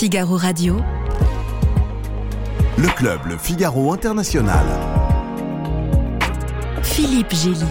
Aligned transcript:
Figaro 0.00 0.38
Radio. 0.38 0.76
Le 2.78 2.88
club 2.96 3.20
Le 3.26 3.36
Figaro 3.36 3.92
International. 3.92 4.64
Philippe 6.82 7.34
Gély. 7.34 7.66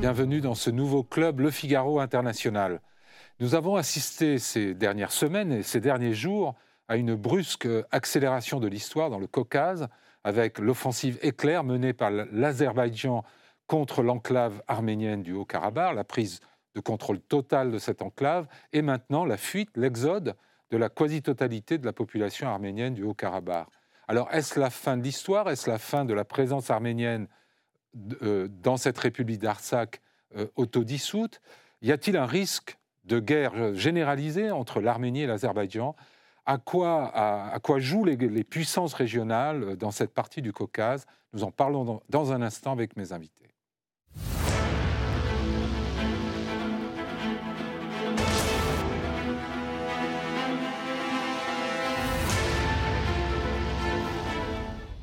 Bienvenue 0.00 0.40
dans 0.40 0.56
ce 0.56 0.70
nouveau 0.70 1.04
club 1.04 1.38
Le 1.38 1.52
Figaro 1.52 2.00
International. 2.00 2.80
Nous 3.38 3.54
avons 3.54 3.76
assisté 3.76 4.40
ces 4.40 4.74
dernières 4.74 5.12
semaines 5.12 5.52
et 5.52 5.62
ces 5.62 5.78
derniers 5.78 6.14
jours 6.14 6.56
à 6.88 6.96
une 6.96 7.14
brusque 7.14 7.68
accélération 7.92 8.58
de 8.58 8.66
l'histoire 8.66 9.10
dans 9.10 9.20
le 9.20 9.28
Caucase 9.28 9.86
avec 10.24 10.58
l'offensive 10.58 11.20
éclair 11.22 11.62
menée 11.62 11.92
par 11.92 12.10
l'Azerbaïdjan 12.10 13.22
contre 13.68 14.02
l'enclave 14.02 14.60
arménienne 14.66 15.22
du 15.22 15.34
Haut-Karabakh, 15.34 15.94
la 15.94 16.02
prise 16.02 16.40
de 16.74 16.80
contrôle 16.80 17.20
total 17.20 17.70
de 17.70 17.78
cette 17.78 18.02
enclave, 18.02 18.46
et 18.72 18.82
maintenant 18.82 19.24
la 19.24 19.36
fuite, 19.36 19.70
l'exode 19.76 20.34
de 20.70 20.76
la 20.76 20.88
quasi-totalité 20.88 21.78
de 21.78 21.84
la 21.84 21.92
population 21.92 22.48
arménienne 22.48 22.94
du 22.94 23.02
Haut-Karabakh. 23.02 23.66
Alors 24.08 24.28
est-ce 24.32 24.58
la 24.58 24.70
fin 24.70 24.96
de 24.96 25.02
l'histoire? 25.02 25.48
Est-ce 25.50 25.70
la 25.70 25.78
fin 25.78 26.04
de 26.04 26.14
la 26.14 26.24
présence 26.24 26.70
arménienne 26.70 27.28
euh, 28.22 28.48
dans 28.62 28.76
cette 28.76 28.98
république 28.98 29.40
d'Artsakh 29.40 30.00
euh, 30.36 30.46
autodissoute? 30.56 31.40
Y 31.82 31.92
a-t-il 31.92 32.16
un 32.16 32.26
risque 32.26 32.78
de 33.04 33.20
guerre 33.20 33.74
généralisée 33.74 34.50
entre 34.50 34.80
l'Arménie 34.80 35.22
et 35.22 35.26
l'Azerbaïdjan? 35.26 35.94
À 36.44 36.58
quoi, 36.58 37.12
à, 37.14 37.58
quoi, 37.60 37.78
jouent 37.78 38.04
les, 38.04 38.44
puissances 38.44 38.94
régionales 38.94 39.76
dans 39.76 39.92
cette 39.92 40.12
partie 40.12 40.42
du 40.42 40.52
Caucase? 40.52 41.06
Nous 41.32 41.44
en 41.44 41.52
parlons 41.52 42.02
dans 42.08 42.32
un 42.32 42.42
instant 42.42 42.72
avec 42.72 42.96
mes 42.96 43.12
invités. 43.12 43.51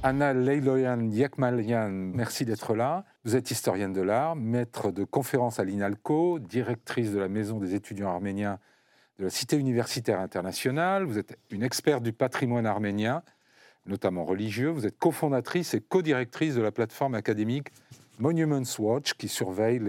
Anna 0.02 0.34
Leiloyan 0.34 1.10
Yekmalian, 1.12 1.90
merci 1.90 2.46
d'être 2.46 2.74
là. 2.74 3.04
Vous 3.26 3.36
êtes 3.36 3.52
historienne 3.52 3.92
de 3.92 4.00
l'art, 4.00 4.38
maître 4.38 4.92
de 4.92 5.04
conférences 5.04 5.60
à 5.60 5.66
l'INALCO, 5.66 6.40
directrice 6.40 7.12
de 7.12 7.20
la 7.20 7.28
Maison 7.28 7.60
des 7.60 7.76
étudiants 7.76 8.08
arméniens 8.08 8.60
de 9.18 9.26
la 9.26 9.30
Cité 9.30 9.58
universitaire 9.58 10.22
internationale. 10.22 11.04
Vous 11.04 11.18
êtes 11.18 11.38
une 11.52 11.64
experte 11.64 12.02
du 12.02 12.14
patrimoine 12.14 12.66
arménien, 12.66 13.24
notamment 13.86 14.24
religieux. 14.24 14.70
Vous 14.70 14.86
êtes 14.86 14.98
cofondatrice 14.98 15.74
et 15.74 15.82
co-directrice 15.82 16.56
de 16.56 16.62
la 16.62 16.72
plateforme 16.72 17.14
académique 17.14 17.68
Monuments 18.20 18.64
Watch, 18.80 19.16
qui 19.16 19.28
surveille 19.28 19.80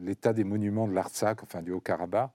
l'état 0.00 0.32
des 0.32 0.44
monuments 0.44 0.88
de 0.88 0.94
l'Artsakh, 0.94 1.42
enfin 1.42 1.60
du 1.60 1.72
Haut-Karabakh. 1.72 2.30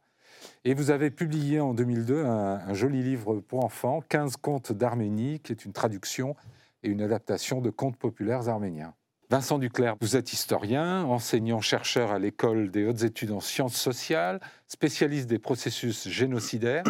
Et 0.65 0.75
vous 0.75 0.91
avez 0.91 1.09
publié 1.09 1.59
en 1.61 1.73
2002 1.73 2.25
un, 2.25 2.59
un 2.59 2.73
joli 2.75 3.01
livre 3.01 3.39
pour 3.39 3.65
enfants, 3.65 4.03
15 4.07 4.37
contes 4.37 4.71
d'Arménie, 4.71 5.39
qui 5.39 5.51
est 5.51 5.65
une 5.65 5.73
traduction 5.73 6.35
et 6.83 6.89
une 6.89 7.01
adaptation 7.01 7.61
de 7.61 7.69
contes 7.69 7.97
populaires 7.97 8.49
arméniens. 8.49 8.93
Vincent 9.29 9.59
Duclerc, 9.59 9.97
vous 9.99 10.15
êtes 10.15 10.31
historien, 10.31 11.03
enseignant-chercheur 11.03 12.11
à 12.11 12.19
l'école 12.19 12.71
des 12.71 12.85
hautes 12.85 13.03
études 13.03 13.31
en 13.31 13.41
sciences 13.41 13.75
sociales, 13.75 14.39
spécialiste 14.67 15.27
des 15.27 15.39
processus 15.39 16.07
génocidaires. 16.07 16.85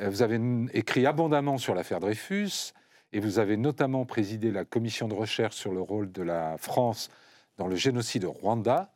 Euh, 0.00 0.08
vous 0.08 0.22
avez 0.22 0.40
écrit 0.72 1.04
abondamment 1.04 1.58
sur 1.58 1.74
l'affaire 1.74 2.00
Dreyfus 2.00 2.72
et 3.12 3.20
vous 3.20 3.38
avez 3.38 3.56
notamment 3.56 4.06
présidé 4.06 4.50
la 4.50 4.64
commission 4.64 5.06
de 5.06 5.14
recherche 5.14 5.54
sur 5.54 5.72
le 5.72 5.80
rôle 5.80 6.10
de 6.12 6.22
la 6.22 6.56
France 6.58 7.10
dans 7.58 7.66
le 7.66 7.76
génocide 7.76 8.24
au 8.24 8.32
Rwanda. 8.32 8.90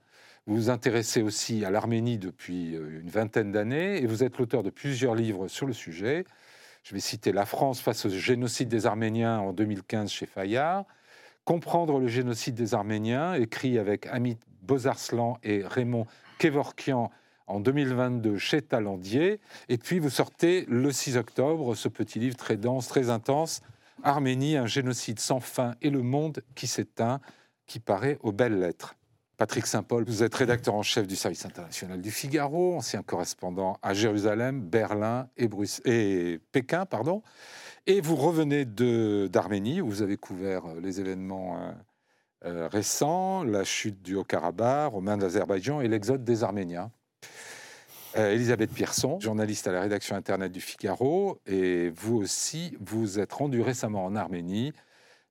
Vous 0.46 0.56
vous 0.56 0.70
intéressez 0.70 1.22
aussi 1.22 1.64
à 1.64 1.70
l'Arménie 1.70 2.18
depuis 2.18 2.74
euh, 2.74 3.00
une 3.00 3.10
vingtaine 3.10 3.52
d'années 3.52 4.02
et 4.02 4.06
vous 4.06 4.24
êtes 4.24 4.38
l'auteur 4.38 4.62
de 4.62 4.70
plusieurs 4.70 5.14
livres 5.14 5.48
sur 5.48 5.66
le 5.66 5.72
sujet. 5.74 6.24
Je 6.82 6.94
vais 6.94 7.00
citer 7.00 7.32
La 7.32 7.46
France 7.46 7.80
face 7.80 8.06
au 8.06 8.08
génocide 8.08 8.68
des 8.68 8.86
Arméniens 8.86 9.38
en 9.38 9.52
2015 9.52 10.10
chez 10.10 10.26
Fayard, 10.26 10.84
Comprendre 11.44 11.98
le 11.98 12.06
génocide 12.06 12.54
des 12.54 12.74
Arméniens, 12.74 13.34
écrit 13.34 13.78
avec 13.78 14.06
Amit 14.06 14.38
Bozarslan 14.62 15.38
et 15.42 15.62
Raymond 15.64 16.06
Kevorkian 16.38 17.10
en 17.46 17.60
2022 17.60 18.38
chez 18.38 18.62
Talandier. 18.62 19.40
Et 19.68 19.78
puis 19.78 19.98
vous 19.98 20.10
sortez 20.10 20.64
le 20.68 20.92
6 20.92 21.16
octobre 21.16 21.74
ce 21.74 21.88
petit 21.88 22.18
livre 22.18 22.36
très 22.36 22.56
dense, 22.56 22.88
très 22.88 23.10
intense, 23.10 23.62
Arménie, 24.02 24.56
un 24.56 24.66
génocide 24.66 25.18
sans 25.18 25.40
fin 25.40 25.74
et 25.82 25.90
le 25.90 26.02
monde 26.02 26.42
qui 26.54 26.66
s'éteint, 26.66 27.20
qui 27.66 27.80
paraît 27.80 28.18
aux 28.22 28.32
belles 28.32 28.58
lettres. 28.58 28.94
Patrick 29.40 29.66
Saint-Paul, 29.66 30.04
vous 30.04 30.22
êtes 30.22 30.34
rédacteur 30.34 30.74
en 30.74 30.82
chef 30.82 31.06
du 31.06 31.16
service 31.16 31.46
international 31.46 32.02
du 32.02 32.10
Figaro, 32.10 32.74
ancien 32.76 33.02
correspondant 33.02 33.78
à 33.80 33.94
Jérusalem, 33.94 34.60
Berlin 34.60 35.30
et, 35.38 36.38
Pékin. 36.52 36.84
Pardon. 36.84 37.22
Et 37.86 38.02
vous 38.02 38.16
revenez 38.16 38.66
d'Arménie, 38.66 39.80
où 39.80 39.88
vous 39.88 40.02
avez 40.02 40.18
couvert 40.18 40.66
euh, 40.66 40.80
les 40.82 41.00
événements 41.00 41.56
euh, 41.56 41.72
euh, 42.44 42.68
récents, 42.68 43.42
la 43.42 43.64
chute 43.64 44.02
du 44.02 44.14
Haut-Karabakh 44.14 44.92
aux 44.92 45.00
mains 45.00 45.16
de 45.16 45.22
l'Azerbaïdjan 45.22 45.80
et 45.80 45.88
l'exode 45.88 46.22
des 46.22 46.44
Arméniens. 46.44 46.90
Elisabeth 48.14 48.74
Pierson, 48.74 49.20
journaliste 49.20 49.66
à 49.68 49.72
la 49.72 49.80
rédaction 49.80 50.16
Internet 50.16 50.52
du 50.52 50.60
Figaro, 50.60 51.40
et 51.46 51.88
vous 51.88 52.16
aussi, 52.16 52.76
vous 52.78 53.18
êtes 53.18 53.32
rendu 53.32 53.62
récemment 53.62 54.04
en 54.04 54.16
Arménie, 54.16 54.74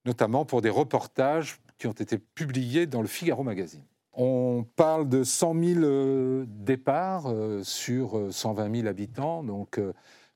notamment 0.04 0.46
pour 0.46 0.64
des 0.64 0.72
reportages 0.72 1.60
qui 1.78 1.86
ont 1.86 1.92
été 1.92 2.18
publiés 2.18 2.88
dans 2.88 3.02
le 3.02 3.08
Figaro 3.08 3.44
Magazine. 3.44 3.84
On 4.14 4.66
parle 4.76 5.08
de 5.08 5.24
100 5.24 5.54
000 5.54 5.80
euh, 5.80 6.46
départs 6.48 7.28
euh, 7.28 7.64
sur 7.64 8.20
120 8.32 8.64
euh, 8.64 8.76
000 8.76 8.88
habitants. 8.88 9.44
Donc, 9.44 9.80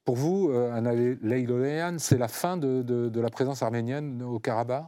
pour 0.06 0.16
vous, 0.16 0.52
Anna 0.52 0.94
Leilolean, 0.94 1.96
c'est 1.98 2.18
la 2.18 2.28
fin 2.28 2.58
de, 2.58 3.12
la 3.16 3.30
présence 3.30 3.62
arménienne 3.64 4.22
au 4.22 4.40
Karabakh? 4.40 4.86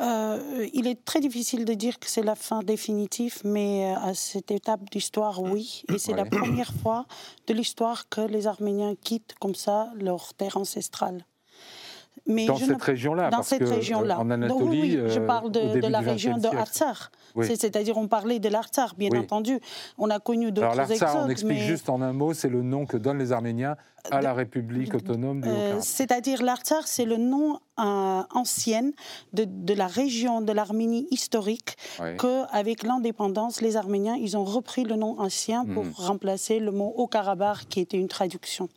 Il 0.00 0.86
est 0.86 1.04
très 1.04 1.18
difficile 1.18 1.64
de 1.64 1.74
dire 1.74 1.98
que 1.98 2.08
c'est 2.08 2.22
la 2.22 2.36
fin 2.36 2.60
définitive, 2.60 3.40
mais 3.42 3.92
à 3.96 4.14
cette 4.14 4.52
étape 4.52 4.88
d'histoire, 4.92 5.42
oui. 5.42 5.82
Et 5.92 5.98
c'est 5.98 6.14
la 6.14 6.24
première 6.24 6.72
fois 6.72 7.06
de 7.48 7.54
l'histoire 7.54 8.08
que 8.08 8.20
les 8.20 8.46
Arméniens 8.46 8.94
quittent 8.94 9.34
comme 9.40 9.56
ça 9.56 9.90
leur 9.96 10.34
terre 10.34 10.56
ancestrale 10.56 11.24
dans 12.28 12.56
cette 12.56 12.82
région-là 12.82 13.30
Dans 13.30 13.42
cette 13.42 13.68
région-là. 13.68 14.20
En 14.20 14.30
Anatolie, 14.30 14.98
oui, 14.98 15.00
je 15.08 15.20
parle 15.20 15.50
de, 15.50 15.86
la 15.86 16.00
région 16.00 16.36
de 16.36 16.48
Artsar. 16.48 17.10
C'est-à-dire, 17.42 17.96
on 17.96 18.08
parlait 18.08 18.38
de 18.38 18.48
l'Artsar, 18.48 18.94
bien 18.96 19.10
entendu. 19.18 19.58
On 19.96 20.10
a 20.10 20.18
connu 20.18 20.52
d'autres 20.52 20.90
exodes. 20.90 21.08
Alors 21.08 21.24
on 21.26 21.28
explique 21.28 21.60
juste 21.60 21.88
en 21.88 22.00
un 22.02 22.12
mot, 22.12 22.34
c'est 22.34 22.48
le 22.48 22.62
nom 22.62 22.86
que 22.86 22.96
donnent 22.96 23.18
les 23.18 23.32
Arméniens 23.32 23.76
à 24.10 24.22
la 24.22 24.32
République 24.32 24.94
autonome 24.94 25.40
du 25.42 25.48
euh, 25.48 25.80
C'est-à-dire, 25.80 26.42
l'Artsar, 26.42 26.86
c'est 26.86 27.04
le 27.04 27.16
nom 27.16 27.58
euh, 27.78 28.22
ancien 28.32 28.90
de, 29.32 29.74
la 29.74 29.86
région 29.86 30.40
de 30.40 30.52
l'Arménie 30.52 31.06
historique, 31.10 31.76
qu'avec 32.18 32.82
l'indépendance, 32.82 33.60
les 33.60 33.76
Arméniens, 33.76 34.16
ils 34.16 34.36
ont 34.36 34.44
repris 34.44 34.84
le 34.84 34.96
nom 34.96 35.18
ancien 35.18 35.64
pour 35.64 35.84
hmm. 35.84 35.92
remplacer 35.94 36.58
le 36.58 36.70
mot 36.70 36.92
Haut-Karabakh, 36.96 37.68
qui 37.68 37.80
était 37.80 37.98
une 37.98 38.08
traduction. 38.08 38.68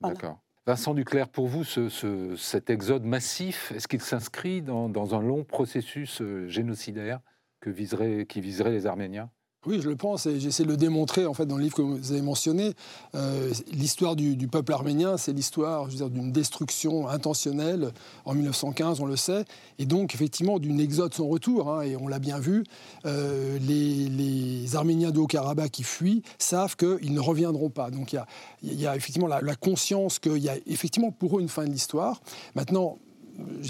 D'accord. 0.00 0.38
Vincent 0.68 0.92
Duclerc, 0.92 1.30
pour 1.30 1.46
vous, 1.46 1.64
cet 1.64 2.68
exode 2.68 3.02
massif, 3.02 3.72
est-ce 3.72 3.88
qu'il 3.88 4.02
s'inscrit 4.02 4.60
dans, 4.60 5.14
un 5.14 5.22
long 5.22 5.42
processus 5.42 6.20
euh, 6.20 6.46
génocidaire 6.46 7.20
qui 7.62 7.70
viserait 7.72 8.70
les 8.70 8.84
Arméniens? 8.84 9.30
Oui, 9.68 9.80
je 9.82 9.88
le 9.90 9.96
pense 9.96 10.24
et 10.24 10.40
j'essaie 10.40 10.62
de 10.62 10.68
le 10.68 10.78
démontrer 10.78 11.26
en 11.26 11.34
fait 11.34 11.44
dans 11.44 11.58
le 11.58 11.62
livre 11.62 11.76
que 11.76 11.82
vous 11.82 12.12
avez 12.12 12.22
mentionné. 12.22 12.72
Euh, 13.14 13.52
l'histoire 13.70 14.16
du, 14.16 14.48
peuple 14.48 14.72
arménien, 14.72 15.18
c'est 15.18 15.34
l'histoire 15.34 15.88
d'une 15.88 16.32
destruction 16.32 17.06
intentionnelle 17.06 17.92
en 18.24 18.32
1915, 18.32 19.00
on 19.00 19.04
le 19.04 19.16
sait, 19.16 19.44
et 19.78 19.84
donc 19.84 20.14
effectivement 20.14 20.58
d'une 20.58 20.80
exode 20.80 21.12
sans 21.12 21.26
retour. 21.26 21.70
Hein, 21.70 21.82
et 21.82 21.96
on 21.96 22.08
l'a 22.08 22.18
bien 22.18 22.38
vu, 22.38 22.64
euh, 23.04 23.58
les, 23.58 24.74
Arméniens 24.74 25.10
de 25.10 25.18
Haut-Karabakh 25.18 25.70
qui 25.70 25.82
fuient 25.82 26.22
savent 26.38 26.76
qu'ils 26.76 27.12
ne 27.12 27.20
reviendront 27.20 27.68
pas. 27.70 27.90
Donc 27.90 28.14
il 28.62 28.80
y 28.80 28.86
a, 28.86 28.96
effectivement 28.96 29.26
la, 29.26 29.40
la 29.42 29.54
conscience 29.54 30.18
qu'il 30.18 30.38
y 30.38 30.48
a 30.48 30.56
effectivement 30.66 31.10
pour 31.10 31.38
eux 31.38 31.42
une 31.42 31.48
fin 31.48 31.64
de 31.64 31.70
l'histoire. 31.70 32.20
Maintenant, 32.54 32.98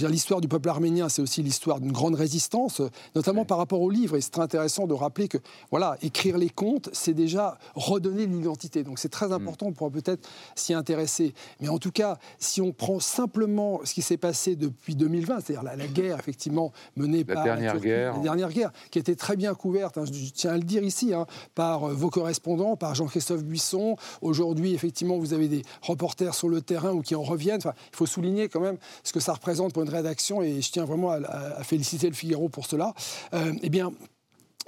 l'histoire 0.09 0.41
du 0.41 0.49
peuple 0.49 0.69
arménien, 0.69 1.09
c'est 1.09 1.23
aussi 1.23 1.43
l'histoire 1.43 1.81
d'une 1.81 1.93
grande 1.93 2.15
résistance, 2.15 2.81
notamment 3.15 3.45
par 3.45 3.59
rapport 3.59 3.81
au 3.81 3.91
livre. 3.91 4.17
Et 4.17 4.21
c'est 4.21 4.31
très 4.31 4.43
intéressant 4.43 4.87
de 4.87 4.95
rappeler 4.95 5.29
que, 5.29 5.39
voilà, 5.71 5.97
écrire 6.03 6.39
les 6.39 6.51
contes, 6.51 6.89
c'est 6.93 7.15
déjà 7.15 7.59
redonner 7.75 8.27
l'identité. 8.27 8.83
Donc 8.83 8.99
c'est 8.99 9.09
très 9.09 9.33
important, 9.33 9.67
on 9.67 9.73
pourra 9.73 9.91
peut-être 9.91 10.29
s'y 10.55 10.75
intéresser. 10.75 11.35
Mais 11.61 11.69
en 11.69 11.79
tout 11.79 11.91
cas, 11.91 12.19
si 12.39 12.61
on 12.61 12.73
prend 12.73 13.01
simplement 13.01 13.81
ce 13.85 13.95
qui 13.95 14.03
s'est 14.03 14.17
passé 14.17 14.57
depuis 14.57 14.95
2020, 14.95 15.41
c'est-à-dire 15.41 15.63
la, 15.63 15.87
guerre, 15.87 16.19
effectivement, 16.19 16.73
menée 16.97 17.25
la 17.27 17.35
par 17.35 17.45
dernière 17.45 17.75
la, 17.75 17.81
guerre. 17.81 18.15
la 18.15 18.21
dernière 18.21 18.51
guerre, 18.51 18.73
qui 18.91 18.99
était 18.99 19.17
très 19.17 19.37
bien 19.37 19.55
couverte, 19.55 19.99
hein, 19.99 20.05
je, 20.05 20.31
tiens 20.31 20.53
à 20.53 20.57
le 20.57 20.63
dire 20.63 20.83
ici, 20.83 21.13
hein, 21.13 21.27
par 21.55 21.85
euh, 21.85 21.93
vos 21.93 22.11
correspondants, 22.11 22.77
par 22.77 22.95
Jean-Christophe 22.95 23.45
Buisson. 23.45 23.97
Aujourd'hui, 24.23 24.75
effectivement, 24.75 25.19
vous 25.19 25.35
avez 25.35 25.49
des 25.49 25.63
reporters 25.83 26.35
sur 26.35 26.49
le 26.49 26.61
terrain 26.61 26.93
ou 26.93 27.03
qui 27.03 27.15
en 27.15 27.23
reviennent. 27.23 27.59
Enfin, 27.59 27.75
il 27.93 27.97
faut 27.97 28.07
souligner 28.07 28.49
quand 28.49 28.61
même 28.61 28.79
ce 29.03 29.13
que 29.13 29.21
ça 29.21 29.35
représente 29.35 29.58
pour 29.73 29.83
une 29.83 29.89
rédaction, 29.89 30.43
et 30.43 30.61
je 30.63 30.71
tiens 30.71 30.85
vraiment 30.85 31.11
à, 31.11 31.63
féliciter 31.65 32.09
le 32.09 32.15
Figaro 32.15 32.49
pour 32.49 32.67
cela, 32.67 32.95
euh, 33.35 33.53
eh 33.63 33.69
bien, 33.69 33.93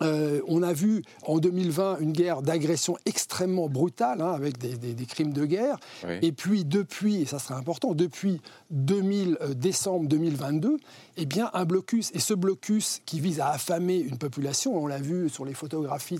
euh, 0.02 0.40
on 0.48 0.62
a 0.62 0.72
vu 0.72 1.02
en 1.26 1.38
2020 1.38 1.98
une 2.00 2.12
guerre 2.12 2.42
d'agression 2.42 2.96
extrêmement 3.06 3.68
brutale, 3.68 4.20
hein, 4.22 4.32
avec 4.32 4.58
des, 4.58 5.06
crimes 5.06 5.32
de 5.32 5.44
guerre. 5.44 5.78
Et 6.22 6.32
puis, 6.32 6.64
depuis, 6.64 7.22
et 7.22 7.24
ça 7.26 7.38
serait 7.38 7.54
important, 7.54 7.94
depuis 7.94 8.40
2000, 8.70 9.36
euh, 9.40 9.54
décembre 9.54 10.08
2022, 10.08 10.78
eh 11.16 11.26
bien, 11.26 11.50
un 11.52 11.64
blocus. 11.64 12.10
Et 12.14 12.18
ce 12.18 12.34
blocus 12.34 13.00
qui 13.04 13.20
vise 13.20 13.40
à 13.40 13.50
affamer 13.50 13.98
une 13.98 14.18
population, 14.18 14.76
on 14.76 14.86
l'a 14.86 14.98
vu 14.98 15.28
sur 15.28 15.44
les 15.44 15.54
photographies. 15.54 16.18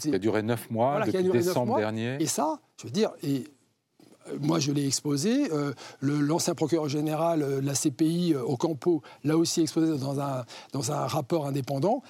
qui 0.00 0.14
a 0.14 0.18
duré 0.18 0.42
neuf 0.42 0.70
mois, 0.70 1.04
depuis 1.06 1.30
décembre 1.30 1.78
dernier. 1.78 2.16
Et 2.20 2.26
ça, 2.26 2.58
je 2.78 2.86
veux 2.86 2.92
dire, 2.92 3.12
et 3.22 3.44
moi, 4.40 4.58
je 4.58 4.72
l'ai 4.72 4.86
exposé. 4.86 5.48
L'ancien 6.00 6.54
procureur 6.54 6.88
général 6.88 7.40
de 7.40 7.66
la 7.66 7.74
CPI, 7.74 8.34
Ocampo, 8.34 9.02
l'a 9.24 9.36
aussi 9.36 9.60
exposé 9.60 9.98
dans 9.98 10.20
un, 10.20 10.44
dans 10.72 10.92
un 10.92 11.06
rapport 11.06 11.46
indépendant 11.46 12.02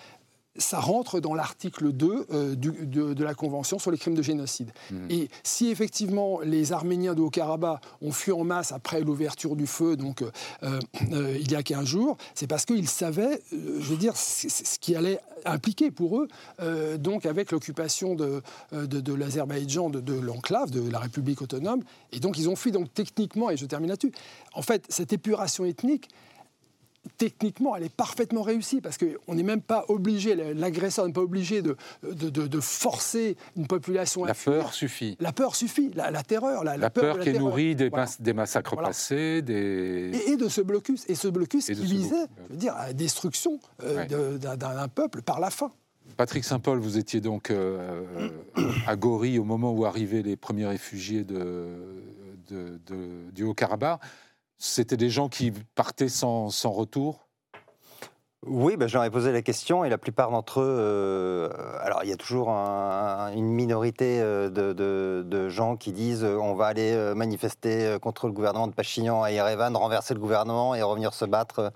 ça 0.57 0.81
rentre 0.81 1.21
dans 1.21 1.35
l'article 1.35 1.93
2 1.93 2.27
euh, 2.31 2.55
de, 2.55 3.25
la 3.25 3.35
Convention 3.35 3.79
sur 3.79 3.91
les 3.91 3.99
crimes 3.99 4.15
de 4.15 4.23
génocide. 4.23 4.71
Mmh. 4.91 4.97
Et 5.11 5.29
si 5.43 5.71
effectivement 5.71 6.41
les 6.41 6.73
Arméniens 6.73 7.15
de 7.15 7.23
Haut-Karabakh 7.23 7.81
ont 8.03 8.13
fui 8.13 8.33
en 8.33 8.45
masse 8.45 8.73
après 8.73 9.01
l'ouverture 9.01 9.57
du 9.57 9.67
feu, 9.67 9.97
donc 9.97 10.23
euh, 10.23 10.31
euh, 11.13 11.37
il 11.41 11.51
y 11.51 11.55
a 11.55 11.63
15 11.63 11.85
jours, 11.87 12.17
c'est 12.35 12.47
parce 12.47 12.67
qu'ils 12.67 12.89
savaient, 12.89 13.41
je 13.51 13.89
veux 13.89 13.97
dire, 13.97 14.17
ce 14.17 14.79
qui 14.79 14.95
allait 14.95 15.21
impliquer 15.45 15.91
pour 15.91 16.21
eux, 16.21 16.29
donc 16.99 17.27
avec 17.27 17.51
l'occupation 17.51 18.15
de, 18.15 18.43
de, 18.73 19.15
l'Azerbaïdjan, 19.15 19.91
de, 19.91 20.15
l'enclave, 20.15 20.71
de 20.71 20.89
la 20.89 21.01
République 21.01 21.43
autonome. 21.43 21.83
Et 22.13 22.21
donc 22.21 22.39
ils 22.39 22.49
ont 22.49 22.57
fui, 22.57 22.71
donc 22.71 22.93
techniquement, 22.95 23.51
et 23.51 23.57
je 23.57 23.67
termine 23.67 23.91
là-dessus, 23.91 24.13
en 24.55 24.63
fait, 24.63 24.85
cette 24.89 25.13
épuration 25.13 25.65
ethnique, 25.65 26.09
techniquement, 27.19 27.77
elle 27.77 27.85
est 27.85 27.95
parfaitement 27.95 28.43
réussie 28.43 28.81
parce 28.81 28.99
qu'on 28.99 29.35
n'est 29.35 29.43
même 29.43 29.61
pas 29.61 29.85
obligé, 29.89 30.35
l'agresseur 30.35 31.07
n'est 31.07 31.13
pas 31.13 31.21
obligé 31.21 31.63
de, 31.63 31.77
de, 32.03 32.61
forcer 32.61 33.37
une 33.57 33.67
population. 33.67 34.25
La 34.25 34.35
peur 34.35 34.73
suffit. 34.73 35.17
La 35.21 35.33
peur 35.33 35.57
suffit, 35.57 35.91
la, 35.95 36.11
terreur. 36.23 36.65
La, 36.65 36.91
peur, 36.91 37.19
qui 37.19 37.31
est 37.31 37.39
nourrie 37.39 37.75
des, 37.75 37.91
des, 38.21 38.33
massacres 38.33 38.77
passés. 38.77 39.43
Des... 39.43 40.11
Et, 40.27 40.37
de 40.37 40.49
ce 40.49 40.61
blocus. 40.61 41.05
Et 41.09 41.15
ce 41.15 41.29
blocus 41.29 41.67
qui 41.67 41.75
visait, 41.75 42.27
je 42.49 42.53
veux 42.53 42.59
dire, 42.59 42.75
à 42.75 42.89
la 42.89 42.93
destruction 42.93 43.59
euh, 43.83 44.39
d'un 44.39 44.89
peuple 44.89 45.23
par 45.23 45.41
la 45.41 45.51
faim. 45.51 45.73
Patrick 46.17 46.45
Saint-Paul, 46.45 46.79
vous 46.79 46.99
étiez 46.99 47.21
donc 47.21 47.51
euh, 47.51 48.05
euh, 48.59 48.71
à 48.87 48.97
Gori 48.97 49.39
au 49.39 49.45
moment 49.45 49.73
où 49.73 49.85
arrivaient 49.85 50.23
les 50.23 50.37
premiers 50.37 50.67
réfugiés 50.67 51.25
de, 51.25 51.67
du 53.33 53.45
Haut-Karabakh. 53.45 54.01
C'était 54.65 54.97
des 54.97 55.11
gens 55.11 55.29
qui 55.29 55.51
partaient 55.75 56.09
sans, 56.09 56.49
sans 56.51 56.71
retour 56.71 57.29
oui, 58.45 58.77
ben, 58.77 58.89
j'en 58.89 59.05
ai 59.05 59.11
posé 59.11 59.31
la 59.31 59.41
question 59.41 59.85
et 59.85 59.89
la 59.89 59.99
plupart 59.99 60.33
d'entre 60.33 60.61
eux, 60.61 60.67
euh, 60.67 61.49
alors 61.81 62.01
il 62.03 62.11
y 62.11 62.13
a 62.13 62.17
toujours 62.17 62.49
une 62.49 63.47
minorité 63.47 64.21
euh, 64.21 64.51
de, 64.51 65.49
gens 65.49 65.77
qui 65.77 65.93
disent 65.93 66.25
euh, 66.25 66.39
on 66.39 66.55
va 66.55 66.67
aller 66.67 67.13
manifester 67.15 67.99
contre 68.03 68.27
le 68.27 68.33
gouvernement 68.33 68.67
de 68.67 68.73
Pachignan 68.73 69.23
à 69.23 69.31
Yerevan, 69.31 69.77
renverser 69.77 70.15
le 70.15 70.19
gouvernement 70.19 70.75
et 70.75 70.83
revenir 70.83 71.15
se 71.15 71.25
battre 71.25 71.73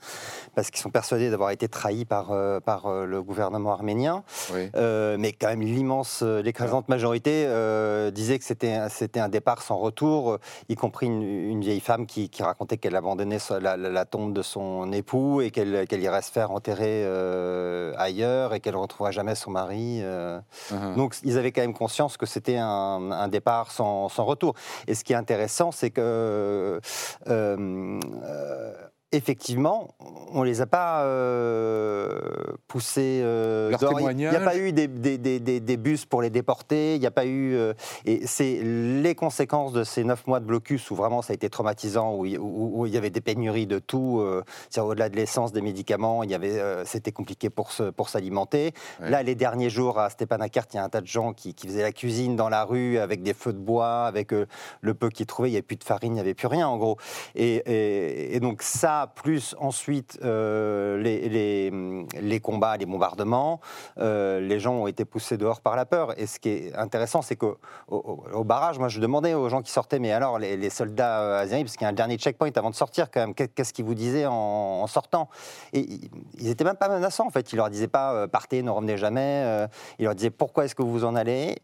parce 0.56 0.72
qu'ils 0.72 0.80
sont 0.80 0.90
persuadés 0.90 1.30
d'avoir 1.30 1.50
été 1.50 1.68
trahis 1.68 2.04
par, 2.04 2.32
par 2.62 2.90
le 2.90 3.22
gouvernement 3.22 3.72
arménien. 3.72 4.24
mais 4.52 5.32
quand 5.32 5.48
même 5.48 5.62
l'immense, 5.62 6.22
l'écrasante 6.22 6.88
majorité 6.88 7.46
disait 8.12 8.38
que 8.38 8.44
c'était 8.44 9.20
un 9.20 9.28
départ 9.28 9.62
sans 9.62 9.76
retour, 9.76 10.38
y 10.68 10.74
compris 10.74 11.06
une, 11.06 11.60
vieille 11.60 11.80
femme 11.80 12.06
qui, 12.06 12.30
racontait 12.40 12.76
qu'elle 12.76 12.96
abandonnait 12.96 13.38
la, 13.60 13.76
la, 13.76 14.04
tombe 14.04 14.32
de 14.32 14.42
son 14.42 14.92
époux 14.92 15.42
et 15.42 15.50
qu'elle 15.50 16.02
irait 16.02 16.22
se 16.22 16.32
faire 16.32 16.55
enterrée 16.56 17.04
euh, 17.04 17.92
ailleurs 17.96 18.54
et 18.54 18.60
qu'elle 18.60 18.74
ne 18.74 18.78
retrouvera 18.78 19.10
jamais 19.10 19.34
son 19.34 19.50
mari. 19.50 20.00
Euh. 20.02 20.40
Uh-huh. 20.70 20.96
Donc 20.96 21.16
ils 21.22 21.38
avaient 21.38 21.52
quand 21.52 21.60
même 21.60 21.74
conscience 21.74 22.16
que 22.16 22.26
c'était 22.26 22.56
un, 22.58 23.28
départ 23.28 23.70
sans, 23.70 24.08
sans, 24.08 24.24
retour. 24.24 24.54
Et 24.86 24.94
ce 24.94 25.04
qui 25.04 25.12
est 25.12 25.16
intéressant, 25.16 25.70
c'est 25.70 25.90
que 25.90 26.80
euh, 27.28 28.00
effectivement, 29.12 29.94
on 30.32 30.40
ne 30.40 30.46
les 30.46 30.60
a 30.60 30.66
pas 30.66 31.02
euh, 31.02 32.18
poussés 32.66 33.20
euh, 33.22 33.70
Il 33.70 34.16
n'y 34.16 34.26
a 34.26 34.40
pas 34.40 34.56
eu 34.56 34.72
des, 34.72 35.76
bus 35.76 36.04
pour 36.04 36.22
les 36.22 36.30
déporter, 36.30 36.96
il 36.96 37.00
n'y 37.00 37.06
a 37.06 37.12
pas 37.12 37.24
eu... 37.24 37.54
Euh, 37.54 37.72
et 38.04 38.26
c'est 38.26 38.60
les 38.62 39.14
conséquences 39.14 39.72
de 39.72 39.84
ces 39.84 40.02
neuf 40.02 40.26
mois 40.26 40.40
de 40.40 40.44
blocus 40.44 40.90
où 40.90 40.96
vraiment 40.96 41.22
ça 41.22 41.32
a 41.32 41.34
été 41.34 41.48
traumatisant, 41.48 42.14
où, 42.14 42.86
il 42.86 42.92
y 42.92 42.96
avait 42.96 43.10
des 43.10 43.20
pénuries 43.20 43.66
de 43.66 43.78
tout, 43.78 44.22
au-delà 44.76 45.08
de 45.08 45.16
l'essence, 45.16 45.52
des 45.52 45.62
médicaments, 45.62 46.22
il 46.22 46.30
y 46.30 46.34
avait, 46.34 46.84
c'était 46.84 47.12
compliqué 47.12 47.48
pour, 47.48 47.70
pour 47.96 48.08
s'alimenter. 48.08 48.72
Là, 49.00 49.22
les 49.22 49.34
derniers 49.34 49.70
jours 49.70 49.98
à 49.98 50.10
Stepanakert, 50.10 50.66
il 50.72 50.76
y 50.76 50.78
a 50.78 50.84
un 50.84 50.88
tas 50.88 51.00
de 51.00 51.06
gens 51.06 51.32
qui, 51.32 51.54
faisaient 51.66 51.82
la 51.82 51.92
cuisine 51.92 52.36
dans 52.36 52.48
la 52.48 52.64
rue 52.64 52.98
avec 52.98 53.22
des 53.22 53.34
feux 53.34 53.52
de 53.52 53.58
bois, 53.58 54.04
avec 54.04 54.32
le 54.32 54.94
peu 54.94 55.08
qu'ils 55.10 55.26
trouvaient, 55.26 55.48
il 55.48 55.52
n'y 55.52 55.56
avait 55.56 55.62
plus 55.62 55.76
de 55.76 55.84
farine, 55.84 56.12
il 56.12 56.14
n'y 56.14 56.20
avait 56.20 56.34
plus 56.34 56.48
rien 56.48 56.68
en 56.68 56.76
gros. 56.76 56.96
et, 57.34 58.34
et 58.34 58.40
donc 58.40 58.62
ça, 58.62 58.95
plus 59.14 59.54
ensuite 59.58 60.18
euh, 60.24 60.96
les, 60.98 62.40
combats, 62.40 62.76
les 62.76 62.86
bombardements, 62.86 63.60
euh, 63.98 64.40
les 64.40 64.58
gens 64.60 64.74
ont 64.74 64.86
été 64.86 65.04
poussés 65.04 65.36
dehors 65.36 65.60
par 65.60 65.76
la 65.76 65.86
peur. 65.86 66.18
Et 66.18 66.26
ce 66.26 66.38
qui 66.38 66.48
est 66.48 66.76
intéressant, 66.76 67.22
c'est 67.22 67.36
qu'au 67.36 67.58
au, 67.88 68.44
barrage, 68.44 68.78
moi 68.78 68.88
je 68.88 69.00
demandais 69.00 69.34
aux 69.34 69.48
gens 69.48 69.62
qui 69.62 69.72
sortaient, 69.72 69.98
mais 69.98 70.12
alors 70.12 70.38
les, 70.38 70.70
soldats 70.70 71.20
euh, 71.20 71.42
asiatiques, 71.42 71.66
parce 71.66 71.76
qu'il 71.76 71.84
y 71.84 71.88
a 71.88 71.90
un 71.90 71.94
dernier 71.94 72.16
checkpoint 72.16 72.50
avant 72.56 72.70
de 72.70 72.74
sortir 72.74 73.10
quand 73.10 73.32
qu'est-ce 73.34 73.72
qu'ils 73.72 73.84
vous 73.84 73.94
disaient 73.94 74.26
en, 74.26 74.86
sortant? 74.86 75.28
Ils 75.72 76.10
n'étaient 76.40 76.64
même 76.64 76.76
pas 76.76 76.88
menaçants 76.88 77.26
en 77.26 77.30
fait, 77.30 77.52
ils 77.52 77.56
leur 77.56 77.70
disaient 77.70 77.88
pas 77.88 78.28
partez, 78.28 78.62
ne 78.62 78.70
revenez 78.70 78.96
jamais, 78.96 79.66
ils 79.98 80.04
leur 80.04 80.14
disaient 80.14 80.30
pourquoi 80.30 80.64
est-ce 80.64 80.74
que 80.74 80.82
vous 80.82 81.04
en 81.04 81.14
allez? 81.14 81.56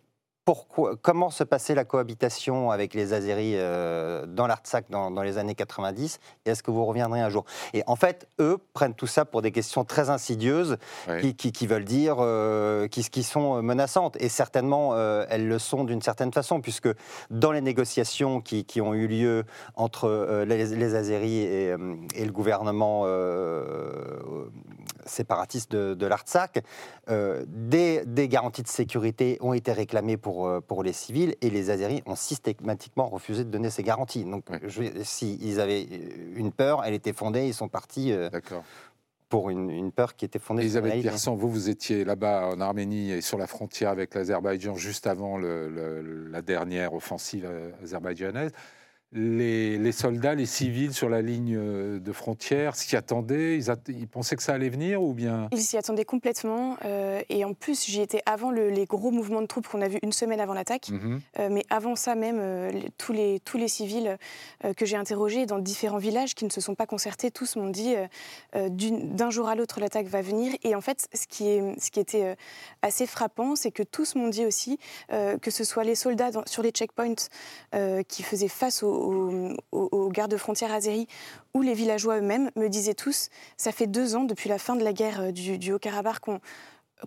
Pourquoi, 0.44 0.96
comment 1.00 1.30
se 1.30 1.44
passait 1.44 1.74
la 1.74 1.84
cohabitation 1.84 2.72
avec 2.72 2.94
les 2.94 3.12
Azeris 3.12 3.54
euh, 3.54 4.26
dans 4.26 4.48
l'Artsakh 4.48 4.86
dans, 4.90 5.12
dans, 5.12 5.22
les 5.22 5.38
années 5.38 5.54
90 5.54 6.18
et 6.44 6.50
est-ce 6.50 6.64
que 6.64 6.72
vous 6.72 6.84
reviendrez 6.84 7.20
un 7.20 7.28
jour? 7.28 7.44
Et 7.74 7.84
en 7.86 7.94
fait, 7.94 8.26
eux 8.40 8.58
prennent 8.72 8.94
tout 8.94 9.06
ça 9.06 9.24
pour 9.24 9.40
des 9.40 9.52
questions 9.52 9.84
très 9.84 10.10
insidieuses 10.10 10.78
qui, 11.38 11.66
veulent 11.66 11.84
dire, 11.84 12.16
euh, 12.18 12.88
qui, 12.88 13.08
qui, 13.08 13.22
sont 13.22 13.62
menaçantes. 13.62 14.16
Et 14.20 14.28
certainement, 14.28 14.94
euh, 14.94 15.24
elles 15.28 15.46
le 15.46 15.58
sont 15.60 15.84
d'une 15.84 16.02
certaine 16.02 16.32
façon, 16.32 16.60
puisque 16.60 16.88
dans 17.30 17.52
les 17.52 17.60
négociations 17.60 18.40
qui, 18.40 18.64
qui 18.64 18.80
ont 18.80 18.94
eu 18.94 19.06
lieu 19.06 19.44
entre 19.76 20.44
les, 20.44 20.66
les, 20.66 20.94
Azeris 20.94 21.38
et, 21.38 21.76
et, 22.16 22.24
le 22.24 22.32
gouvernement 22.32 23.06
séparatiste 25.06 25.70
de, 25.70 25.94
de 25.94 26.06
l'Artsakh, 26.06 26.64
des, 27.08 28.02
des 28.04 28.28
garanties 28.28 28.62
de 28.62 28.68
sécurité 28.68 29.38
ont 29.40 29.52
été 29.52 29.72
réclamées 29.72 30.16
pour 30.16 30.31
euh, 30.40 30.60
pour, 30.60 30.82
les 30.82 30.92
civils 30.92 31.34
et 31.40 31.50
les 31.50 31.70
Azeris 31.70 32.02
ont 32.06 32.16
systématiquement 32.16 33.08
refusé 33.08 33.44
de 33.44 33.50
donner 33.50 33.70
ces 33.70 33.82
garanties. 33.82 34.24
Donc, 34.24 34.44
s'ils 35.02 35.60
avaient 35.60 35.86
une 36.34 36.52
peur, 36.52 36.84
elle 36.84 36.94
était 36.94 37.12
fondée, 37.12 37.46
ils 37.46 37.54
sont 37.54 37.68
partis. 37.68 38.12
Euh, 38.12 38.28
pour 39.28 39.48
une, 39.48 39.92
peur 39.92 40.14
qui 40.14 40.26
était 40.26 40.38
fondée 40.38 40.60
Elisabeth 40.60 41.00
Pierson, 41.00 41.34
vous, 41.34 41.48
vous 41.48 41.70
étiez 41.70 42.04
là-bas 42.04 42.48
en 42.48 42.60
Arménie 42.60 43.12
et 43.12 43.22
sur 43.22 43.38
la 43.38 43.46
frontière 43.46 43.88
avec 43.88 44.14
l'Azerbaïdjan 44.14 44.76
juste 44.76 45.06
avant 45.06 45.38
la 45.38 46.42
dernière 46.42 46.92
offensive 46.92 47.46
euh, 47.48 47.70
azerbaïdjanaise 47.82 48.52
les, 49.14 49.92
soldats, 49.92 50.34
les 50.34 50.46
civils 50.46 50.94
sur 50.94 51.08
la 51.08 51.20
ligne 51.20 51.54
euh, 51.56 51.98
de 51.98 52.12
frontière 52.12 52.76
s'y 52.76 52.96
attendaient 52.96 53.58
ils, 53.58 54.08
pensaient 54.08 54.36
que 54.36 54.42
ça 54.42 54.54
allait 54.54 54.70
venir 54.70 55.02
ou 55.02 55.12
bien? 55.12 55.48
Ils 55.52 55.60
s'y 55.60 55.76
attendaient 55.76 56.04
complètement. 56.04 56.76
Euh, 56.84 57.20
et 57.28 57.44
en 57.44 57.52
plus, 57.52 57.84
j'y 57.84 58.00
étais 58.00 58.22
avant 58.26 58.50
les 58.50 58.84
gros 58.86 59.10
mouvements 59.10 59.42
de 59.42 59.46
troupes 59.46 59.68
qu'on 59.68 59.82
a 59.82 59.88
vus 59.88 59.98
une 60.02 60.12
semaine 60.12 60.40
avant 60.40 60.54
l'attaque. 60.54 60.88
Mhm. 60.88 61.20
Euh, 61.38 61.48
mais 61.50 61.64
avant 61.68 61.96
ça 61.96 62.14
même, 62.14 62.72
tous, 62.96 63.12
les, 63.12 63.40
tous 63.40 63.58
les 63.58 63.68
civils 63.68 64.16
que 64.76 64.86
j'ai 64.86 64.96
interrogés 64.96 65.46
dans 65.46 65.58
différents 65.58 65.98
villages 65.98 66.34
qui 66.34 66.44
ne 66.44 66.50
se 66.50 66.60
sont 66.60 66.74
pas 66.74 66.86
concertés, 66.86 67.30
tous 67.30 67.56
m'ont 67.56 67.68
dit 67.68 67.94
d'un 68.54 69.30
jour 69.30 69.48
à 69.48 69.54
l'autre, 69.54 69.80
l'attaque 69.80 70.06
va 70.06 70.22
venir. 70.22 70.54
Et 70.62 70.74
en 70.74 70.80
fait, 70.80 71.08
ce 71.12 71.26
qui, 71.26 71.48
est, 71.48 71.80
ce 71.80 71.90
qui 71.90 72.00
était 72.00 72.36
assez 72.82 73.06
frappant, 73.06 73.56
c'est 73.56 73.70
que 73.70 73.82
tous 73.82 74.14
m'ont 74.14 74.28
dit 74.28 74.46
aussi, 74.46 74.78
que 75.08 75.50
ce 75.50 75.64
soit 75.64 75.84
les 75.84 75.94
soldats 75.94 76.30
sur 76.46 76.62
les 76.62 76.70
checkpoints 76.70 77.14
qui 78.08 78.22
faisaient 78.22 78.48
face 78.48 78.82
aux 78.82 79.01
aux, 79.02 80.08
gardes-frontières 80.10 80.72
azéris 80.72 81.06
ou 81.54 81.62
les 81.62 81.74
villageois 81.74 82.18
eux-mêmes 82.18 82.50
me 82.56 82.68
disaient 82.68 82.94
tous, 82.94 83.28
ça 83.56 83.72
fait 83.72 83.86
deux 83.86 84.16
ans 84.16 84.24
depuis 84.24 84.48
la 84.48 84.58
fin 84.58 84.76
de 84.76 84.84
la 84.84 84.92
guerre 84.92 85.20
euh, 85.20 85.32
du, 85.32 85.72
Haut-Karabakh 85.72 86.20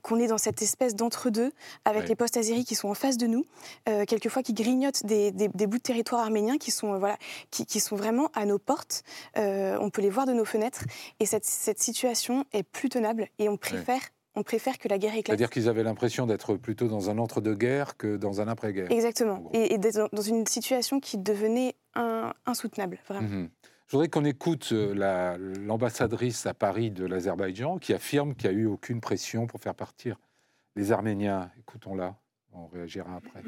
qu'on 0.01 0.19
est 0.19 0.27
dans 0.27 0.37
cette 0.37 0.61
espèce 0.61 0.93
d'entre-deux 0.93 1.53
avec 1.85 2.09
les 2.09 2.15
postes 2.15 2.35
azéris 2.35 2.65
qui 2.65 2.75
sont 2.75 2.89
en 2.89 2.93
face 2.95 3.15
de 3.17 3.27
nous, 3.27 3.45
euh, 3.87 4.03
quelquefois 4.05 4.43
qui 4.43 4.53
grignotent 4.53 5.05
des, 5.05 5.31
bouts 5.31 5.77
de 5.77 5.81
territoire 5.81 6.21
arménien 6.21 6.57
qui 6.57 6.71
sont, 6.71 6.93
euh, 6.93 6.97
voilà, 6.97 7.17
qui, 7.49 7.79
sont 7.79 7.95
vraiment 7.95 8.29
à 8.33 8.45
nos 8.45 8.59
portes. 8.59 9.03
on 9.35 9.89
peut 9.89 10.01
les 10.01 10.09
voir 10.09 10.25
de 10.25 10.33
nos 10.33 10.43
fenêtres. 10.43 10.83
Et 11.21 11.25
cette, 11.25 11.45
situation 11.45 12.43
est 12.51 12.63
plus 12.63 12.89
tenable 12.89 13.29
et 13.39 13.47
on 13.47 13.55
préfère 13.55 14.01
on 14.35 14.43
préfère 14.43 14.77
que 14.77 14.87
la 14.87 14.97
guerre 14.97 15.13
éclate. 15.13 15.27
C'est-à-dire 15.27 15.49
qu'ils 15.49 15.69
avaient 15.69 15.83
l'impression 15.83 16.25
d'être 16.25 16.55
plutôt 16.55 16.87
dans 16.87 17.09
un 17.09 17.17
entre-deux-guerres 17.17 17.97
que 17.97 18.17
dans 18.17 18.41
un 18.41 18.47
après-guerre. 18.47 18.91
Exactement. 18.91 19.49
Et, 19.53 19.77
d'être 19.77 20.09
dans 20.11 20.21
une 20.21 20.45
situation 20.45 20.99
qui 20.99 21.17
devenait 21.17 21.75
insoutenable, 22.45 22.99
vraiment. 23.07 23.27
Mhm. 23.27 23.49
Je 23.87 23.91
voudrais 23.91 24.09
qu'on 24.09 24.25
écoute 24.25 24.69
euh, 24.71 25.37
l'ambassadrice 25.59 26.47
à 26.47 26.55
Paris 26.55 26.89
de 26.89 27.05
l'Azerbaïdjan 27.05 27.77
qui 27.77 27.93
affirme 27.93 28.33
qu'il 28.33 28.49
n'y 28.49 28.55
a 28.55 28.59
eu 28.59 28.65
aucune 28.65 28.99
pression 28.99 29.45
pour 29.45 29.59
faire 29.59 29.75
partir 29.75 30.17
les 30.75 30.91
Arméniens. 30.91 31.51
Écoutons-la, 31.59 32.15
on 32.51 32.65
réagira 32.67 33.15
après. 33.15 33.43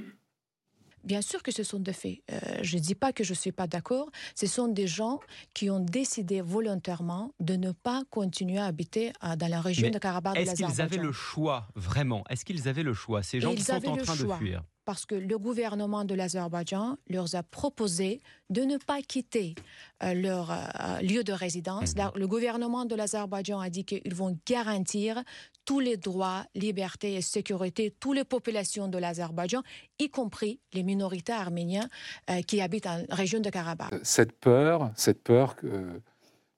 Bien 1.03 1.21
sûr 1.21 1.41
que 1.43 1.51
ce 1.51 1.63
sont 1.63 1.79
des 1.79 1.93
faits. 1.93 2.19
Euh, 2.31 2.39
je 2.61 2.77
ne 2.77 2.81
dis 2.81 2.95
pas 2.95 3.13
que 3.13 3.23
je 3.23 3.31
ne 3.31 3.35
suis 3.37 3.51
pas 3.51 3.67
d'accord. 3.67 4.09
Ce 4.35 4.47
sont 4.47 4.67
des 4.67 4.87
gens 4.87 5.19
qui 5.53 5.69
ont 5.69 5.79
décidé 5.79 6.41
volontairement 6.41 7.31
de 7.39 7.55
ne 7.55 7.71
pas 7.71 8.03
continuer 8.09 8.57
à 8.57 8.65
habiter 8.65 9.11
dans 9.21 9.47
la 9.47 9.61
région 9.61 9.89
de 9.89 9.99
Karabakh 9.99 10.37
Est-ce 10.37 10.55
qu'ils 10.55 10.81
avaient 10.81 10.97
le 10.97 11.11
choix, 11.11 11.67
vraiment? 11.75 12.23
Est-ce 12.29 12.45
qu'ils 12.45 12.67
avaient 12.67 12.83
le 12.83 12.93
choix? 12.93 13.23
Ces 13.23 13.39
gens 13.39 13.53
qui 13.55 13.63
sont 13.63 13.73
en 13.87 13.97
train 13.97 14.15
de 14.15 14.33
fuir 14.33 14.63
parce 14.87 15.05
que 15.05 15.15
le 15.15 15.37
gouvernement 15.37 16.05
de 16.05 16.15
l'Azerbaïdjan 16.15 16.95
leur 17.09 17.35
a 17.35 17.43
proposé 17.43 18.21
de 18.49 18.61
ne 18.61 18.77
pas 18.77 19.01
quitter 19.01 19.53
euh, 20.01 20.13
leur 20.13 20.49
euh, 20.49 21.01
lieu 21.01 21.25
de 21.25 21.33
résidence. 21.33 21.93
Mhm. 21.93 22.11
Le 22.15 22.25
gouvernement 22.25 22.85
de 22.85 22.95
l'Azerbaïdjan 22.95 23.59
a 23.59 23.69
dit 23.69 23.83
qu'ils 23.83 24.15
vont 24.15 24.39
garantir 24.47 25.21
tous 25.67 25.81
les 25.81 25.97
droits, 25.97 26.45
libertés 26.55 27.15
et 27.15 27.21
sécurité, 27.21 27.93
toutes 27.99 28.15
les 28.15 28.23
populations 28.23 28.87
de 28.87 28.97
l'Azerbaïdjan, 28.97 29.61
y 29.99 30.09
compris 30.09 30.61
les 30.73 30.81
minorités 30.81 31.33
arméniennes 31.33 31.89
euh, 32.29 32.41
qui 32.41 32.61
habitent 32.61 32.87
en 32.87 33.03
région 33.09 33.41
de 33.41 33.49
Karabakh. 33.49 33.93
Cette 34.01 34.31
peur, 34.31 34.89
cette 34.95 35.21
peur 35.21 35.55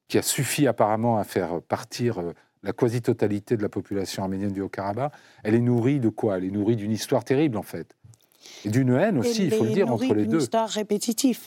qui 0.08 0.18
a 0.18 0.22
suffi 0.22 0.68
apparemment 0.68 1.18
à 1.18 1.24
faire 1.24 1.62
partir 1.62 2.22
la 2.62 2.72
quasi-totalité 2.72 3.58
de 3.58 3.64
la 3.64 3.70
population 3.70 4.22
arménienne 4.24 4.52
du 4.52 4.62
Haut-Karabakh, 4.62 5.12
elle 5.44 5.56
est 5.56 5.60
nourrie 5.60 6.00
de 6.00 6.10
quoi? 6.10 6.38
Elle 6.38 6.46
est 6.46 6.52
nourrie 6.52 6.76
d'une 6.76 6.92
histoire 6.92 7.24
terrible 7.24 7.58
en 7.58 7.64
fait. 7.64 7.96
Et 8.64 8.70
d'une 8.70 8.94
haine 8.94 9.18
aussi, 9.18 9.46
il 9.46 9.52
faut 9.52 9.64
le 9.64 9.72
dire, 9.72 9.92
entre 9.92 10.14
les 10.14 10.26
deux. 10.26 10.36
Une 10.36 10.42
histoire 10.42 10.70
répétitive. 10.70 11.40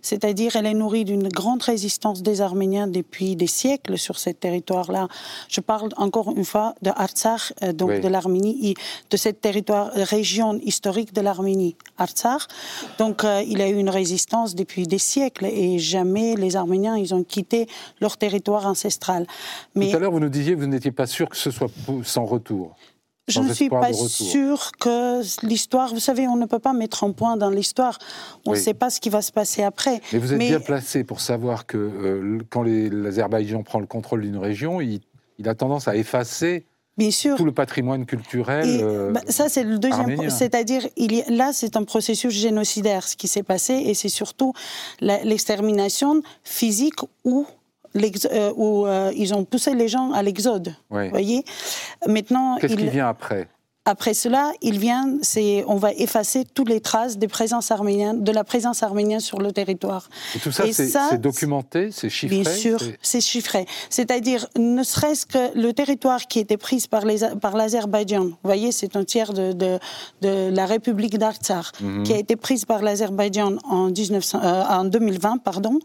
C'est-à-dire, 0.00 0.56
elle 0.56 0.66
est 0.66 0.74
nourrie 0.74 1.04
d'une 1.04 1.28
grande 1.28 1.62
résistance 1.62 2.22
des 2.22 2.40
Arméniens 2.40 2.86
depuis 2.86 3.36
des 3.36 3.46
siècles 3.46 3.98
sur 3.98 4.18
ce 4.18 4.30
territoire-là. 4.30 5.08
Je 5.48 5.60
parle 5.60 5.90
encore 5.96 6.32
une 6.36 6.44
fois 6.44 6.74
de 6.82 6.90
Artsakh, 6.94 7.52
euh, 7.62 7.72
donc 7.72 8.00
de 8.00 8.08
l'Arménie, 8.08 8.74
de 9.10 9.16
cette 9.16 9.40
territoire, 9.40 9.90
euh, 9.96 10.04
région 10.04 10.58
historique 10.62 11.12
de 11.12 11.20
l'Arménie, 11.20 11.76
Artsakh. 11.98 12.42
Donc, 12.98 13.24
euh, 13.24 13.42
il 13.46 13.58
y 13.58 13.62
a 13.62 13.68
eu 13.68 13.76
une 13.76 13.90
résistance 13.90 14.54
depuis 14.54 14.86
des 14.86 14.98
siècles 14.98 15.46
et 15.46 15.78
jamais 15.78 16.36
les 16.36 16.56
Arméniens, 16.56 16.96
ils 16.96 17.14
ont 17.14 17.24
quitté 17.24 17.66
leur 18.00 18.16
territoire 18.16 18.66
ancestral. 18.66 19.26
Mais... 19.74 19.90
Tout 19.90 19.96
à 19.96 20.00
l'heure, 20.00 20.12
vous 20.12 20.20
nous 20.20 20.28
disiez 20.28 20.54
que 20.54 20.60
vous 20.60 20.66
n'étiez 20.66 20.92
pas 20.92 21.06
sûr 21.06 21.28
que 21.28 21.36
ce 21.36 21.50
soit 21.50 21.70
sans 22.04 22.24
retour. 22.24 22.76
Je 23.28 23.40
ne 23.40 23.52
suis 23.52 23.68
pas 23.68 23.92
sûre 23.92 24.70
que 24.78 25.20
l'histoire, 25.44 25.92
vous 25.92 26.00
savez, 26.00 26.28
on 26.28 26.36
ne 26.36 26.46
peut 26.46 26.60
pas 26.60 26.72
mettre 26.72 27.02
un 27.02 27.10
point 27.10 27.36
dans 27.36 27.50
l'histoire. 27.50 27.98
On 28.44 28.52
ne 28.52 28.56
sait 28.56 28.74
pas 28.74 28.88
ce 28.88 29.00
qui 29.00 29.10
va 29.10 29.20
se 29.20 29.32
passer 29.32 29.62
après. 29.62 30.00
Mais 30.12 30.18
vous 30.18 30.32
êtes 30.32 30.38
bien 30.38 30.60
placé 30.60 31.02
pour 31.02 31.20
savoir 31.20 31.66
que 31.66 31.76
euh, 31.76 32.38
quand 32.50 32.62
l'Azerbaïdjan 32.62 33.62
prend 33.62 33.80
le 33.80 33.86
contrôle 33.86 34.22
d'une 34.22 34.36
région, 34.36 34.80
il, 34.80 35.00
a 35.44 35.54
tendance 35.54 35.88
à 35.88 35.96
effacer 35.96 36.66
Bien 36.96 37.10
sûr. 37.10 37.36
tout 37.36 37.44
le 37.44 37.52
patrimoine 37.52 38.06
culturel. 38.06 38.80
Euh, 38.82 39.10
bah, 39.10 39.20
ça, 39.28 39.48
c'est 39.48 39.64
le 39.64 39.78
deuxième. 39.78 40.30
C'est-à-dire, 40.30 40.86
là, 41.28 41.50
c'est 41.52 41.76
un 41.76 41.82
processus 41.82 42.32
génocidaire, 42.32 43.08
ce 43.08 43.16
qui 43.16 43.26
s'est 43.26 43.42
passé, 43.42 43.74
et 43.74 43.94
c'est 43.94 44.08
surtout 44.08 44.52
l'extermination 45.00 46.22
physique 46.44 47.00
ou 47.24 47.44
où 48.56 48.86
euh, 48.86 49.12
ils 49.16 49.34
ont 49.34 49.44
poussé 49.44 49.74
les 49.74 49.88
gens 49.88 50.12
à 50.12 50.22
l'exode. 50.22 50.74
Voyez 50.90 51.44
Maintenant, 52.06 52.58
qu'est-ce 52.58 52.76
qui 52.76 52.88
vient 52.88 53.08
après? 53.08 53.48
Après 53.86 54.14
cela, 54.14 54.52
il 54.62 54.80
vient, 54.80 55.16
c'est, 55.22 55.64
on 55.68 55.76
va 55.76 55.92
effacer 55.92 56.44
toutes 56.44 56.68
les 56.68 56.80
traces 56.80 57.18
des 57.18 57.28
présences 57.28 57.70
arméniennes, 57.70 58.24
de 58.24 58.32
la 58.32 58.42
présence 58.42 58.82
arménienne 58.82 59.20
sur 59.20 59.38
le 59.38 59.52
territoire. 59.52 60.08
Et 60.34 60.40
tout 60.40 60.50
ça, 60.50 60.64
c'est, 60.72 61.20
documenté, 61.20 61.92
c'est 61.92 62.10
chiffré 62.10 62.40
Bien 62.40 62.52
sûr, 62.52 62.80
c'est, 63.00 63.20
chiffré. 63.20 63.64
C'est-à-dire, 63.88 64.48
ne 64.58 64.82
serait-ce 64.82 65.24
que 65.24 65.56
le 65.56 65.72
territoire 65.72 66.26
qui 66.26 66.40
était 66.40 66.56
pris 66.56 66.84
par, 66.90 67.04
les, 67.04 67.20
par 67.40 67.56
l'Azerbaïdjan, 67.56 68.24
vous 68.24 68.36
voyez, 68.42 68.72
c'est 68.72 68.96
un 68.96 69.04
tiers 69.04 69.32
de, 69.32 69.52
de, 69.52 69.78
de 70.20 70.50
la 70.52 70.66
République 70.66 71.16
d'Artsakh, 71.16 71.80
mhm. 71.80 72.02
qui 72.02 72.12
a 72.12 72.18
été 72.18 72.34
prise 72.34 72.64
par 72.64 72.82
l'Azerbaïdjan 72.82 73.58
en, 73.64 73.86
1900, 73.86 74.40
euh, 74.42 74.62
en 74.68 74.84
2020, 74.84 75.38
pardon. 75.38 75.78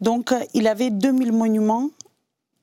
Donc, 0.00 0.32
euh, 0.32 0.40
il 0.54 0.66
avait 0.66 0.90
2000 0.90 1.30
monuments 1.30 1.90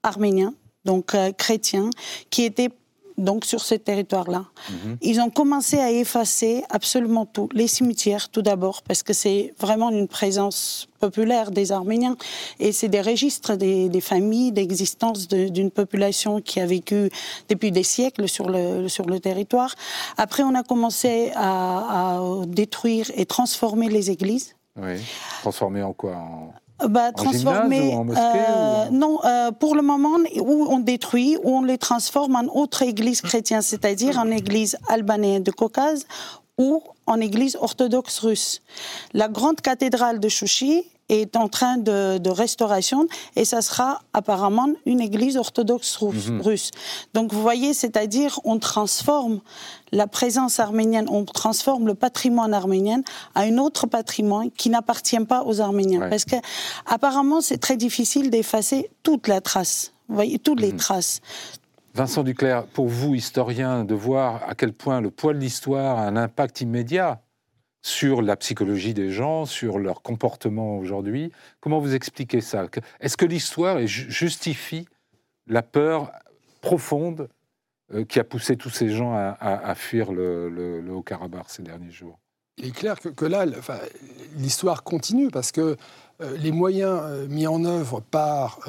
arméniens 0.04 0.54
donc 0.86 1.14
euh, 1.14 1.32
chrétiens, 1.32 1.90
qui 2.30 2.44
étaient 2.44 2.70
donc 3.18 3.46
sur 3.46 3.62
ce 3.62 3.76
territoire-là. 3.76 4.46
Mhm. 4.70 4.98
Ils 5.02 5.20
ont 5.20 5.30
commencé 5.30 5.78
à 5.78 5.92
effacer 5.92 6.64
absolument 6.70 7.26
tout. 7.26 7.50
Les 7.54 7.68
cimetières, 7.68 8.30
tout 8.30 8.42
d'abord, 8.42 8.82
parce 8.84 9.04
que 9.04 9.14
c'est 9.14 9.54
vraiment 9.60 9.90
une 9.90 10.08
présence 10.08 10.88
populaire 11.00 11.52
des 11.52 11.72
Arméniens. 11.72 12.16
Et 12.60 12.72
c'est 12.72 12.88
des 12.88 13.02
registres 13.02 13.56
des, 13.56 14.02
familles, 14.02 14.52
d'existence 14.52 15.28
d'une 15.28 15.72
population 15.72 16.42
qui 16.42 16.60
a 16.60 16.66
vécu 16.66 17.10
depuis 17.50 17.72
des 17.72 17.84
siècles 17.84 18.28
sur 18.28 18.50
le, 18.50 18.88
sur 18.88 19.06
le 19.06 19.20
territoire. 19.20 19.74
Après, 20.18 20.44
on 20.44 20.56
a 20.56 20.64
commencé 20.64 21.32
à, 21.36 22.18
à 22.18 22.22
détruire 22.48 23.12
et 23.16 23.26
transformer 23.26 23.90
les 23.90 24.12
églises. 24.12 24.56
Oui. 24.80 25.02
Transformer 25.42 25.84
en 25.84 25.94
quoi? 25.94 26.16
En 26.16 26.54
bah, 26.88 27.12
transformer. 27.12 27.96
Euh, 27.96 28.90
non, 28.92 29.20
euh, 29.24 29.52
pour 29.52 29.76
le 29.76 29.82
moment, 29.82 30.18
où 30.40 30.68
on 30.70 30.80
détruit, 30.80 31.38
où 31.44 31.56
on 31.58 31.64
les 31.64 31.78
transforme 31.78 32.36
en 32.36 32.46
autre 32.56 32.82
église 32.82 33.22
chrétienne, 33.22 33.62
c'est-à-dire 33.62 34.18
en 34.18 34.30
église 34.30 34.78
albanaise 34.90 35.44
de 35.44 35.52
Caucase 35.52 36.06
ou 36.58 36.84
en 37.08 37.20
église 37.20 37.58
orthodoxe 37.60 38.20
russe. 38.20 38.62
La 39.14 39.28
grande 39.28 39.62
cathédrale 39.62 40.20
de 40.20 40.30
Chouchi 40.30 40.84
est 41.12 41.36
en 41.36 41.48
train 41.48 41.78
de, 41.78 42.30
restauration 42.32 43.08
et 43.36 43.44
ça 43.44 43.62
sera 43.62 44.02
apparemment 44.14 44.70
une 44.86 45.02
église 45.02 45.36
orthodoxe 45.36 46.02
mhm. 46.02 46.42
russe. 46.42 46.72
Donc 47.14 47.34
vous 47.34 47.42
voyez, 47.42 47.74
c'est-à-dire 47.74 48.40
on 48.46 48.58
transforme 48.58 49.42
la 49.92 50.08
présence 50.08 50.60
arménienne, 50.60 51.08
on 51.10 51.26
transforme 51.26 51.88
le 51.88 51.94
patrimoine 51.94 52.54
arménien 52.54 53.02
à 53.36 53.42
un 53.42 53.58
autre 53.58 53.86
patrimoine 53.86 54.50
qui 54.52 54.70
n'appartient 54.70 55.20
pas 55.20 55.44
aux 55.44 55.60
Arméniens. 55.60 56.08
Parce 56.10 56.24
que 56.24 56.38
apparemment 56.86 57.42
c'est 57.42 57.58
très 57.58 57.76
difficile 57.76 58.30
d'effacer 58.30 58.90
toute 59.04 59.28
la 59.28 59.42
trace. 59.42 59.92
Vous 60.08 60.16
voyez, 60.16 60.40
toutes 60.40 60.62
les 60.62 60.72
mhm. 60.72 60.78
traces. 60.78 61.22
Vincent 61.94 62.24
Duclerc, 62.24 62.68
pour 62.68 62.88
vous, 62.88 63.16
historien, 63.16 63.84
de 63.84 63.94
voir 63.94 64.44
à 64.48 64.56
quel 64.56 64.72
point 64.72 65.02
le 65.02 65.12
poids 65.12 65.34
de 65.34 65.40
l'histoire 65.40 66.00
a 66.00 66.04
un 66.04 66.16
impact 66.16 66.62
immédiat 66.62 67.22
sur 67.82 68.22
la 68.22 68.36
psychologie 68.36 68.94
des 68.94 69.12
gens, 69.12 69.46
sur 69.46 69.80
leur 69.80 70.02
comportement 70.02 70.78
aujourd'hui. 70.78 71.32
Comment 71.60 71.80
vous 71.80 71.96
expliquez 71.96 72.42
ça? 72.42 72.68
Est-ce 73.00 73.18
que 73.18 73.26
l'histoire 73.26 73.86
justifie 73.86 74.88
la 75.48 75.64
peur 75.64 76.12
profonde 76.62 77.28
euh, 77.94 78.06
qui 78.06 78.20
a 78.20 78.24
poussé 78.24 78.56
tous 78.56 78.70
ces 78.70 78.90
gens 78.90 79.14
à, 79.16 79.76
fuir 79.76 80.12
le, 80.12 80.84
Haut-Karabakh 80.92 81.50
ces 81.50 81.64
derniers 81.64 81.92
jours? 81.92 82.20
Il 82.58 82.68
est 82.68 82.72
clair 82.72 83.00
que, 83.00 83.26
là, 83.26 83.46
l'histoire 84.36 84.84
continue 84.84 85.30
parce 85.30 85.52
que 85.52 85.78
euh, 86.22 86.38
les 86.38 86.52
moyens 86.52 87.00
euh, 87.04 87.28
mis 87.28 87.48
en 87.48 87.66
œuvre 87.66 88.02
par 88.02 88.60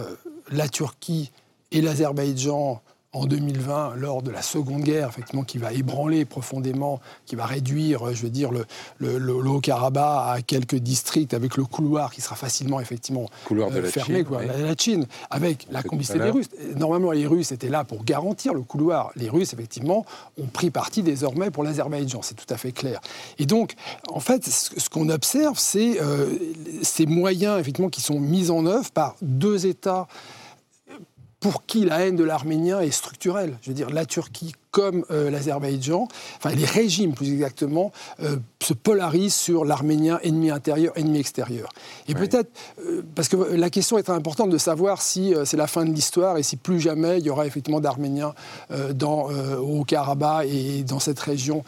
la 0.50 0.68
Turquie 0.68 1.30
et 1.70 1.82
l'Azerbaïdjan 1.82 2.82
en 3.14 3.26
2020 3.26 3.96
lors 3.96 4.22
de 4.22 4.30
la 4.30 4.40
Seconde 4.40 4.82
Guerre, 4.82 5.08
effectivement, 5.10 5.44
qui 5.44 5.58
va 5.58 5.72
ébranler 5.72 6.24
profondément, 6.24 7.00
qui 7.26 7.36
va 7.36 7.44
réduire, 7.44 8.14
je 8.14 8.22
veux 8.22 8.30
dire, 8.30 8.50
le, 8.50 8.64
le, 8.98 9.32
Haut-Karabakh 9.48 10.38
à 10.38 10.42
quelques 10.42 10.76
districts 10.76 11.34
avec 11.34 11.58
le 11.58 11.64
couloir 11.64 12.10
qui 12.10 12.22
sera 12.22 12.36
facilement, 12.36 12.80
effectivement, 12.80 13.28
couloir 13.44 13.70
de 13.70 13.80
euh, 13.80 13.84
fermé, 13.84 14.24
quoi, 14.24 14.42
la, 14.44 14.74
Chine, 14.76 15.06
avec 15.30 15.66
la 15.70 15.82
complicité 15.82 16.18
des 16.18 16.30
Russes. 16.30 16.48
Normalement, 16.76 17.10
les 17.12 17.26
Russes 17.26 17.52
étaient 17.52 17.68
là 17.68 17.84
pour 17.84 18.04
garantir 18.04 18.54
le 18.54 18.62
couloir. 18.62 19.10
Les 19.16 19.28
Russes, 19.28 19.52
effectivement, 19.52 20.06
ont 20.40 20.46
pris 20.46 20.70
parti 20.70 21.02
désormais 21.02 21.50
pour 21.50 21.64
l'Azerbaïdjan, 21.64 22.22
c'est 22.22 22.34
tout 22.34 22.52
à 22.52 22.56
fait 22.56 22.72
clair. 22.72 23.00
Et 23.38 23.44
donc, 23.44 23.74
en 24.08 24.20
fait, 24.20 24.46
ce, 24.46 24.88
qu'on 24.88 25.10
observe, 25.10 25.58
c'est 25.58 26.00
euh, 26.00 26.30
ces 26.82 27.04
moyens, 27.04 27.60
effectivement, 27.60 27.90
qui 27.90 28.00
sont 28.00 28.20
mis 28.20 28.50
en 28.50 28.64
œuvre 28.64 28.90
par 28.90 29.16
deux 29.20 29.66
États 29.66 30.08
pour 31.42 31.66
qui 31.66 31.84
la 31.84 32.06
haine 32.06 32.16
de 32.16 32.24
l'arménien 32.24 32.80
est 32.80 32.92
structurelle. 32.92 33.58
Je 33.62 33.70
veux 33.70 33.74
dire, 33.74 33.90
la 33.90 34.06
Turquie 34.06 34.54
comme 34.72 35.04
euh, 35.10 35.30
l'Azerbaïdjan, 35.30 36.08
enfin 36.38 36.54
les 36.54 36.64
régimes 36.64 37.12
plus 37.12 37.30
exactement, 37.30 37.92
euh, 38.22 38.36
se 38.60 38.72
polarisent 38.72 39.34
sur 39.34 39.64
l'arménien 39.66 40.18
ennemi 40.22 40.50
intérieur, 40.50 40.94
ennemi 40.96 41.18
extérieur. 41.18 41.68
Et 42.08 42.14
peut-être, 42.14 42.50
euh, 42.84 43.02
parce 43.14 43.28
que 43.28 43.36
la 43.36 43.68
question 43.68 43.98
est 43.98 44.02
très 44.02 44.14
importante 44.14 44.48
de 44.48 44.58
savoir 44.58 45.02
si 45.02 45.34
c'est 45.44 45.58
la 45.58 45.66
fin 45.66 45.84
de 45.84 45.92
l'histoire 45.92 46.38
et 46.38 46.42
si 46.42 46.56
plus 46.56 46.80
jamais 46.80 47.18
il 47.18 47.26
y 47.26 47.30
aura 47.30 47.46
effectivement 47.46 47.80
d'Arméniens 47.80 48.34
dans, 48.94 49.28
au 49.58 49.84
Karabakh 49.84 50.48
et 50.48 50.84
dans 50.84 50.98
cette 50.98 51.20
région. 51.20 51.64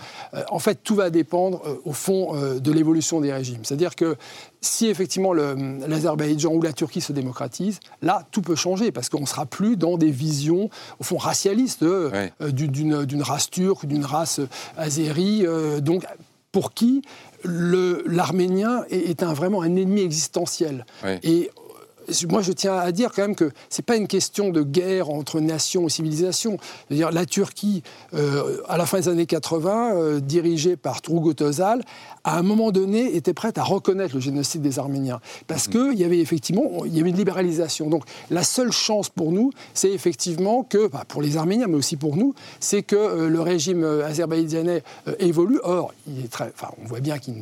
en 0.51 0.59
fait, 0.59 0.81
tout 0.83 0.95
va 0.95 1.11
dépendre 1.11 1.63
au 1.85 1.93
fond 1.93 2.35
de 2.35 2.73
l'évolution 2.73 3.21
des 3.21 3.33
régimes. 3.33 3.61
C'est-à-dire 3.65 3.95
que 3.95 4.17
si 4.65 4.87
effectivement 4.87 5.35
l'Azerbaïdjan 5.35 6.53
ou 6.53 6.63
la 6.63 6.73
Turquie 6.73 7.03
se 7.03 7.13
démocratise, 7.13 7.81
là, 8.01 8.27
tout 8.31 8.41
peut 8.41 8.55
changer 8.55 8.93
parce 8.93 9.11
qu'on 9.11 9.21
ne 9.21 9.27
sera 9.27 9.45
plus 9.45 9.77
dans 9.77 9.99
des 9.99 10.11
visions, 10.11 10.71
au 10.99 11.05
fond, 11.05 11.19
racialistes 11.19 11.85
d'une 12.41 12.94
d'une 13.03 13.23
race 13.23 13.51
turque, 13.51 13.87
d'une 13.87 14.05
race 14.05 14.41
azérie, 14.77 15.47
euh, 15.47 15.81
donc 15.81 16.05
pour 16.53 16.73
qui 16.73 17.03
l'arménien 17.45 18.85
est, 18.89 19.23
un, 19.23 19.35
vraiment 19.35 19.63
un 19.63 19.77
ennemi 19.77 20.01
existentiel. 20.03 20.87
Et 21.23 21.51
moi, 22.29 22.43
je 22.43 22.53
tiens 22.53 22.77
à 22.77 22.93
dire 22.93 23.11
quand 23.15 23.23
même 23.23 23.35
que 23.35 23.51
ce 23.71 23.81
n'est 23.81 23.85
pas 23.85 23.97
une 23.97 24.07
question 24.07 24.51
de 24.51 24.63
guerre 24.63 25.11
entre 25.11 25.41
nations 25.41 25.87
et 25.87 25.91
civilisations. 25.91 26.59
-dire, 26.91 27.11
la 27.13 27.27
Turquie, 27.27 27.83
euh, 28.15 28.61
à 28.69 28.77
la 28.77 28.87
fin 28.87 28.99
des 28.99 29.09
années 29.09 29.27
80, 29.27 29.95
euh, 29.95 30.21
dirigée 30.21 30.77
par 30.77 31.03
Turgut 31.03 31.41
Özal, 31.41 31.83
à 32.25 32.39
un 32.39 32.43
moment 32.43 32.73
donné, 32.73 33.17
était 33.17 33.35
prête 33.35 33.59
à 33.59 33.63
reconnaître 33.63 34.15
le 34.15 34.21
génocide 34.21 34.63
des 34.63 34.79
Arméniens. 34.79 35.21
Parce 35.47 35.69
mhm. 35.69 35.73
qu'il 35.73 36.01
y 36.01 36.05
avait 36.05 36.21
effectivement 36.21 36.85
il 36.85 36.97
y 36.97 37.01
avait 37.01 37.11
une 37.11 37.17
libéralisation. 37.17 37.89
Donc 37.89 38.05
la 38.31 38.43
seule 38.43 38.73
chance 38.73 39.09
pour 39.09 39.33
nous, 39.33 39.51
c'est 39.75 39.91
effectivement 39.91 40.63
que, 40.63 40.89
bah, 40.89 41.05
pour 41.07 41.23
les 41.23 41.37
Arméniens, 41.37 41.67
mais 41.67 41.77
aussi 41.77 41.97
pour 41.97 42.17
nous, 42.17 42.35
c'est 42.61 42.83
que 42.83 42.97
euh, 42.97 43.29
le 43.29 43.41
régime 43.41 43.85
azerbaïdjanais 43.85 44.83
évolue. 45.19 45.61
Or, 45.63 45.93
il 46.07 46.25
est 46.25 46.29
très, 46.29 46.53
enfin, 46.55 46.73
on 46.83 46.87
voit 46.87 47.01
bien 47.01 47.19
qu'il 47.19 47.35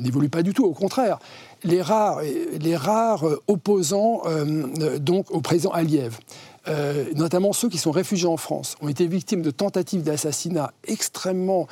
n'évolue 0.00 0.28
pas 0.28 0.42
du 0.42 0.52
tout, 0.52 0.64
au 0.64 0.72
contraire 0.72 1.18
les 1.64 1.82
rares, 1.82 2.20
les 2.60 2.76
rares 2.76 3.24
opposants 3.46 4.22
euh, 4.26 4.98
donc 4.98 5.30
au 5.30 5.40
président 5.40 5.70
Aliyev. 5.70 6.18
Euh, 6.66 7.04
notamment 7.14 7.54
ceux 7.54 7.70
qui 7.70 7.78
sont 7.78 7.92
réfugiés 7.92 8.28
en 8.28 8.36
France, 8.36 8.76
ont 8.82 8.88
été 8.88 9.06
victimes 9.06 9.40
de 9.40 9.50
tentatives 9.50 10.02
d'assassinat 10.02 10.72
extrêmement 10.86 11.66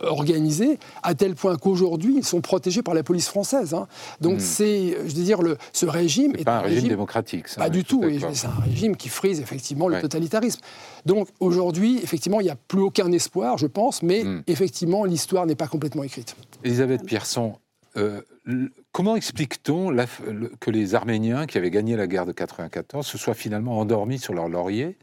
organisées, 0.00 0.78
à 1.02 1.14
tel 1.14 1.34
point 1.34 1.56
qu'aujourd'hui, 1.56 2.14
ils 2.18 2.24
sont 2.24 2.40
protégés 2.40 2.82
par 2.82 2.94
la 2.94 3.02
police 3.02 3.28
française. 3.28 3.74
Hein. 3.74 3.88
Donc, 4.20 4.36
hmm. 4.36 4.40
c'est, 4.40 4.96
je 5.06 5.14
veux 5.14 5.24
dire, 5.24 5.42
le, 5.42 5.58
ce 5.72 5.86
régime 5.86 6.34
est, 6.36 6.44
pas 6.44 6.58
un, 6.58 6.62
régime, 6.62 6.88
démocratique. 6.88 7.46
pas 7.56 7.70
du 7.70 7.84
tout. 7.84 8.02
c'est 8.32 8.46
un 8.46 8.62
régime 8.64 8.96
qui 8.96 9.08
frise 9.08 9.40
effectivement 9.40 9.88
le 9.88 10.00
totalitarisme. 10.00 10.60
Donc, 11.06 11.28
aujourd'hui, 11.40 12.00
effectivement, 12.02 12.40
il 12.40 12.44
n'y 12.44 12.50
a 12.50 12.56
plus 12.56 12.80
aucun 12.80 13.10
espoir, 13.12 13.58
je 13.58 13.66
pense, 13.66 14.02
mais 14.02 14.24
hmm. 14.24 14.42
effectivement, 14.46 15.04
l'histoire 15.04 15.46
n'est 15.46 15.56
pas 15.56 15.66
complètement 15.66 16.02
écrite. 16.02 16.36
Elisabeth 16.64 17.04
Pierson, 17.04 17.54
euh, 17.96 18.22
comment 18.92 19.16
explique-t-on 19.16 19.94
que 20.60 20.70
les 20.70 20.94
Arméniens 20.94 21.46
qui 21.46 21.58
avaient 21.58 21.70
gagné 21.70 21.96
la 21.96 22.06
guerre 22.06 22.26
de 22.26 22.32
94 22.32 23.06
se 23.06 23.18
soient 23.18 23.34
finalement 23.34 23.78
endormis 23.78 24.18
sur 24.18 24.34
leur 24.34 24.48
laurier? 24.48 24.98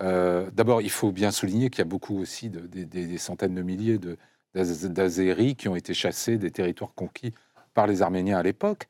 Euh, 0.00 0.50
D'abord, 0.52 0.82
il 0.82 0.90
faut 0.90 1.12
bien 1.12 1.30
souligner 1.30 1.70
qu'il 1.70 1.78
y 1.80 1.82
a 1.82 1.86
beaucoup 1.86 2.18
aussi 2.18 2.50
de, 2.50 2.60
des 2.66 3.18
centaines 3.18 3.54
de 3.54 3.62
milliers 3.62 3.98
d'Azéris 4.54 5.56
qui 5.56 5.68
ont 5.68 5.76
été 5.76 5.94
chassés 5.94 6.38
des 6.38 6.50
territoires 6.50 6.92
conquis 6.94 7.32
par 7.74 7.86
les 7.86 8.02
Arméniens 8.02 8.38
à 8.38 8.42
l'époque. 8.42 8.88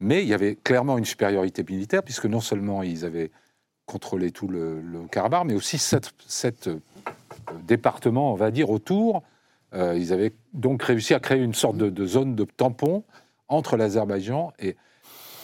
Mais 0.00 0.22
il 0.22 0.28
y 0.28 0.34
avait 0.34 0.56
clairement 0.56 0.98
une 0.98 1.04
supériorité 1.04 1.64
militaire, 1.68 2.02
puisque 2.02 2.26
non 2.26 2.40
seulement 2.40 2.82
ils 2.82 3.04
avaient 3.04 3.30
contrôlé 3.86 4.32
tout 4.32 4.48
le, 4.48 4.80
le 4.80 5.06
Karabakh, 5.06 5.44
mais 5.44 5.54
aussi 5.54 5.78
sept, 5.78 6.10
sept 6.26 6.66
euh, 6.66 6.78
départements, 7.64 8.32
on 8.32 8.36
va 8.36 8.50
dire, 8.50 8.70
autour, 8.70 9.22
euh, 9.74 9.96
ils 9.96 10.12
avaient 10.12 10.32
donc 10.52 10.82
réussi 10.82 11.14
à 11.14 11.20
créer 11.20 11.40
une 11.40 11.54
sorte 11.54 11.76
de, 11.76 12.06
zone 12.06 12.34
de 12.34 12.44
tampon 12.44 13.04
entre 13.48 13.76
l'Azerbaïdjan 13.76 14.52
et, 14.58 14.76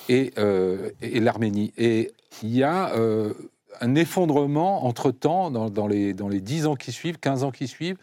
et, 0.08 0.32
euh, 0.38 0.90
l'Arménie. 1.00 1.72
Et 1.76 2.12
il 2.42 2.54
y 2.54 2.62
a 2.62 2.94
euh, 2.94 3.32
un 3.80 3.94
effondrement 3.94 4.86
entre-temps, 4.86 5.50
dans, 5.50 5.86
les, 5.86 6.14
dans 6.14 6.28
les 6.28 6.40
10 6.40 6.66
ans 6.66 6.76
qui 6.76 6.92
suivent, 6.92 7.18
15 7.18 7.44
ans 7.44 7.50
qui 7.50 7.66
suivent, 7.68 7.96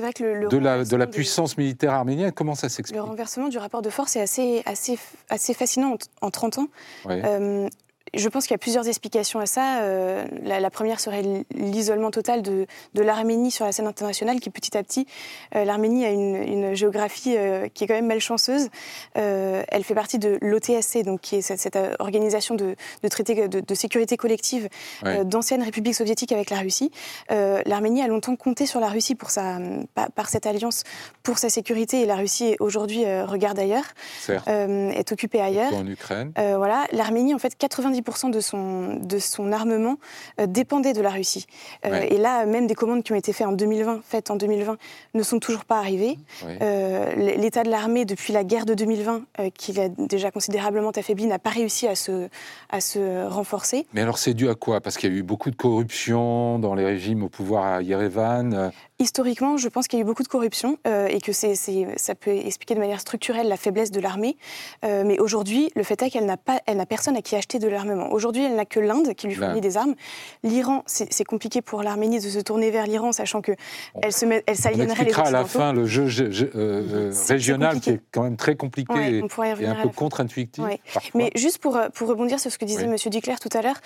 vrai 0.00 0.12
que 0.12 0.24
le, 0.24 0.48
de, 0.48 0.56
la, 0.56 0.84
de 0.84 0.96
la 0.96 1.06
puissance 1.06 1.58
militaire 1.58 1.92
arménienne, 1.92 2.32
comment 2.32 2.54
ça 2.54 2.70
s'explique? 2.70 2.96
Le 2.96 3.02
renversement 3.02 3.48
du 3.48 3.58
rapport 3.58 3.82
de 3.82 3.90
force 3.90 4.16
est 4.16 4.22
assez, 4.22 4.62
assez, 4.64 4.98
assez 5.28 5.52
fascinant 5.52 5.98
en, 6.22 6.30
30 6.30 6.58
ans. 6.58 6.68
Je 8.14 8.28
pense 8.28 8.44
qu'il 8.44 8.52
y 8.52 8.56
a 8.56 8.58
plusieurs 8.58 8.88
explications 8.88 9.40
à 9.40 9.46
ça. 9.46 9.80
Euh, 9.80 10.24
la, 10.42 10.70
première 10.70 11.00
serait 11.00 11.22
l'isolement 11.54 12.10
total 12.10 12.42
de, 12.42 12.66
l'Arménie 12.94 13.50
sur 13.50 13.64
la 13.64 13.72
scène 13.72 13.86
internationale, 13.86 14.38
qui 14.38 14.50
petit 14.50 14.76
à 14.76 14.82
petit, 14.82 15.06
euh, 15.54 15.64
l'Arménie 15.64 16.04
a 16.04 16.10
une, 16.10 16.74
géographie 16.74 17.34
euh, 17.36 17.68
qui 17.72 17.84
est 17.84 17.86
quand 17.86 17.94
même 17.94 18.06
malchanceuse. 18.06 18.68
elle 19.14 19.84
fait 19.84 19.94
partie 19.94 20.18
de 20.18 20.38
l'OTSC, 20.42 21.02
donc 21.04 21.20
qui 21.20 21.36
est 21.36 21.42
cette, 21.42 21.78
organisation 21.98 22.54
de, 22.54 22.76
traité 23.08 23.48
de, 23.48 23.74
sécurité 23.74 24.16
collective 24.16 24.68
d'anciennes 25.24 25.62
républiques 25.62 25.94
soviétiques 25.94 26.32
avec 26.32 26.50
la 26.50 26.58
Russie. 26.58 26.90
L'Arménie 27.30 28.02
a 28.02 28.08
longtemps 28.08 28.36
compté 28.36 28.66
sur 28.66 28.80
la 28.80 28.88
Russie 28.88 29.14
pour 29.14 29.30
sa, 29.30 29.58
par, 30.14 30.28
cette 30.28 30.46
alliance 30.46 30.84
pour 31.22 31.38
sa 31.38 31.48
sécurité, 31.48 32.02
et 32.02 32.06
la 32.06 32.16
Russie 32.16 32.56
aujourd'hui 32.60 33.04
regarde 33.22 33.58
ailleurs, 33.58 33.84
est 34.46 35.12
occupée 35.12 35.40
ailleurs. 35.40 35.72
En 35.74 35.86
Ukraine. 35.86 36.32
voilà, 36.36 36.84
l'Arménie 36.92 37.34
en 37.34 37.38
fait 37.38 37.56
90 37.56 38.01
de 38.30 38.40
son, 38.40 38.96
de 38.96 39.18
son 39.18 39.52
armement 39.52 39.96
euh, 40.40 40.46
dépendait 40.46 40.92
de 40.92 41.00
la 41.00 41.10
Russie. 41.10 41.46
Euh, 41.84 42.00
et 42.08 42.18
là, 42.18 42.46
même 42.46 42.66
des 42.66 42.74
commandes 42.74 43.02
qui 43.02 43.12
ont 43.12 43.16
été 43.16 43.32
faites 43.32 43.46
en 43.46 43.52
2020, 43.52 44.00
faites 44.04 44.30
en 44.30 44.36
2020 44.36 44.76
ne 45.14 45.22
sont 45.22 45.38
toujours 45.38 45.64
pas 45.64 45.78
arrivées. 45.78 46.18
Euh, 46.60 47.14
l'état 47.14 47.62
de 47.62 47.70
l'armée, 47.70 48.04
depuis 48.04 48.32
la 48.32 48.44
guerre 48.44 48.66
de 48.66 48.74
2020, 48.74 49.22
qui 49.54 49.78
a 49.80 49.88
déjà 49.88 50.30
considérablement 50.30 50.90
affaibli, 50.90 51.26
n'a 51.26 51.38
pas 51.38 51.50
réussi 51.50 51.86
à 51.86 51.94
se, 51.94 52.28
à 52.70 52.80
se 52.80 53.26
renforcer. 53.26 53.86
Mais 53.92 54.02
alors, 54.02 54.18
c'est 54.18 54.34
dû 54.34 54.48
à 54.48 54.54
quoi? 54.54 54.80
Parce 54.80 54.96
qu'il 54.96 55.12
y 55.12 55.14
a 55.14 55.18
eu 55.18 55.22
beaucoup 55.22 55.50
de 55.50 55.56
corruption 55.56 56.58
dans 56.58 56.74
les 56.74 56.84
régimes 56.84 57.22
au 57.22 57.28
pouvoir 57.28 57.64
à 57.64 57.82
Yerevan. 57.82 58.72
Historiquement, 59.02 59.56
je 59.56 59.68
pense 59.68 59.88
qu'il 59.88 59.98
y 59.98 60.02
a 60.02 60.04
eu 60.04 60.06
beaucoup 60.06 60.22
de 60.22 60.28
corruption 60.28 60.78
et 61.08 61.20
que 61.20 61.32
c'est, 61.32 61.54
ça 61.96 62.14
peut 62.14 62.30
expliquer 62.30 62.74
de 62.74 62.80
manière 62.80 63.00
structurelle 63.00 63.48
la 63.48 63.56
faiblesse 63.56 63.90
de 63.90 64.00
l'armée. 64.00 64.36
mais 64.82 65.18
aujourd'hui, 65.18 65.70
le 65.74 65.82
fait 65.82 66.00
est 66.02 66.10
qu'elle 66.10 66.24
n'a, 66.24 66.36
pas, 66.36 66.60
elle 66.66 66.76
n'a 66.76 66.86
personne 66.86 67.16
à 67.16 67.22
qui 67.22 67.36
acheter 67.36 67.58
de 67.58 67.68
l'armement. 67.68 68.12
Aujourd'hui, 68.12 68.44
elle 68.44 68.54
n'a 68.54 68.64
que 68.64 68.80
l'Inde 68.80 69.14
qui 69.14 69.26
lui 69.26 69.34
fournit 69.34 69.60
des 69.60 69.76
armes. 69.76 69.94
L'Iran, 70.42 70.84
c'est 70.86 71.24
compliqué 71.24 71.62
pour 71.62 71.82
l'Arménie 71.82 72.20
de 72.20 72.28
se 72.28 72.38
tourner 72.40 72.70
vers 72.70 72.86
l'Iran, 72.86 73.12
sachant 73.12 73.40
que 73.40 73.52
elle 74.00 74.12
se 74.12 74.24
met, 74.24 74.42
elle 74.46 74.56
s'aliénerait 74.56 75.04
les 75.04 75.12
à 75.12 75.30
la 75.30 75.44
fin 75.44 75.72
le 75.72 75.86
jeu 75.86 76.06
euh, 76.20 76.50
euh, 76.54 77.12
régional 77.28 77.80
qui 77.80 77.90
est 77.90 78.00
quand 78.10 78.22
même 78.22 78.36
très 78.36 78.56
compliqué 78.56 79.18
et, 79.18 79.66
un 79.66 79.82
peu 79.82 79.88
contre-intuitif. 79.88 80.64
Mais 81.14 81.30
juste 81.34 81.58
pour, 81.58 81.76
euh, 81.76 81.88
pour 81.90 82.08
rebondir 82.08 82.40
sur 82.40 82.50
ce 82.50 82.58
que 82.58 82.64
disait 82.64 82.84
M. 82.84 82.96
Duclerc 83.10 83.40
tout 83.40 83.50
à 83.56 83.62
l'heure, 83.62 83.80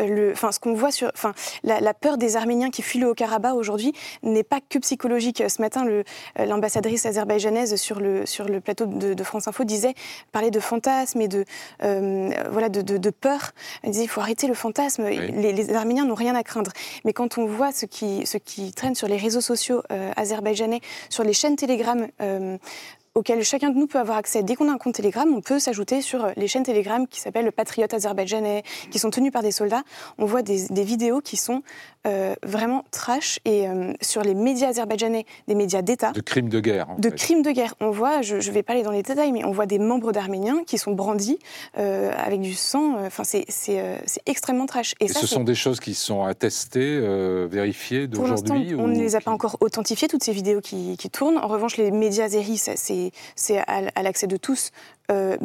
le, 0.00 0.32
enfin, 0.32 0.52
ce 0.52 0.60
qu'on 0.60 0.74
voit 0.74 0.90
sur, 0.90 1.10
enfin, 1.14 1.34
la, 1.62 1.94
peur 1.94 2.18
des 2.18 2.36
Arméniens 2.36 2.70
qui 2.70 2.82
fuient 2.82 3.00
le 3.00 3.08
Haut-Karabakh 3.08 3.54
aujourd'hui 3.54 3.92
n'est 4.22 4.44
pas 4.44 4.60
que 4.66 4.78
psychologique. 4.78 5.42
Ce 5.48 5.60
matin, 5.60 5.84
l'ambassadrice 6.38 7.06
azerbaïdjanaise 7.06 7.76
sur 7.76 8.00
le, 8.00 8.26
sur 8.26 8.46
le 8.48 8.60
plateau 8.60 8.86
de, 8.86 9.22
France 9.24 9.48
Info 9.48 9.64
disait, 9.64 9.94
parlait 10.32 10.50
de 10.50 10.60
fantasmes 10.60 11.20
et 11.20 11.28
de, 11.28 11.44
voilà, 11.80 12.68
de, 12.68 13.10
peur. 13.10 13.52
Elle 13.82 13.90
disait 13.90 14.04
il 14.04 14.08
faut 14.08 14.20
arrêter 14.20 14.46
le 14.46 14.54
fantasme. 14.54 15.06
Les, 15.08 15.74
Arméniens 15.74 16.04
n'ont 16.04 16.14
rien 16.14 16.34
à 16.34 16.42
craindre. 16.42 16.72
Mais 17.04 17.12
quand 17.12 17.38
on 17.38 17.46
voit 17.46 17.72
ce 17.72 17.86
qui, 17.86 18.26
ce 18.26 18.38
qui 18.38 18.72
traîne 18.72 18.94
sur 18.94 19.08
les 19.08 19.16
réseaux 19.16 19.40
sociaux 19.40 19.82
euh, 19.92 20.12
azerbaïdjanais, 20.16 20.80
sur 21.08 21.24
les 21.24 21.32
chaînes 21.32 21.56
Telegram 21.56 22.06
euh, 22.20 22.58
auquel 23.18 23.42
chacun 23.42 23.70
de 23.70 23.78
nous 23.78 23.88
peut 23.88 23.98
avoir 23.98 24.16
accès. 24.16 24.42
Dès 24.42 24.54
qu'on 24.54 24.68
a 24.68 24.72
un 24.72 24.78
compte 24.78 24.94
Telegram, 24.94 25.28
on 25.34 25.40
peut 25.40 25.58
s'ajouter 25.58 26.02
sur 26.02 26.24
euh, 26.24 26.30
les 26.36 26.46
chaînes 26.46 26.62
Telegram 26.62 27.06
qui 27.06 27.20
s'appellent 27.20 27.44
le 27.44 27.50
Patriote 27.50 27.92
azerbaïdjanais, 27.92 28.62
qui 28.90 28.98
sont 28.98 29.10
tenues 29.10 29.32
par 29.32 29.42
des 29.42 29.50
soldats. 29.50 29.82
On 30.18 30.24
voit 30.24 30.42
des, 30.42 30.68
vidéos 30.84 31.20
qui 31.20 31.36
sont 31.36 31.62
euh, 32.06 32.34
vraiment 32.44 32.84
trash 32.92 33.40
et 33.44 33.68
euh, 33.68 33.92
sur 34.00 34.22
les 34.22 34.34
médias 34.34 34.68
azerbaïdjanais, 34.68 35.26
des 35.48 35.54
médias 35.56 35.82
d'État. 35.82 36.12
De 36.12 36.20
crimes 36.20 36.48
de 36.48 36.60
guerre. 36.60 36.86
de 36.98 37.08
crimes 37.10 37.42
de 37.42 37.50
guerre. 37.50 37.74
On 37.80 37.90
voit, 37.90 38.22
je 38.22 38.36
ne 38.36 38.52
vais 38.52 38.62
pas 38.62 38.74
aller 38.74 38.84
dans 38.84 38.92
les 38.92 39.02
détails, 39.02 39.32
mais 39.32 39.44
on 39.44 39.50
voit 39.50 39.66
des 39.66 39.80
membres 39.80 40.12
d'Arméniens 40.12 40.62
qui 40.64 40.78
sont 40.78 40.92
brandis 40.92 41.38
avec 41.74 42.40
du 42.40 42.54
sang. 42.54 42.96
Enfin, 43.04 43.24
c'est 43.24 43.82
extrêmement 44.26 44.66
trash. 44.66 44.94
Et, 45.00 45.08
ce 45.08 45.26
sont 45.26 45.42
des 45.42 45.56
choses 45.56 45.80
qui 45.80 45.94
sont 45.94 46.22
attestées, 46.22 47.00
vérifiées 47.48 48.06
d'aujourd'hui 48.06 48.74
On 48.78 48.86
ne 48.86 48.98
les 48.98 49.16
a 49.16 49.20
pas 49.20 49.32
encore 49.32 49.56
authentifiées, 49.60 50.06
toutes 50.06 50.22
ces 50.22 50.32
vidéos 50.32 50.60
qui, 50.60 50.96
qui 50.96 51.10
tournent. 51.10 51.38
En 51.38 51.48
revanche, 51.48 51.76
les 51.76 51.90
médias 51.90 52.24
azéris, 52.24 52.58
c'est 52.58 53.07
c'est 53.36 53.58
à, 53.58 54.02
l'accès 54.02 54.26
de 54.26 54.36
tous, 54.36 54.70
euh, 55.10 55.36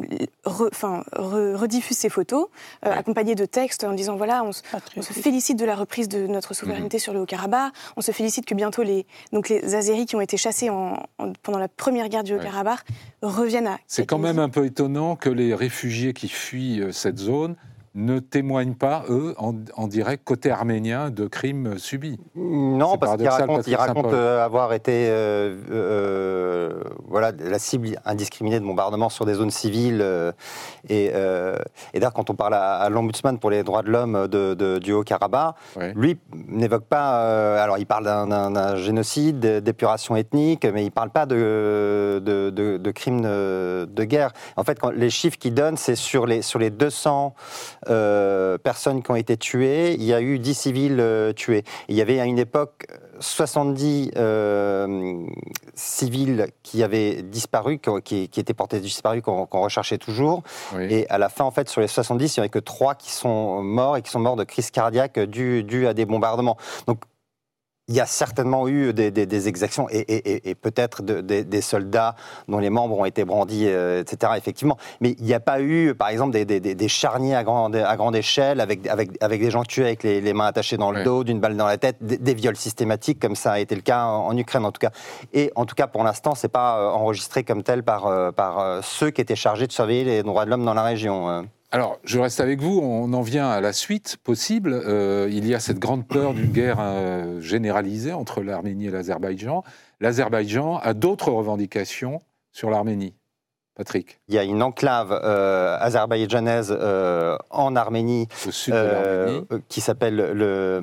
rediffuse 0.45 1.97
ces 1.97 2.09
photos, 2.09 2.47
euh, 2.85 2.91
accompagnées 2.91 3.35
de 3.35 3.45
textes 3.45 3.83
en 3.83 3.93
disant 3.93 4.15
voilà, 4.17 4.43
on, 4.43 4.51
se 4.51 5.13
félicite 5.13 5.57
de 5.57 5.65
la 5.65 5.75
reprise 5.75 6.09
de 6.09 6.27
notre 6.27 6.53
souveraineté 6.53 6.97
mhm. 6.97 7.01
sur 7.01 7.13
le 7.13 7.21
Haut-Karabakh, 7.21 7.71
on 7.95 8.01
se 8.01 8.11
félicite 8.11 8.45
que 8.45 8.55
bientôt 8.55 8.83
les, 8.83 9.05
donc 9.31 9.49
les 9.49 9.75
Azéris 9.75 10.05
qui 10.05 10.15
ont 10.15 10.21
été 10.21 10.37
chassés 10.37 10.69
pendant 11.43 11.59
la 11.59 11.67
première 11.67 12.09
guerre 12.09 12.23
du 12.23 12.35
Haut-Karabakh 12.35 12.81
reviennent 13.21 13.67
à. 13.67 13.79
C'est 13.87 14.05
quand 14.05 14.19
même 14.19 14.39
un 14.39 14.49
peu 14.49 14.65
étonnant 14.65 15.15
que 15.15 15.29
les 15.29 15.53
réfugiés 15.53 16.13
qui 16.13 16.27
fuient 16.27 16.81
euh, 16.81 16.91
cette 16.91 17.17
zone 17.17 17.55
ne 17.95 18.17
témoignent 18.19 18.73
pas, 18.73 19.03
eux, 19.09 19.35
en, 19.37 19.87
direct, 19.87 20.23
côté 20.23 20.49
arménien, 20.49 21.11
de 21.11 21.27
crimes 21.27 21.77
subis. 21.77 22.19
Non, 22.35 22.97
parce 22.97 23.17
qu'ils 23.17 23.75
racontent, 23.75 24.09
euh, 24.13 24.43
avoir 24.43 24.73
été 24.73 25.09
euh, 25.09 25.55
euh, 25.71 26.83
voilà, 27.07 27.31
la 27.31 27.59
cible 27.59 27.99
indiscriminée 28.03 28.59
de 28.59 28.65
bombardements 28.65 29.09
sur 29.09 29.25
des 29.25 29.35
zones 29.35 29.51
civiles. 29.51 30.03
et, 30.89 31.11
d'ailleurs, 31.93 32.13
quand 32.13 32.31
on 32.31 32.35
parle 32.35 32.55
à, 32.55 32.89
l'ombudsman 32.89 33.37
pour 33.37 33.51
les 33.51 33.63
droits 33.63 33.83
de 33.83 33.91
l'homme 33.91 34.27
de, 34.27 34.79
du 34.79 34.91
Haut-Karabakh, 34.91 35.55
lui 35.95 36.17
n'évoque 36.47 36.85
pas. 36.85 37.61
alors, 37.61 37.77
il 37.77 37.85
parle 37.85 38.05
d'un 38.05 38.75
génocide, 38.75 39.39
d'épuration 39.39 40.15
ethnique, 40.15 40.65
mais 40.65 40.81
il 40.81 40.87
ne 40.87 40.89
parle 40.89 41.11
pas 41.11 41.27
de, 41.27 42.19
de, 42.23 42.91
crimes 42.91 43.21
de, 43.21 44.03
guerre. 44.03 44.31
En 44.57 44.63
fait, 44.63 44.79
quand, 44.79 44.89
les 44.89 45.11
chiffres 45.11 45.37
qu'il 45.37 45.53
donne, 45.53 45.77
c'est 45.77 45.95
sur 45.95 46.25
les, 46.25 46.41
sur 46.41 46.57
les 46.57 46.71
200 46.71 47.35
euh, 47.82 47.82
personnes 48.63 49.03
qui 49.03 49.11
ont 49.11 49.15
été 49.15 49.37
tuées, 49.37 49.93
il 49.93 50.03
y 50.03 50.13
a 50.13 50.21
eu 50.21 50.39
10 50.39 50.53
civils 50.53 50.99
euh, 50.99 51.33
tués. 51.33 51.63
il 51.87 51.95
y 51.95 52.01
avait 52.01 52.19
à 52.19 52.25
une 52.25 52.39
époque 52.39 52.85
70 53.19 54.11
euh, 54.17 55.25
civils 55.75 56.47
qui 56.63 56.83
avaient 56.83 57.21
disparus, 57.21 57.79
qui, 58.03 58.23
étaient 58.23 58.53
portés 58.53 58.79
disparus, 58.79 59.21
qu'on 59.21 59.45
recherchait 59.45 59.97
toujours. 59.97 60.43
Et 60.79 61.07
à 61.09 61.17
la 61.17 61.29
fin, 61.29 61.45
en 61.45 61.51
fait, 61.51 61.69
sur 61.69 61.81
les 61.81 61.87
70, 61.87 62.35
il 62.35 62.39
n'y 62.39 62.43
en 62.43 62.45
a 62.45 62.49
que 62.49 62.59
trois 62.59 62.95
qui 62.95 63.11
sont 63.11 63.61
morts 63.61 63.97
et 63.97 64.01
qui 64.01 64.09
sont 64.09 64.19
morts 64.19 64.35
de 64.35 64.43
crise 64.43 64.71
cardiaque 64.71 65.19
due, 65.19 65.87
à 65.87 65.93
des 65.93 66.05
bombardements. 66.05 66.57
Donc 66.87 66.99
il 67.89 67.95
y 67.95 67.99
a 67.99 68.05
certainement 68.05 68.67
eu 68.69 68.93
des, 68.93 69.47
exactions 69.47 69.87
et, 69.91 70.55
peut-être 70.55 71.01
des 71.01 71.61
soldats 71.61 72.15
dont 72.47 72.59
les 72.59 72.69
membres 72.69 72.97
ont 72.97 73.05
été 73.05 73.25
brandis, 73.25 73.65
euh, 73.67 74.01
etc. 74.01 74.33
Effectivement, 74.37 74.77
mais 75.01 75.15
il 75.19 75.25
n'y 75.25 75.33
a 75.33 75.41
pas 75.41 75.59
eu, 75.59 75.93
par 75.93 76.07
exemple, 76.07 76.31
des, 76.31 76.87
charniers 76.87 77.35
à 77.35 77.43
grande, 77.43 77.75
à 77.75 77.95
grande 77.97 78.15
échelle 78.15 78.61
avec, 78.61 78.87
avec, 78.87 79.11
avec 79.21 79.41
des 79.41 79.51
gens 79.51 79.63
tués 79.63 79.85
avec 79.85 80.03
les, 80.03 80.33
mains 80.33 80.45
attachées 80.45 80.77
dans 80.77 80.91
le 80.91 81.03
dos, 81.03 81.23
d'une 81.25 81.41
balle 81.41 81.57
dans 81.57 81.67
la 81.67 81.77
tête, 81.77 81.97
des, 82.01 82.33
viols 82.33 82.55
systématiques 82.55 83.19
comme 83.19 83.35
ça 83.35 83.53
a 83.53 83.59
été 83.59 83.75
le 83.75 83.81
cas 83.81 84.05
en, 84.05 84.35
Ukraine 84.37 84.65
en 84.65 84.71
tout 84.71 84.79
cas. 84.79 84.91
Et 85.33 85.51
en 85.55 85.65
tout 85.65 85.75
cas, 85.75 85.87
pour 85.87 86.03
l'instant, 86.03 86.35
c'est 86.35 86.47
pas 86.47 86.79
euh, 86.79 86.89
enregistré 86.89 87.43
comme 87.43 87.63
tel 87.63 87.83
par, 87.83 88.07
euh, 88.07 88.31
par 88.31 88.83
ceux 88.83 89.11
qui 89.11 89.19
étaient 89.19 89.35
chargés 89.35 89.67
de 89.67 89.73
surveiller 89.73 90.05
les 90.05 90.23
droits 90.23 90.45
de 90.45 90.49
l'homme 90.49 90.65
dans 90.65 90.73
la 90.73 90.83
région. 90.83 91.45
Alors, 91.73 91.99
je 92.03 92.19
reste 92.19 92.39
avec 92.39 92.61
vous, 92.61 92.81
on 92.83 93.11
en 93.13 93.23
vient 93.23 93.49
à 93.49 93.59
la 93.59 93.73
suite 93.73 94.17
possible. 94.23 94.79
Euh, 94.85 95.27
il 95.31 95.47
y 95.47 95.55
a 95.55 95.59
cette 95.59 95.79
grande 95.79 96.07
peur 96.07 96.35
d'une 96.35 96.51
guerre 96.51 96.77
euh, 96.79 97.41
généralisée 97.41 98.13
entre 98.13 98.43
l'Arménie 98.43 98.85
et 98.85 98.91
l'Azerbaïdjan. 98.91 99.63
L'Azerbaïdjan 99.99 100.77
a 100.77 100.93
d'autres 100.93 101.31
revendications 101.31 102.21
sur 102.51 102.69
l'Arménie. 102.69 103.15
Patrick 103.75 104.19
Il 104.27 104.35
y 104.35 104.37
a 104.37 104.43
une 104.43 104.61
enclave 104.61 105.19
euh, 105.23 105.75
azerbaïdjanaise 105.79 106.75
euh, 106.79 107.35
en 107.49 107.75
Arménie, 107.75 108.27
euh, 108.69 109.41
qui 109.67 109.81
s'appelle 109.81 110.15
le 110.15 110.79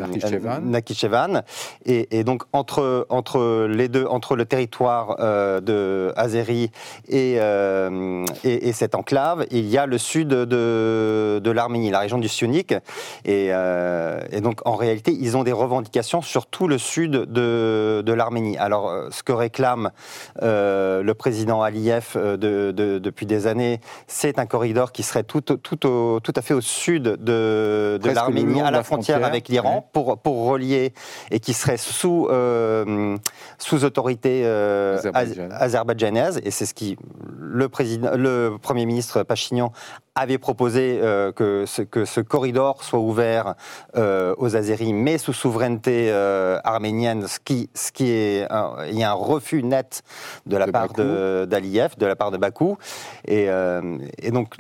Nakhichevan. 0.63 1.43
Et, 1.87 2.25
donc 2.25 2.43
entre, 2.53 3.07
entre 3.09 3.67
les 3.69 3.89
deux, 3.89 4.07
entre 4.07 4.35
le 4.35 4.45
territoire 4.45 5.17
de 5.63 6.13
Azeri 6.17 6.71
et, 7.09 7.35
et, 8.45 8.73
cette 8.73 8.95
enclave, 8.97 9.47
il 9.51 9.69
y 9.69 9.79
a 9.79 9.87
le 9.87 9.99
sud 9.99 10.29
de, 10.29 11.41
de 11.43 11.51
l'Arménie, 11.51 11.91
la 11.91 12.01
région 12.01 12.19
du 12.19 12.29
Sionik. 12.29 12.75
Et, 13.25 13.53
donc 14.43 14.67
en 14.67 14.75
réalité, 14.75 15.17
ils 15.19 15.37
ont 15.37 15.45
des 15.45 15.53
revendications 15.53 16.23
sur 16.23 16.47
tout 16.47 16.67
le 16.67 16.79
sud 16.79 17.13
de, 17.13 18.03
de 18.05 18.13
l'Arménie. 18.13 18.59
Alors 18.59 18.93
ce 19.13 19.23
que 19.23 19.33
réclame 19.33 19.91
le 20.43 21.13
président 21.13 21.63
Aliyev 21.63 22.17
de 22.17 22.80
depuis 22.99 23.27
des 23.27 23.47
années, 23.47 23.81
c'est 24.07 24.39
un 24.39 24.47
corridor 24.47 24.93
qui 24.93 25.03
serait 25.03 25.23
tout, 25.23 25.41
tout, 25.41 25.59
tout 25.77 26.33
à 26.35 26.43
fait 26.43 26.55
au 26.55 26.61
sud 26.61 27.03
de, 27.03 27.99
de 28.03 28.11
l'Arménie, 28.11 28.61
à 28.61 28.71
la, 28.71 28.83
frontière, 28.83 29.25
avec 29.25 29.49
l'Iran, 29.49 29.89
pour, 29.93 30.19
pour 30.19 30.47
relier, 30.47 30.93
et 31.31 31.41
qui 31.41 31.53
serait 31.53 31.77
sous, 31.77 32.29
euh, 32.31 33.17
sous 33.59 33.85
autorité 33.85 34.43
euh, 34.45 34.99
azerbaïdjanaise. 35.15 36.41
Et 36.45 36.51
c'est 36.51 36.67
ce 36.67 36.75
qui 36.75 36.97
le, 37.51 37.69
président, 37.69 38.17
le 38.17 38.57
Premier 38.61 38.87
ministre 38.87 39.23
Pachinian 39.23 39.73
avait 40.15 40.39
proposé 40.39 41.01
euh, 41.03 41.33
que, 41.33 41.65
ce, 41.67 41.83
que 41.83 42.05
ce 42.05 42.21
corridor 42.21 42.83
soit 42.83 42.99
ouvert 42.99 43.55
aux 43.95 44.57
Azéris, 44.57 44.93
mais 44.93 45.19
sous 45.19 45.33
souveraineté 45.33 46.13
arménienne, 46.65 47.27
ce 47.27 47.39
qui, 47.39 47.71
ce 47.75 47.93
qui 47.93 48.11
est 48.11 48.47
il 48.89 48.99
y 48.99 49.03
a 49.03 49.11
un 49.11 49.15
refus 49.15 49.63
net 49.63 50.03
de 50.47 50.57
la 50.57 50.67
part 50.67 50.93
d'Aliyev, 50.93 51.95
de, 51.97 52.01
de 52.01 52.07
la 52.07 52.17
part 52.17 52.31
de 52.31 52.37
Bakou. 52.37 52.77
Euh, 53.29 53.99
et, 54.19 54.31
donc, 54.31 54.55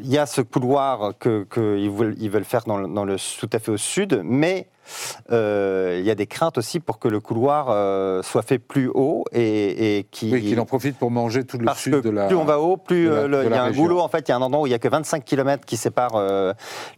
il 0.00 0.08
y 0.08 0.18
a 0.18 0.26
ce 0.26 0.40
couloir 0.40 1.12
qu'ils 1.18 1.46
que 1.48 1.88
veulent, 1.88 2.16
ils 2.18 2.30
veulent 2.30 2.44
faire 2.44 2.64
dans 2.66 2.88
dans 2.88 3.04
le, 3.04 3.16
tout 3.38 3.50
à 3.52 3.58
fait 3.58 3.70
au 3.70 3.76
sud, 3.76 4.20
mais 4.24 4.66
euh, 4.66 4.81
il 5.30 6.04
y 6.04 6.10
a 6.10 6.14
des 6.14 6.26
craintes 6.26 6.58
aussi 6.58 6.80
pour 6.80 6.98
que 6.98 7.08
le 7.08 7.20
couloir 7.20 7.66
euh, 7.68 8.22
soit 8.22 8.42
fait 8.42 8.58
plus 8.58 8.90
haut 8.92 9.24
et, 9.32 9.98
et. 9.98 10.06
Oui, 10.22 10.42
qu'il 10.42 10.60
en 10.60 10.64
profite 10.66 10.96
pour 10.96 11.10
manger 11.10 11.44
tout 11.44 11.58
le 11.58 11.64
Parce 11.64 11.80
sud 11.80 11.94
que 11.94 11.98
de 11.98 12.10
la. 12.10 12.26
Plus 12.26 12.36
on 12.36 12.44
va 12.44 12.58
haut, 12.58 12.76
plus 12.76 13.10
euh, 13.10 13.44
il 13.44 13.50
y 13.50 13.54
a 13.54 13.62
un 13.62 13.70
goulot. 13.70 14.00
En 14.00 14.08
fait, 14.08 14.28
il 14.28 14.30
y 14.30 14.32
a 14.32 14.36
un 14.36 14.42
endroit 14.42 14.62
où 14.62 14.66
il 14.66 14.70
n'y 14.70 14.74
a 14.74 14.78
que 14.78 14.88
25 14.88 15.24
km 15.24 15.64
qui 15.64 15.76
sépare 15.76 16.12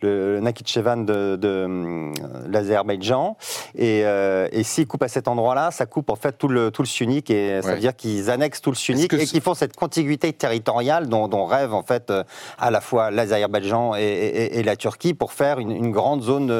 le 0.03 0.41
Nakhichevan 0.41 1.05
de, 1.05 1.37
de 1.37 2.11
l'Azerbaïdjan. 2.49 3.37
Et, 3.75 4.01
et 4.01 4.63
s'ils 4.63 4.87
coupent 4.87 5.03
à 5.03 5.09
cet 5.09 5.29
endroit-là, 5.29 5.71
ça 5.71 5.87
coupe 5.87 6.11
en 6.11 6.17
fait 6.17 6.37
tout 6.39 6.49
le, 6.49 6.71
tout 6.71 6.83
le 6.83 6.89
sunnique 6.89 7.31
et 7.31 7.61
ça 7.63 7.75
veut 7.75 7.81
dire 7.81 7.97
qu'ils 7.97 8.31
annexent 8.31 8.61
tout 8.61 8.71
le 8.71 8.77
sunnique 8.77 9.13
et 9.13 9.27
qu'ils 9.27 9.41
font 9.41 9.55
cette 9.55 9.77
contiguïté 9.77 10.33
territoriale 10.33 11.09
dont, 11.09 11.29
dont 11.29 11.45
rêve 11.45 11.73
en 11.75 11.83
fait 11.83 12.13
à 12.59 12.71
la 12.71 12.81
fois 12.81 13.11
l'Azerbaïdjan 13.11 13.95
et, 13.97 14.59
et, 14.59 14.63
la 14.63 14.77
Turquie 14.77 15.15
pour 15.15 15.33
faire 15.33 15.59
une, 15.59 15.71
une 15.71 15.91
grande 15.91 16.23
zone 16.23 16.53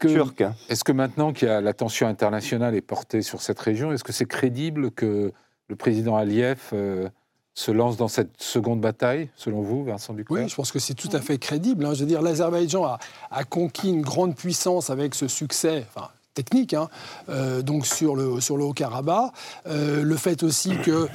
turque. 0.00 0.44
Est-ce 0.68 0.84
que 0.84 0.92
maintenant 0.92 1.32
que 1.32 1.46
l'attention 1.46 2.06
internationale 2.06 2.74
est 2.74 2.82
portée 2.82 3.22
sur 3.22 3.40
cette 3.40 3.58
région, 3.58 3.92
est-ce 3.92 4.04
que 4.04 4.12
c'est 4.12 4.26
crédible 4.26 4.90
que 4.90 5.32
le 5.68 5.76
président 5.76 6.16
Aliyev 6.16 6.60
euh, 6.72 7.08
se 7.54 7.70
lance 7.70 7.96
dans 7.96 8.08
cette 8.08 8.40
seconde 8.40 8.80
bataille, 8.80 9.30
selon 9.34 9.62
vous, 9.62 9.84
Vincent 9.84 10.12
Duclerc 10.12 10.42
Oui, 10.42 10.48
je 10.48 10.54
pense 10.54 10.70
que 10.70 10.78
c'est 10.78 10.94
tout 10.94 11.10
à 11.12 11.20
fait 11.20 11.38
crédible. 11.38 11.84
Hein. 11.84 11.94
Je 11.94 12.00
veux 12.00 12.06
dire, 12.06 12.22
l'Azerbaïdjan 12.22 12.98
a, 13.30 13.44
conquis 13.44 13.88
une 13.88 14.02
grande 14.02 14.36
puissance 14.36 14.90
avec 14.90 15.14
ce 15.14 15.26
succès, 15.26 15.84
enfin, 15.88 16.08
technique, 16.38 16.72
hein, 16.72 16.88
euh, 17.28 17.62
donc 17.62 17.84
sur 17.84 18.14
le, 18.14 18.40
sur 18.40 18.56
le 18.56 18.64
Haut-Karabakh. 18.64 19.32
Euh, 19.66 20.04
le 20.04 20.16
fait 20.16 20.44
aussi 20.44 20.70
que 20.84 21.08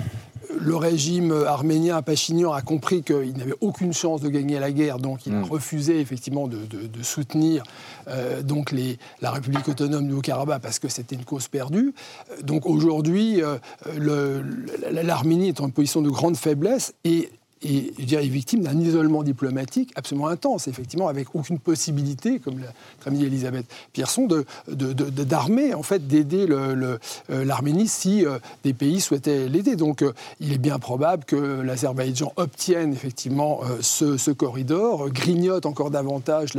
le 0.59 0.75
régime 0.75 1.31
arménien 1.47 1.95
à 1.95 2.01
Pachinian 2.01 2.51
a 2.51 2.61
compris 2.61 3.03
qu'il 3.03 3.35
n'avait 3.37 3.55
aucune 3.61 3.93
chance 3.93 4.19
de 4.19 4.27
gagner 4.27 4.59
la 4.59 4.71
guerre, 4.71 4.99
donc 4.99 5.25
il 5.25 5.33
a 5.33 5.39
mm. 5.39 5.43
refusé 5.45 5.99
effectivement 6.01 6.47
de, 6.47 6.57
soutenir 7.01 7.63
euh, 8.07 8.41
donc 8.41 8.71
les, 8.71 8.97
la 9.21 9.31
République 9.31 9.67
autonome 9.67 10.07
du 10.07 10.13
Haut-Karabakh 10.13 10.61
parce 10.61 10.79
que 10.79 10.89
c'était 10.89 11.15
une 11.15 11.25
cause 11.25 11.47
perdue. 11.47 11.93
Donc 12.43 12.65
aujourd'hui, 12.65 13.41
euh, 13.41 13.57
l'Arménie 14.91 15.49
est 15.49 15.61
en 15.61 15.69
position 15.69 16.01
de 16.01 16.09
grande 16.09 16.35
faiblesse 16.35 16.93
et 17.05 17.29
et 17.63 18.27
victime 18.27 18.61
d'un 18.61 18.79
isolement 18.79 19.23
diplomatique 19.23 19.91
absolument 19.95 20.27
intense, 20.27 20.67
effectivement, 20.67 21.07
avec 21.07 21.35
aucune 21.35 21.59
possibilité, 21.59 22.39
comme 22.39 22.59
l'a 22.59 23.11
dit 23.11 23.25
Elisabeth 23.25 23.65
Pierson, 23.91 24.27
d'armer, 24.67 25.73
en 25.73 25.83
fait, 25.83 26.07
d'aider 26.07 26.45
euh, 26.49 26.97
l'Arménie 27.29 27.87
si 27.87 28.25
euh, 28.25 28.39
des 28.63 28.73
pays 28.73 29.01
souhaitaient 29.01 29.47
l'aider. 29.47 29.75
Donc, 29.75 30.01
euh, 30.01 30.13
il 30.39 30.53
est 30.53 30.57
bien 30.57 30.79
probable 30.79 31.25
que 31.25 31.35
l'Azerbaïdjan 31.35 32.33
obtienne 32.35 32.93
effectivement 32.93 33.61
ce, 33.81 34.31
corridor, 34.31 35.09
grignote 35.09 35.65
encore 35.65 35.91
davantage 35.91 36.53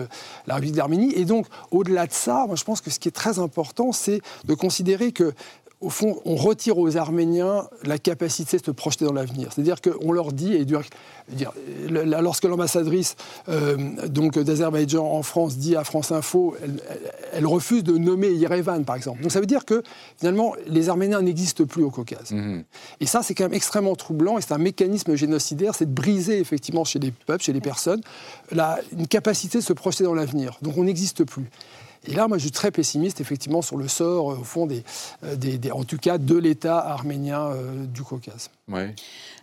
la 0.46 0.54
République 0.54 0.76
d'Arménie. 0.76 1.12
Et 1.14 1.24
donc, 1.24 1.46
au-delà 1.70 2.06
de 2.06 2.12
ça, 2.12 2.46
je 2.54 2.64
pense 2.64 2.80
que 2.80 2.90
ce 2.90 2.98
qui 2.98 3.08
est 3.08 3.12
très 3.12 3.38
important, 3.38 3.92
c'est 3.92 4.20
de 4.44 4.54
considérer 4.54 5.12
que 5.12 5.34
au 5.84 5.90
fond, 5.90 6.18
on 6.24 6.34
retire 6.34 6.78
aux 6.78 6.96
Arméniens 6.96 7.68
la 7.84 7.98
capacité 7.98 8.56
de 8.56 8.64
se 8.64 8.70
projeter 8.70 9.04
dans 9.04 9.12
l'avenir. 9.12 9.50
C'est-à-dire 9.52 9.82
qu'on 9.82 10.12
leur 10.12 10.32
dit, 10.32 10.54
et 10.54 10.64
lorsque 11.78 12.44
l'ambassadrice 12.44 13.16
euh, 13.50 13.76
donc 14.08 14.38
d'Azerbaïdjan 14.38 15.04
en 15.04 15.22
France 15.22 15.58
dit 15.58 15.76
à 15.76 15.84
France 15.84 16.10
Info, 16.10 16.56
elle, 17.32 17.46
refuse 17.46 17.84
de 17.84 17.98
nommer 17.98 18.32
Yerevan, 18.32 18.84
par 18.84 18.96
exemple. 18.96 19.22
Donc 19.22 19.30
ça 19.30 19.40
veut 19.40 19.46
dire 19.46 19.66
que 19.66 19.82
finalement, 20.18 20.54
les 20.66 20.88
Arméniens 20.88 21.20
n'existent 21.20 21.64
plus 21.66 21.82
au 21.82 21.90
Caucase. 21.90 22.30
Mhm. 22.30 22.64
Et 23.00 23.06
ça, 23.06 23.22
c'est 23.22 23.34
quand 23.34 23.44
même 23.44 23.54
extrêmement 23.54 23.94
troublant, 23.94 24.38
et 24.38 24.40
c'est 24.40 24.52
un 24.52 24.58
mécanisme 24.58 25.14
génocidaire, 25.14 25.74
c'est 25.74 25.86
de 25.86 25.94
briser 25.94 26.38
effectivement 26.38 26.84
chez 26.84 26.98
les 26.98 27.10
peuples, 27.10 27.44
chez 27.44 27.52
les 27.52 27.60
personnes, 27.60 28.00
la, 28.52 28.78
une 28.92 29.06
capacité 29.06 29.58
de 29.58 29.62
se 29.62 29.74
projeter 29.74 30.04
dans 30.04 30.14
l'avenir. 30.14 30.58
Donc 30.62 30.78
on 30.78 30.84
n'existe 30.84 31.24
plus. 31.24 31.50
Et 32.06 32.14
là, 32.14 32.28
moi, 32.28 32.38
je 32.38 32.42
suis 32.42 32.50
très 32.50 32.70
pessimiste, 32.70 33.20
effectivement, 33.20 33.62
sur 33.62 33.76
le 33.76 33.88
sort, 33.88 34.32
euh, 34.32 34.38
au 34.38 34.44
fond, 34.44 34.66
des, 34.66 34.84
euh, 35.24 35.36
des, 35.36 35.70
en 35.70 35.84
tout 35.84 35.98
cas, 35.98 36.18
de 36.18 36.36
l'État 36.36 36.78
arménien 36.78 37.46
euh, 37.46 37.86
du 37.86 38.02
Caucase. 38.02 38.50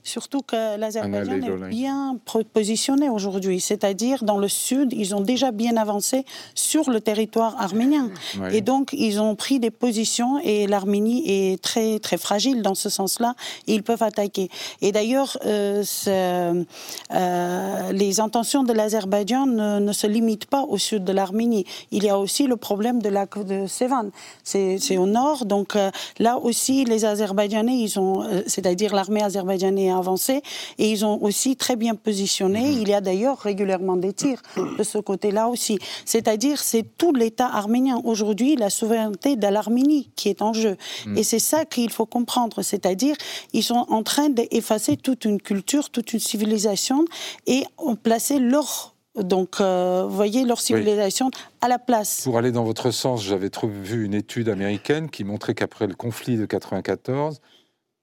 Surtout 0.03 0.41
que 0.41 0.77
l'Azerbaïdjan 0.77 1.33
est 1.33 1.69
bien 1.69 2.17
positionné 2.53 3.07
aujourd'hui, 3.09 3.59
c'est-à-dire 3.59 4.23
dans 4.23 4.39
le 4.39 4.47
sud, 4.47 4.93
ils 4.93 5.13
ont 5.13 5.21
déjà 5.21 5.51
bien 5.51 5.77
avancé 5.77 6.25
sur 6.55 6.89
le 6.89 7.01
territoire 7.01 7.61
arménien. 7.61 8.09
Et 8.51 8.61
donc, 8.61 8.93
ils 8.93 9.21
ont 9.21 9.35
pris 9.35 9.59
des 9.59 9.69
positions 9.69 10.39
et 10.39 10.65
l'Arménie 10.65 11.23
est 11.27 11.61
très, 11.61 11.99
très 11.99 12.17
fragile 12.17 12.61
dans 12.61 12.73
ce 12.73 12.89
sens-là 12.89 13.35
ils 13.67 13.83
peuvent 13.83 14.03
attaquer. 14.03 14.49
Et 14.81 14.91
d'ailleurs, 14.91 15.37
euh, 15.45 15.83
euh, 16.07 17.91
les 17.91 18.19
intentions 18.19 18.63
de 18.63 18.73
l'Azerbaïdjan 18.73 19.45
ne, 19.45 19.91
se 19.91 20.07
limitent 20.07 20.45
pas 20.45 20.63
au 20.63 20.77
sud 20.77 21.03
de 21.03 21.11
l'Arménie. 21.11 21.65
Il 21.91 22.03
y 22.03 22.09
a 22.09 22.17
aussi 22.17 22.47
le 22.47 22.57
problème 22.57 23.01
de 23.01 23.09
la 23.09 23.25
de 23.25 23.65
Sevan. 23.67 24.09
C'est 24.43 24.97
au 24.97 25.05
nord, 25.05 25.45
donc 25.45 25.75
euh, 25.75 25.89
là 26.19 26.37
aussi, 26.37 26.85
les 26.85 27.05
Azerbaïdjanais, 27.05 27.77
ils 27.77 27.99
ont, 27.99 28.27
c'est-à-dire 28.45 28.93
l'armée 29.11 29.23
azerbaïdjanaise 29.23 29.93
avancé 29.93 30.41
et 30.77 30.89
ils 30.89 31.05
ont 31.05 31.21
aussi 31.21 31.55
très 31.55 31.75
bien 31.75 31.95
positionné. 31.95 32.61
Mhm. 32.61 32.81
Il 32.81 32.89
y 32.89 32.93
a 32.93 33.01
d'ailleurs 33.01 33.37
régulièrement 33.37 33.97
des 33.97 34.13
tirs 34.13 34.41
de 34.55 34.83
ce 34.83 34.97
côté-là 34.97 35.47
aussi. 35.47 35.79
C'est-à-dire, 36.05 36.59
c'est 36.59 36.85
tout 36.97 37.13
l'État 37.13 37.47
arménien. 37.47 38.01
Aujourd'hui, 38.03 38.55
la 38.55 38.69
souveraineté 38.69 39.35
de 39.35 39.47
l'Arménie 39.47 40.09
qui 40.15 40.29
est 40.29 40.41
en 40.41 40.53
jeu. 40.53 40.77
Mhm. 41.05 41.17
Et 41.17 41.23
c'est 41.23 41.39
ça 41.39 41.65
qu'il 41.65 41.89
faut 41.89 42.05
comprendre. 42.05 42.61
C'est-à-dire, 42.61 43.15
ils 43.53 43.63
sont 43.63 43.85
en 43.89 44.03
train 44.03 44.29
d'effacer 44.29 44.97
toute 44.97 45.25
une 45.25 45.41
culture, 45.41 45.89
toute 45.89 46.13
une 46.13 46.19
civilisation 46.19 47.05
et 47.47 47.63
ont 47.77 47.95
placé 47.95 48.39
leur 48.39 48.95
donc, 49.15 49.59
euh, 49.59 50.05
voyez 50.09 50.45
leur 50.45 50.61
civilisation 50.61 51.31
à 51.59 51.67
la 51.67 51.79
place. 51.79 52.21
Pour 52.23 52.37
aller 52.37 52.53
dans 52.53 52.63
votre 52.63 52.91
sens, 52.91 53.21
j'avais 53.21 53.49
vu 53.83 54.05
une 54.05 54.13
étude 54.13 54.47
américaine 54.47 55.09
qui 55.09 55.25
montrait 55.25 55.53
qu'après 55.53 55.85
le 55.85 55.95
conflit 55.95 56.37
de 56.37 56.45
94, 56.45 57.41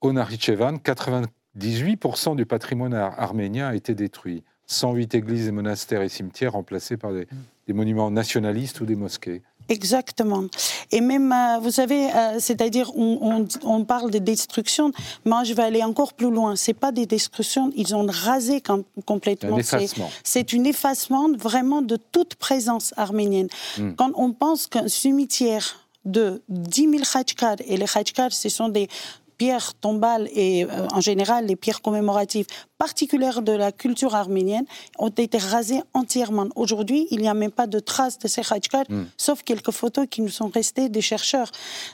au 0.00 0.12
Nakhichevan, 0.12 0.76
98% 0.76 2.37
du 2.37 2.46
patrimoine 2.46 2.94
arménien 2.94 3.68
a 3.68 3.74
été 3.74 3.94
détruit. 3.94 4.44
108 4.68 5.14
églises 5.14 5.48
et 5.48 5.52
monastères 5.52 6.02
et 6.02 6.08
cimetières 6.08 6.52
remplacés 6.52 6.96
par 6.96 7.12
des, 7.12 7.26
monuments 7.72 8.11
nationalistes 8.11 8.80
ou 8.80 8.87
des 8.87 8.96
mosquées. 8.96 9.42
Exactement. 9.68 10.44
Et 10.92 11.02
même, 11.02 11.30
euh, 11.32 11.58
vous 11.61 11.70
savez, 11.70 12.06
euh, 12.06 12.37
c'est-à-dire, 12.38 12.90
on, 12.96 13.84
parle 13.84 14.11
de 14.11 14.18
destruction. 14.18 14.92
Moi, 15.26 15.44
je 15.44 15.52
vais 15.52 15.62
aller 15.62 15.82
encore 15.84 16.14
plus 16.14 16.30
loin. 16.30 16.56
C'est 16.56 16.72
pas 16.72 16.92
des 16.92 17.04
destructions. 17.04 17.70
Ils 17.76 17.94
ont 17.94 18.06
rasé 18.06 18.62
complètement. 19.04 19.58
C'est 20.24 20.54
un 20.54 20.64
effacement 20.64 21.28
vraiment 21.37 21.82
de 21.82 21.96
toute 21.96 22.37
présence 22.37 22.94
arménienne. 22.96 23.48
Hmm. 23.76 23.92
Quand 23.92 24.12
on 24.14 24.32
pense 24.32 24.66
qu'un 24.66 24.88
cimetière 24.88 25.87
de 26.06 26.42
10 26.48 26.90
000 26.90 27.02
khachkars, 27.11 27.56
et 27.66 27.76
les 27.76 27.87
khachkars, 27.87 28.32
ce 28.32 28.48
sont 28.48 28.68
des 28.68 28.88
pierres 29.38 29.74
tombales 29.74 30.29
et 30.33 30.64
euh, 30.64 30.87
en 30.92 31.01
général 31.01 31.46
les 31.46 31.57
pierres 31.57 31.81
commémoratives 31.81 32.46
particulières 32.77 33.42
de 33.42 33.53
la 33.53 33.72
culture 33.72 34.14
arménienne 34.14 34.64
ont 34.98 35.09
été 35.09 35.38
rasées 35.38 35.81
entièrement. 35.94 36.46
Aujourd'hui, 36.55 37.09
il 37.11 37.20
n'y 37.20 37.29
a 37.29 37.35
même 37.35 37.51
pas 37.51 37.66
de 37.66 37.81
traces 37.81 38.18
de 38.18 38.29
ces 38.29 38.42
khachkars, 38.42 38.85
hmm. 38.88 39.05
sauf 39.16 39.42
quelques 39.42 39.70
photos 39.70 40.07
qui 40.09 40.22
nous 40.22 40.29
sont 40.29 40.48
restées 40.48 40.88
des 40.88 41.01
chercheurs. 41.01 41.51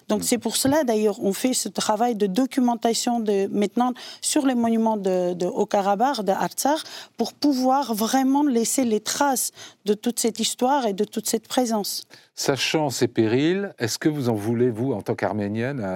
Donc 0.08 0.20
hmm. 0.20 0.24
c'est 0.24 0.38
pour 0.38 0.56
cela 0.56 0.84
d'ailleurs 0.84 1.22
on 1.22 1.32
fait 1.32 1.54
ce 1.54 1.68
travail 1.68 2.16
de 2.16 2.26
documentation 2.26 3.20
de 3.20 3.46
maintenant 3.52 3.92
sur 4.20 4.46
les 4.46 4.54
monuments 4.54 4.96
de, 4.96 5.34
de 5.34 5.46
Haut-Karabakh, 5.46 6.22
de 6.22 6.32
Artsakh, 6.32 6.80
pour 7.16 7.32
pouvoir 7.34 7.94
vraiment 7.94 8.42
laisser 8.42 8.84
les 8.84 9.00
traces 9.00 9.52
de 9.84 9.94
toute 9.94 10.18
cette 10.18 10.40
histoire 10.40 10.86
et 10.86 10.94
de 10.94 11.04
toute 11.04 11.28
cette 11.28 11.46
présence. 11.46 12.04
Sachant 12.34 12.90
ces 12.90 13.06
périls, 13.06 13.72
est-ce 13.78 13.96
que 13.96 14.08
vous 14.08 14.28
en 14.28 14.34
voulez, 14.34 14.70
vous, 14.70 14.92
en 14.92 15.02
tant 15.02 15.14
qu'Arménienne, 15.14 15.86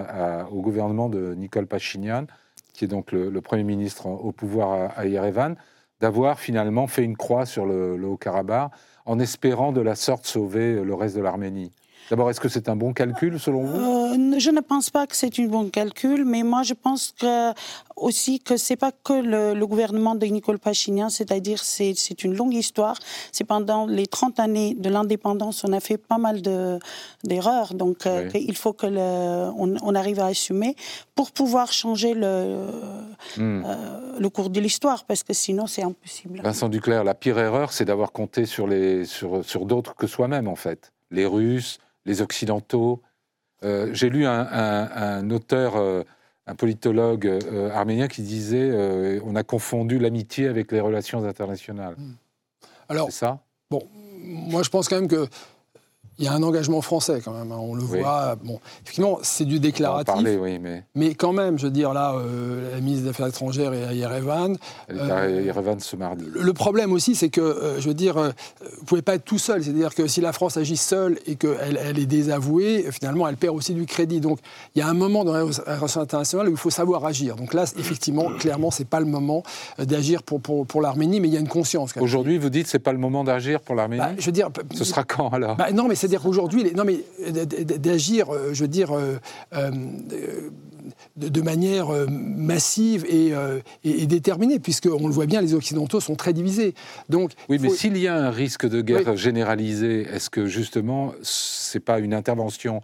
au 0.53 0.61
gouvernement 0.61 1.09
de 1.09 1.35
Nicole 1.39 1.67
Pachinian, 1.67 2.27
qui 2.73 2.85
est 2.85 2.89
donc 2.89 3.13
le, 3.13 3.41
Premier 3.41 3.65
ministre 3.65 4.07
au 4.07 4.33
pouvoir 4.33 4.93
à, 4.97 5.07
Yerevan, 5.07 5.57
d'avoir 6.01 6.39
finalement 6.39 6.87
fait 6.87 7.03
une 7.03 7.17
croix 7.17 7.47
sur 7.47 7.67
le, 7.67 7.97
le 7.97 8.07
Haut-Karabakh 8.07 8.71
en 9.05 9.19
espérant 9.19 9.73
de 9.73 9.81
la 9.81 9.95
sorte 9.95 10.27
sauver 10.27 10.83
le 10.85 10.95
reste 10.95 11.17
de 11.17 11.23
l'Arménie 11.23 11.73
D'abord, 12.11 12.31
est-ce 12.31 12.41
que 12.41 12.49
c'est 12.49 12.69
un 12.69 12.77
bon 12.77 12.93
calcul 12.95 13.39
selon 13.39 13.65
vous 13.65 13.77
euh, 13.77 14.39
Je 14.39 14.51
ne 14.51 14.61
pense 14.61 14.89
pas 14.89 15.07
que 15.07 15.15
c'est 15.15 15.39
un 15.39 15.47
bon 15.47 15.69
calcul, 15.69 16.25
mais 16.25 16.43
moi 16.43 16.63
je 16.63 16.73
pense 16.73 17.13
que 17.19 17.53
aussi 17.97 18.41
que 18.41 18.57
c'est 18.57 18.77
pas 18.77 18.93
que 18.93 19.13
le, 19.13 19.67
gouvernement 19.67 20.15
de 20.15 20.25
Nicole 20.27 20.59
Pachinian, 20.59 21.11
c'est-à-dire 21.11 21.63
c'est 21.63 21.93
c'est 21.97 22.25
une 22.25 22.35
longue 22.35 22.55
histoire. 22.55 22.97
C'est 23.33 23.45
pendant 23.45 23.87
les 23.87 24.07
30 24.07 24.41
années 24.41 24.75
de 24.75 24.89
l'indépendance, 24.89 25.65
on 25.65 25.73
a 25.73 25.81
fait 25.81 25.99
pas 25.99 26.17
mal 26.17 26.41
d'erreurs, 27.25 27.75
donc 27.75 28.07
euh, 28.07 28.29
il 28.35 28.57
faut 28.57 28.73
que 28.73 28.87
le, 28.87 29.51
on, 29.57 29.95
arrive 29.95 30.21
à 30.21 30.27
assumer 30.27 30.77
pour 31.15 31.33
pouvoir 31.33 31.73
changer 31.73 32.15
le 32.15 32.69
hmm. 33.37 33.63
euh, 33.67 34.19
le 34.19 34.29
cours 34.31 34.49
de 34.49 34.61
l'histoire, 34.61 35.05
parce 35.05 35.23
que 35.23 35.35
sinon 35.35 35.67
c'est 35.67 35.83
impossible. 35.83 36.41
Vincent 36.43 36.69
Duclerc, 36.71 37.05
la 37.05 37.15
pire 37.15 37.39
erreur, 37.39 37.73
c'est 37.73 37.85
d'avoir 37.85 38.13
compté 38.13 38.47
sur 38.47 38.67
les 38.67 39.05
sur 39.05 39.45
sur 39.45 39.67
d'autres 39.67 39.95
que 39.95 40.07
soi-même 40.07 40.49
en 40.49 40.57
fait, 40.57 40.93
les 41.11 41.27
Russes 41.27 41.79
les 42.09 42.23
Occidentaux. 42.23 43.01
Euh, 43.63 43.91
j'ai 43.93 44.09
lu 44.09 44.27
un, 44.27 45.31
auteur, 45.31 45.77
euh, 45.77 46.03
un 46.47 46.55
politologue 46.55 47.27
euh, 47.27 47.71
arménien 47.71 48.09
qui 48.09 48.23
disait 48.23 49.21
on 49.25 49.37
a 49.37 49.45
confondu 49.45 49.99
l'amitié 49.99 50.49
avec 50.49 50.73
les 50.73 50.81
relations 50.81 51.25
internationales. 51.25 51.95
Hmm. 51.97 52.15
Alors, 52.89 53.07
c'est 53.07 53.19
ça? 53.19 53.41
Bon, 53.71 53.87
moi 53.93 54.63
je 54.63 54.71
pense 54.71 54.89
quand 54.89 54.97
même 54.97 55.09
que 55.09 55.29
il 56.19 56.25
y 56.25 56.29
a 56.29 56.33
un 56.33 56.43
engagement 56.43 56.81
français 56.81 57.21
quand 57.25 57.33
même. 57.33 57.53
Hein, 57.53 57.59
on 57.61 57.75
le 57.75 57.83
voit. 57.83 58.37
Bon, 58.43 58.61
effectivement, 58.83 59.19
c'est 59.23 59.45
du 59.45 59.61
déclaratif. 59.61 60.15
oui, 60.41 60.59
mais... 60.59 60.85
mais 60.95 61.15
quand 61.15 61.33
même, 61.33 61.59
je 61.59 61.67
veux 61.67 61.73
dire, 61.73 61.93
là, 61.93 62.15
euh, 62.15 62.73
la 62.75 62.81
ministre 62.81 63.05
des 63.05 63.11
Affaires 63.11 63.29
étrangères 63.29 63.73
est 63.73 63.85
à 63.85 63.93
Yerevan. 63.93 64.57
Elle 64.89 64.97
est 64.97 65.01
à 65.01 65.19
euh, 65.21 65.43
Yerevan 65.43 65.79
ce 65.79 65.97
mardi. 65.97 66.25
Le 66.35 66.53
problème 66.53 66.93
aussi, 66.93 67.15
c'est 67.15 67.29
que, 67.29 67.41
euh, 67.41 67.81
je 67.81 67.89
veux 67.89 67.95
dire, 67.95 68.15
vous 68.17 68.85
pouvez 68.85 69.03
pas 69.03 69.15
être 69.15 69.25
tout 69.25 69.39
seul. 69.39 69.63
C'est-à-dire 69.63 69.95
que 69.95 70.07
si 70.07 70.21
la 70.21 70.33
France 70.33 70.57
agit 70.57 70.77
seule 70.77 71.19
et 71.27 71.37
qu'elle 71.37 71.79
elle 71.83 71.99
est 71.99 72.07
désavouée, 72.07 72.87
finalement, 72.91 73.29
elle 73.29 73.37
perd 73.37 73.57
aussi 73.57 73.75
du 73.75 73.87
crédit. 73.87 74.21
Donc, 74.21 74.41
il 74.75 74.81
y 74.81 74.83
a 74.83 74.89
un 74.89 74.95
moment 74.95 75.25
dans 75.25 75.33
la 75.33 75.43
relation 75.43 76.01
internationale 76.01 76.49
où 76.49 76.53
il 76.53 76.57
faut 76.57 76.71
savoir 76.71 77.05
agir. 77.05 77.37
Donc 77.37 77.55
là, 77.55 77.65
effectivement, 77.79 78.31
clairement, 78.39 78.71
c'est 78.71 78.89
pas 78.89 79.01
le 79.01 79.07
moment 79.07 79.43
d'agir 79.79 80.23
pour, 80.23 80.41
pour, 80.41 80.67
pour 80.67 80.83
l'Arménie, 80.83 81.21
mais 81.21 81.29
il 81.29 81.35
y 81.35 81.37
a 81.37 81.41
une 81.41 81.49
conscience. 81.49 81.95
Aujourd'hui, 82.01 82.39
vous 82.39 82.51
dites 82.51 82.67
c'est 82.67 82.79
pas 82.79 82.93
le 82.93 82.99
moment 82.99 83.23
d'agir 83.23 83.61
pour 83.61 83.75
l'Arménie? 83.75 84.03
Bah, 84.03 84.13
Je 84.19 84.27
veux 84.27 84.33
dire, 84.33 84.49
ce 84.75 84.85
sera 84.85 85.05
quand 85.05 85.29
alors? 85.29 85.57
Bah, 85.57 85.71
Non, 85.73 85.87
mais 85.89 85.95
c'est 85.95 86.08
c'est-à-dire 86.09 86.23
qu'aujourd'hui, 86.23 86.65
non 86.75 86.85
mais 86.85 87.05
d'agir, 87.79 88.31
euh, 88.31 88.55
je 88.55 88.63
veux 88.63 88.69
dire, 88.69 88.93
euh, 88.93 89.19
euh, 89.55 89.71
de, 91.17 91.43
manière 91.43 91.89
massive 92.09 93.05
et, 93.09 93.33
et, 93.85 94.07
déterminée, 94.07 94.59
puisqu'on 94.59 95.07
le 95.07 95.13
voit 95.13 95.27
bien, 95.27 95.43
les 95.43 95.53
Occidentaux 95.53 96.01
sont 96.01 96.15
très 96.15 96.33
divisés. 96.33 96.75
Donc, 97.09 97.33
oui, 97.49 97.59
mais 97.61 97.69
s'il 97.69 97.99
y 97.99 98.09
a 98.09 98.15
un 98.15 98.31
risque 98.31 98.67
de 98.67 98.81
guerre 98.81 99.17
généralisée, 99.17 100.07
est-ce 100.13 100.31
que 100.31 100.47
justement, 100.47 101.13
c'est 101.23 101.81
pas 101.81 101.99
une 101.99 102.15
intervention 102.15 102.81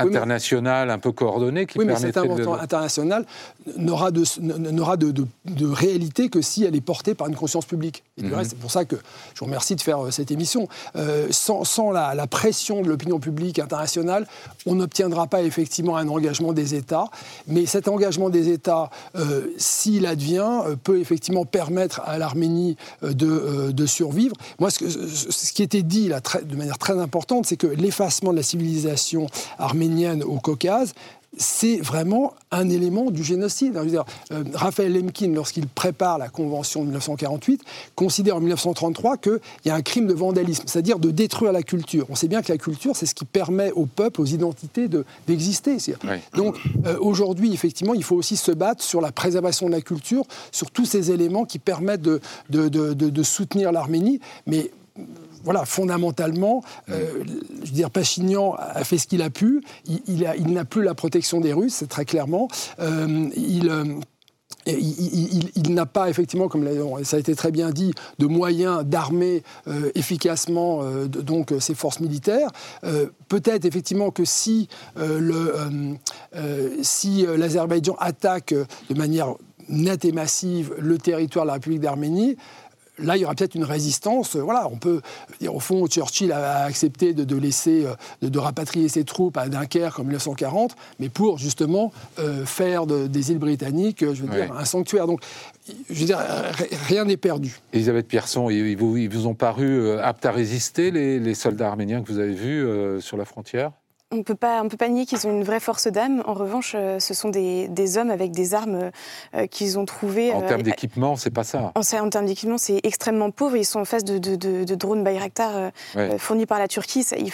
international 0.00 0.90
un 0.90 0.98
peu 0.98 1.12
coordonné 1.12 1.66
qui 1.66 1.78
oui, 1.78 1.84
mais 1.84 1.96
cette 1.96 2.16
intervention 2.16 2.54
internationale 2.54 3.24
n'aura 3.76 4.10
de, 4.10 4.24
n'aura 4.40 4.96
de, 4.96 5.12
de, 5.12 5.66
réalité 5.66 6.28
que 6.28 6.40
si 6.40 6.64
elle 6.64 6.74
est 6.74 6.80
portée 6.80 7.14
par 7.14 7.28
une 7.28 7.36
conscience 7.36 7.66
publique. 7.66 8.02
Et 8.18 8.22
mhm. 8.22 8.44
c'est 8.44 8.58
pour 8.58 8.70
ça 8.70 8.84
que 8.84 8.96
je 9.34 9.40
vous 9.40 9.46
remercie 9.46 9.76
de 9.76 9.80
faire 9.80 10.04
euh, 10.04 10.10
cette 10.10 10.30
émission. 10.30 10.68
Euh, 10.96 11.28
sans, 11.30 11.64
sans 11.64 11.90
la, 11.90 12.26
pression 12.26 12.82
de 12.82 12.88
l'opinion 12.88 13.18
publique 13.18 13.58
internationale, 13.58 14.26
on 14.66 14.76
n'obtiendra 14.76 15.26
pas 15.26 15.42
effectivement 15.42 15.96
un 15.96 16.08
engagement 16.08 16.52
des 16.52 16.74
États. 16.74 17.06
Mais 17.46 17.66
cet 17.66 17.88
engagement 17.88 18.30
des 18.30 18.50
États, 18.50 18.90
euh, 19.16 19.48
s'il 19.56 20.06
advient, 20.06 20.62
peut 20.84 21.00
effectivement 21.00 21.44
permettre 21.44 22.00
à 22.04 22.18
l'Arménie 22.18 22.76
de, 23.02 23.72
de, 23.72 23.86
survivre. 23.86 24.36
Moi, 24.58 24.70
ce, 24.70 24.88
ce, 24.88 25.52
qui 25.52 25.62
était 25.62 25.82
dit 25.82 26.08
là, 26.08 26.20
très, 26.20 26.42
de 26.42 26.56
manière 26.56 26.78
très 26.78 26.98
importante, 26.98 27.46
c'est 27.46 27.56
que 27.56 27.66
l'effacement 27.66 28.30
de 28.30 28.36
la 28.36 28.42
civilisation 28.42 29.26
arménienne 29.58 29.89
au 30.24 30.38
Caucase, 30.38 30.94
c'est 31.36 31.76
vraiment 31.76 32.34
un 32.50 32.68
élément 32.68 33.10
du 33.10 33.22
génocide. 33.22 33.76
Euh, 33.76 34.44
Raphaël 34.52 34.92
Lemkin, 34.92 35.32
lorsqu'il 35.32 35.66
prépare 35.68 36.18
la 36.18 36.28
Convention 36.28 36.80
de 36.80 36.86
1948, 36.86 37.62
considère 37.94 38.36
en 38.36 38.40
1933 38.40 39.16
qu'il 39.16 39.40
y 39.64 39.70
a 39.70 39.74
un 39.74 39.82
crime 39.82 40.08
de 40.08 40.14
vandalisme, 40.14 40.64
c'est-à-dire 40.66 40.98
de 40.98 41.10
détruire 41.10 41.52
la 41.52 41.62
culture. 41.62 42.06
On 42.08 42.16
sait 42.16 42.26
bien 42.26 42.42
que 42.42 42.50
la 42.50 42.58
culture, 42.58 42.96
c'est 42.96 43.06
ce 43.06 43.14
qui 43.14 43.24
permet 43.24 43.70
aux 43.72 43.86
peuples, 43.86 44.20
aux 44.20 44.26
identités 44.26 44.88
d'exister. 45.28 45.76
Donc 46.34 46.56
euh, 46.86 46.96
aujourd'hui, 47.00 47.52
effectivement, 47.52 47.94
il 47.94 48.02
faut 48.02 48.16
aussi 48.16 48.36
se 48.36 48.50
battre 48.50 48.82
sur 48.82 49.00
la 49.00 49.12
préservation 49.12 49.66
de 49.68 49.72
la 49.72 49.80
culture, 49.80 50.24
sur 50.50 50.70
tous 50.70 50.84
ces 50.84 51.12
éléments 51.12 51.44
qui 51.44 51.60
permettent 51.60 52.02
de, 52.02 52.20
de, 52.48 52.68
de 52.68 53.22
soutenir 53.22 53.70
l'Arménie. 53.70 54.20
Mais 54.46 54.72
voilà, 55.44 55.64
fondamentalement, 55.64 56.62
euh, 56.90 57.22
je 57.62 57.68
veux 57.68 57.74
dire, 57.74 57.90
Pachignan 57.90 58.56
a 58.58 58.82
fait 58.84 58.98
ce 58.98 59.06
qu'il 59.06 59.22
a 59.22 59.30
pu. 59.30 59.62
Il, 59.86 60.52
n'a 60.52 60.64
plus 60.64 60.82
la 60.82 60.94
protection 60.94 61.40
des 61.40 61.52
Russes, 61.52 61.84
très 61.88 62.04
clairement. 62.04 62.48
Euh, 62.80 63.28
euh, 63.66 63.84
il, 64.66 65.74
n'a 65.74 65.86
pas 65.86 66.10
effectivement, 66.10 66.48
comme 66.48 66.68
ça 67.04 67.16
a 67.16 67.20
été 67.20 67.34
très 67.34 67.50
bien 67.50 67.70
dit, 67.70 67.94
de 68.18 68.26
moyens 68.26 68.84
d'armer 68.84 69.42
efficacement 69.94 70.84
donc 71.06 71.54
ses 71.60 71.74
forces 71.74 72.00
militaires. 72.00 72.50
Peut-être 73.28 73.64
effectivement 73.64 74.10
que 74.10 74.26
si 74.26 74.68
l'Azerbaïdjan 74.96 77.96
attaque 77.98 78.52
de 78.52 78.94
manière 78.94 79.34
nette 79.70 80.04
et 80.04 80.12
massive 80.12 80.74
le 80.78 80.98
territoire 80.98 81.46
de 81.46 81.48
la 81.48 81.54
République 81.54 81.80
d'Arménie, 81.80 82.36
là, 83.02 83.16
il 83.16 83.20
y 83.20 83.24
aura 83.24 83.34
peut-être 83.34 83.54
une 83.54 83.64
résistance. 83.64 84.36
Voilà, 84.36 84.68
on 84.70 84.76
peut 84.76 85.00
dire, 85.40 85.54
au 85.54 85.60
fond, 85.60 85.86
Churchill 85.86 86.32
a 86.32 86.64
accepté 86.64 87.12
de, 87.12 87.36
laisser, 87.36 87.84
euh, 87.84 88.28
de, 88.28 88.38
rapatrier 88.38 88.88
ses 88.88 89.04
troupes 89.04 89.36
à 89.36 89.48
Dunkerque 89.48 89.98
en 89.98 90.04
1940, 90.04 90.76
mais 90.98 91.08
pour 91.08 91.38
justement 91.38 91.92
euh, 92.18 92.44
faire 92.44 92.86
des 92.86 93.32
îles 93.32 93.38
britanniques, 93.38 94.00
je 94.00 94.22
veux 94.22 94.28
dire, 94.28 94.52
un 94.52 94.64
sanctuaire. 94.64 95.06
Donc, 95.06 95.22
je 95.88 96.00
veux 96.00 96.06
dire, 96.06 96.18
rien 96.88 97.04
n'est 97.04 97.16
perdu. 97.16 97.60
Elisabeth 97.72 98.08
Pierson, 98.08 98.50
ils 98.50 98.76
vous, 98.76 98.96
ils 98.96 99.08
vous 99.08 99.26
ont 99.26 99.34
paru 99.34 99.66
euh, 99.66 100.02
aptes 100.02 100.26
à 100.26 100.32
résister, 100.32 100.90
les, 100.90 101.34
soldats 101.34 101.68
arméniens 101.68 102.02
que 102.02 102.12
vous 102.12 102.18
avez 102.18 102.34
vus 102.34 103.00
sur 103.00 103.16
la 103.16 103.24
frontière? 103.24 103.70
On 104.12 104.16
ne 104.16 104.22
peut 104.22 104.34
pas 104.34 104.88
nier 104.88 105.06
qu'ils 105.06 105.26
ont 105.26 105.30
une 105.30 105.44
vraie 105.44 105.60
force 105.60 105.86
d'âme. 105.86 106.22
En 106.26 106.34
revanche, 106.34 106.72
euh, 106.74 106.98
ce 106.98 107.14
sont 107.14 107.28
des, 107.28 107.98
hommes 107.98 108.10
avec 108.10 108.32
des 108.32 108.54
armes 108.54 108.90
euh, 109.34 109.46
qu'ils 109.46 109.78
ont 109.78 109.84
trouvées. 109.84 110.32
En 110.32 110.42
termes 110.42 110.60
euh, 110.60 110.64
d'équipement, 110.64 111.16
c'est 111.16 111.30
pas 111.30 111.44
ça. 111.44 111.72
En, 111.74 111.80
en 111.80 112.10
termes 112.10 112.26
d'équipement, 112.26 112.58
c'est 112.58 112.80
extrêmement 112.82 113.30
pauvre. 113.30 113.56
Ils 113.56 113.64
sont 113.64 113.80
en 113.80 113.84
face 113.84 114.04
de, 114.04 114.74
drones 114.74 115.04
Bayraktar 115.04 115.70
fournis 116.18 116.46
par 116.46 116.58
la 116.58 116.68
Turquie. 116.68 117.04
ils, 117.18 117.32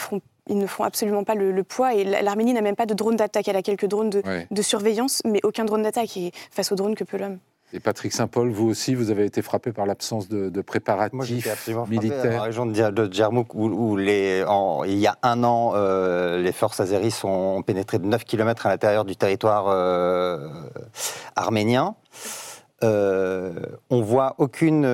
ils 0.48 0.58
ne 0.58 0.66
font 0.66 0.84
absolument 0.84 1.24
pas 1.24 1.34
le, 1.34 1.64
poids. 1.64 1.94
Et 1.94 2.04
l'Arménie 2.04 2.52
n'a 2.52 2.60
même 2.60 2.76
pas 2.76 2.86
de 2.86 2.94
drone 2.94 3.16
d'attaque. 3.16 3.48
Elle 3.48 3.56
a 3.56 3.62
quelques 3.62 3.86
drones 3.86 4.10
de, 4.10 4.62
surveillance, 4.62 5.22
mais 5.24 5.40
aucun 5.44 5.64
drone 5.64 5.82
d'attaque. 5.82 6.16
Et 6.16 6.32
face 6.50 6.72
aux 6.72 6.76
drones 6.76 6.94
que 6.94 7.04
peut 7.04 7.16
l'homme? 7.16 7.38
Et 7.72 7.80
Patrick 7.80 8.12
Saint-Paul, 8.12 8.50
vous 8.50 8.68
aussi, 8.68 8.94
vous 8.94 9.10
avez 9.10 9.24
été 9.24 9.42
frappé 9.42 9.72
par 9.72 9.86
l'absence 9.86 10.28
de, 10.28 10.50
de 10.50 10.60
préparatifs 10.60 11.44
Moi, 11.44 11.52
absolument 11.52 11.86
militaires. 11.86 12.22
Dans 12.22 12.30
la 12.30 12.42
région 12.42 12.64
de 12.64 13.12
Djermouk, 13.12 13.54
où, 13.54 13.96
les, 13.96 14.44
il 14.86 14.98
y 14.98 15.06
a 15.08 15.18
un 15.22 15.42
an, 15.42 15.72
euh, 15.74 16.40
les 16.40 16.52
forces 16.52 16.78
azéris 16.78 17.20
ont 17.24 17.62
pénétré 17.62 17.98
de 17.98 18.06
9 18.06 18.24
km 18.24 18.66
à 18.66 18.68
l'intérieur 18.68 19.04
du 19.04 19.16
territoire 19.16 19.66
euh, 19.68 20.48
arménien. 21.34 21.96
Euh, 22.84 23.52
on 23.90 24.00
voit 24.00 24.36
aucune 24.38 24.84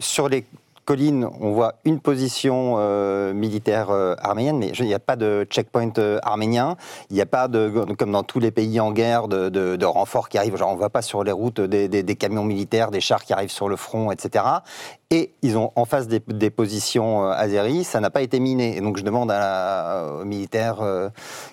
sur 0.00 0.28
les 0.28 0.44
colline, 0.84 1.28
on 1.40 1.52
voit 1.52 1.74
une 1.84 2.00
position 2.00 2.74
euh, 2.78 3.32
militaire 3.32 3.90
euh, 3.90 4.14
arménienne, 4.18 4.58
mais 4.58 4.68
il 4.68 4.86
n'y 4.86 4.94
a 4.94 4.98
pas 4.98 5.16
de 5.16 5.46
checkpoint 5.48 5.92
euh, 5.98 6.18
arménien. 6.22 6.76
Il 7.10 7.14
n'y 7.14 7.22
a 7.22 7.26
pas 7.26 7.48
de, 7.48 7.72
comme 7.98 8.12
dans 8.12 8.22
tous 8.22 8.40
les 8.40 8.50
pays 8.50 8.80
en 8.80 8.92
guerre, 8.92 9.28
de, 9.28 9.84
renforts 9.84 10.28
qui 10.28 10.38
arrivent. 10.38 10.62
On 10.62 10.72
ne 10.72 10.78
voit 10.78 10.90
pas 10.90 11.02
sur 11.02 11.24
les 11.24 11.32
routes 11.32 11.60
des, 11.60 12.16
camions 12.16 12.44
militaires, 12.44 12.90
des 12.90 13.00
chars 13.00 13.24
qui 13.24 13.32
arrivent 13.32 13.50
sur 13.50 13.68
le 13.68 13.76
front, 13.76 14.10
etc. 14.10 14.44
Et 15.12 15.34
ils 15.42 15.56
ont 15.56 15.70
en 15.76 15.84
face 15.84 16.08
des, 16.08 16.20
des 16.26 16.50
positions 16.50 17.28
azéries, 17.28 17.84
ça 17.84 18.00
n'a 18.00 18.10
pas 18.10 18.22
été 18.22 18.40
miné. 18.40 18.76
Et 18.76 18.80
donc 18.80 18.96
je 18.96 19.04
demande 19.04 19.30
à, 19.30 20.06
aux 20.20 20.24
militaires 20.24 20.80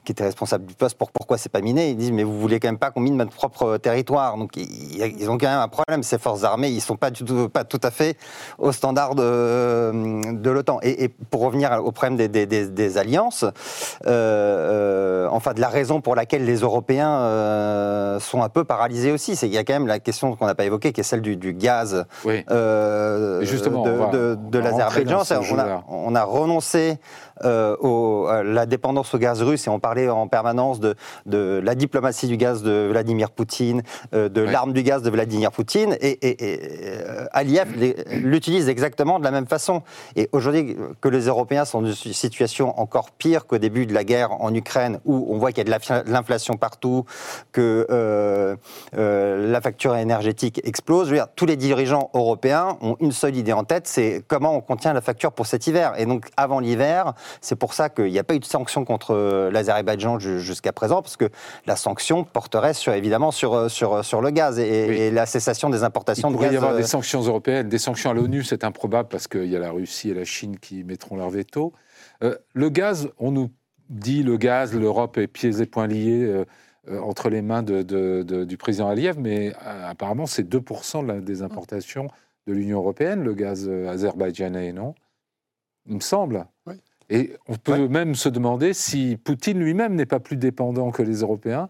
qui 0.05 0.13
étaient 0.13 0.23
responsables 0.23 0.65
du 0.65 0.73
poste 0.73 0.97
pour, 0.97 1.11
pourquoi 1.11 1.37
c'est 1.37 1.51
pas 1.51 1.61
miné. 1.61 1.89
Ils 1.89 1.97
disent 1.97 2.11
mais 2.11 2.23
vous 2.23 2.39
voulez 2.39 2.59
quand 2.59 2.69
même 2.69 2.77
pas 2.77 2.89
qu'on 2.91 3.01
mine 3.01 3.17
notre 3.17 3.31
propre 3.31 3.77
territoire. 3.77 4.37
Donc 4.37 4.55
ils, 4.55 5.29
ont 5.29 5.37
quand 5.37 5.47
même 5.47 5.59
un 5.59 5.67
problème. 5.67 6.03
Ces 6.03 6.17
forces 6.17 6.43
armées, 6.43 6.69
ils 6.69 6.81
sont 6.81 6.95
pas 6.95 7.11
du 7.11 7.23
tout, 7.23 7.49
pas 7.49 7.63
tout 7.63 7.79
à 7.83 7.91
fait 7.91 8.17
au 8.57 8.71
standard 8.71 9.15
de, 9.15 10.33
de 10.33 10.49
l'OTAN. 10.49 10.79
Et, 10.81 11.09
pour 11.09 11.41
revenir 11.41 11.71
au 11.83 11.91
problème 11.91 12.17
des, 12.17 12.45
des, 12.45 12.97
alliances, 12.97 13.43
euh, 13.43 13.49
euh, 14.07 15.27
enfin 15.31 15.53
de 15.53 15.61
la 15.61 15.69
raison 15.69 16.01
pour 16.01 16.15
laquelle 16.15 16.45
les 16.45 16.57
Européens 16.57 17.19
euh, 17.19 18.19
sont 18.19 18.41
un 18.41 18.49
peu 18.49 18.63
paralysés 18.63 19.11
aussi, 19.11 19.35
c'est 19.35 19.47
qu'il 19.47 19.55
y 19.55 19.59
a 19.59 19.63
quand 19.63 19.73
même 19.73 19.87
la 19.87 19.99
question 19.99 20.35
qu'on 20.35 20.45
n'a 20.45 20.55
pas 20.55 20.65
évoquée, 20.65 20.91
qui 20.91 21.01
est 21.01 21.03
celle 21.03 21.21
du, 21.21 21.53
gaz 21.53 22.05
Justement, 23.49 23.83
de, 24.11 24.35
de, 24.35 24.59
l'Azerbaïdjan. 24.59 25.23
On, 25.89 26.07
on, 26.07 26.15
a 26.15 26.23
renoncé 26.23 26.97
euh, 27.45 28.43
la 28.43 28.65
dépendance 28.65 29.13
au 29.13 29.17
gaz 29.17 29.41
russe, 29.41 29.67
et 29.67 29.69
on 29.69 29.79
parlait 29.79 30.09
en 30.09 30.27
permanence 30.27 30.79
de, 30.79 30.95
de 31.25 31.61
la 31.63 31.75
diplomatie 31.75 32.27
du 32.27 32.37
gaz 32.37 32.63
de 32.63 32.87
Vladimir 32.91 33.31
Poutine, 33.31 33.83
euh, 34.13 34.29
de 34.29 34.41
l'arme 34.41 34.73
du 34.73 34.83
gaz 34.83 35.01
de 35.01 35.09
Vladimir 35.09 35.51
Poutine, 35.51 35.97
et, 36.01 36.19
euh, 36.41 37.25
Aliyev 37.31 37.69
l'utilise 38.11 38.69
exactement 38.69 39.19
de 39.19 39.23
la 39.23 39.31
même 39.31 39.47
façon. 39.47 39.83
Et 40.15 40.29
aujourd'hui, 40.31 40.77
que 41.01 41.09
les 41.09 41.27
Européens 41.27 41.65
sont 41.65 41.81
dans 41.81 41.91
une 41.91 42.13
situation 42.13 42.79
encore 42.79 43.11
pire 43.11 43.45
qu'au 43.45 43.57
début 43.57 43.85
de 43.85 43.93
la 43.93 44.03
guerre 44.03 44.31
en 44.41 44.53
Ukraine, 44.53 44.99
où 45.05 45.27
on 45.29 45.37
voit 45.37 45.51
qu'il 45.51 45.67
y 45.67 45.73
a 45.73 45.77
de 45.77 46.11
l'inflation 46.11 46.57
partout, 46.57 47.05
que 47.51 48.57
la 48.93 49.61
facture 49.61 49.95
énergétique 49.95 50.61
explose, 50.63 51.07
je 51.07 51.11
veux 51.11 51.17
dire, 51.17 51.27
tous 51.35 51.45
les 51.45 51.55
dirigeants 51.55 52.09
européens 52.13 52.77
ont 52.81 52.95
une 52.99 53.11
seule 53.11 53.35
idée 53.35 53.53
en 53.53 53.63
tête, 53.63 53.87
c'est 53.87 54.23
comment 54.27 54.55
on 54.55 54.61
contient 54.61 54.93
la 54.93 55.01
facture 55.01 55.31
pour 55.31 55.45
cet 55.45 55.67
hiver. 55.67 55.93
Et 55.97 56.05
donc, 56.05 56.27
avant 56.37 56.59
l'hiver, 56.59 57.13
c'est 57.41 57.55
pour 57.55 57.73
ça 57.73 57.89
qu'il 57.89 58.11
n'y 58.11 58.19
a 58.19 58.23
pas 58.23 58.35
eu 58.35 58.39
de 58.39 58.45
sanction 58.45 58.85
contre 58.85 59.11
euh, 59.11 59.51
l'Azerbaïdjan 59.51 60.19
jusqu'à 60.19 60.71
présent, 60.71 61.01
parce 61.01 61.17
que 61.17 61.29
la 61.65 61.75
sanction 61.75 62.23
porterait 62.23 62.73
sur, 62.73 62.93
évidemment 62.93 63.31
sur, 63.31 63.53
euh, 63.53 63.69
sur, 63.69 63.93
euh, 63.93 64.03
sur 64.03 64.21
le 64.21 64.31
gaz 64.31 64.59
et, 64.59 65.11
la 65.11 65.25
cessation 65.25 65.69
des 65.69 65.83
importations 65.83 66.31
de 66.31 66.35
gaz. 66.35 66.43
Il 66.43 66.47
pourrait 66.47 66.53
y 66.53 66.57
avoir 66.57 66.75
des 66.75 66.83
sanctions 66.83 67.21
européennes, 67.21 67.69
des 67.69 67.77
sanctions 67.77 68.11
à 68.11 68.13
l'ONU, 68.13 68.43
c'est 68.43 68.63
improbable 68.63 69.09
parce 69.09 69.27
qu'il 69.27 69.45
y 69.45 69.55
a 69.55 69.59
la 69.59 69.71
Russie 69.71 70.09
et 70.09 70.13
la 70.13 70.25
Chine 70.25 70.59
qui 70.59 70.83
mettront 70.83 71.15
leur 71.15 71.29
veto. 71.29 71.73
le 72.21 72.69
gaz, 72.69 73.09
on 73.17 73.31
nous 73.31 73.49
dit 73.89 74.23
le 74.23 74.37
gaz, 74.37 74.73
l'Europe 74.73 75.17
est 75.17 75.27
pieds 75.27 75.61
et 75.61 75.65
poings 75.65 75.87
liés. 75.87 76.43
entre 77.01 77.29
les 77.29 77.41
mains 77.41 77.63
de, 77.63 78.43
du 78.43 78.57
président 78.57 78.87
Aliyev, 78.87 79.19
mais 79.19 79.53
apparemment 79.63 80.25
c'est 80.25 80.47
2% 80.47 81.23
des 81.23 81.41
importations 81.41 82.07
de 82.47 82.53
l'Union 82.53 82.79
européenne, 82.79 83.23
le 83.23 83.33
gaz 83.33 83.69
azerbaïdjanais, 83.69 84.73
non? 84.73 84.95
Il 85.89 85.95
me 85.95 86.01
semble. 86.01 86.45
Oui. 86.67 86.75
Et 87.09 87.33
on 87.47 87.55
peut 87.55 87.87
même 87.87 88.15
se 88.15 88.29
demander 88.29 88.73
si 88.73 89.17
Poutine 89.17 89.59
lui-même 89.59 89.95
n'est 89.95 90.05
pas 90.05 90.19
plus 90.19 90.37
dépendant 90.37 90.91
que 90.91 91.01
les 91.01 91.21
Européens 91.21 91.67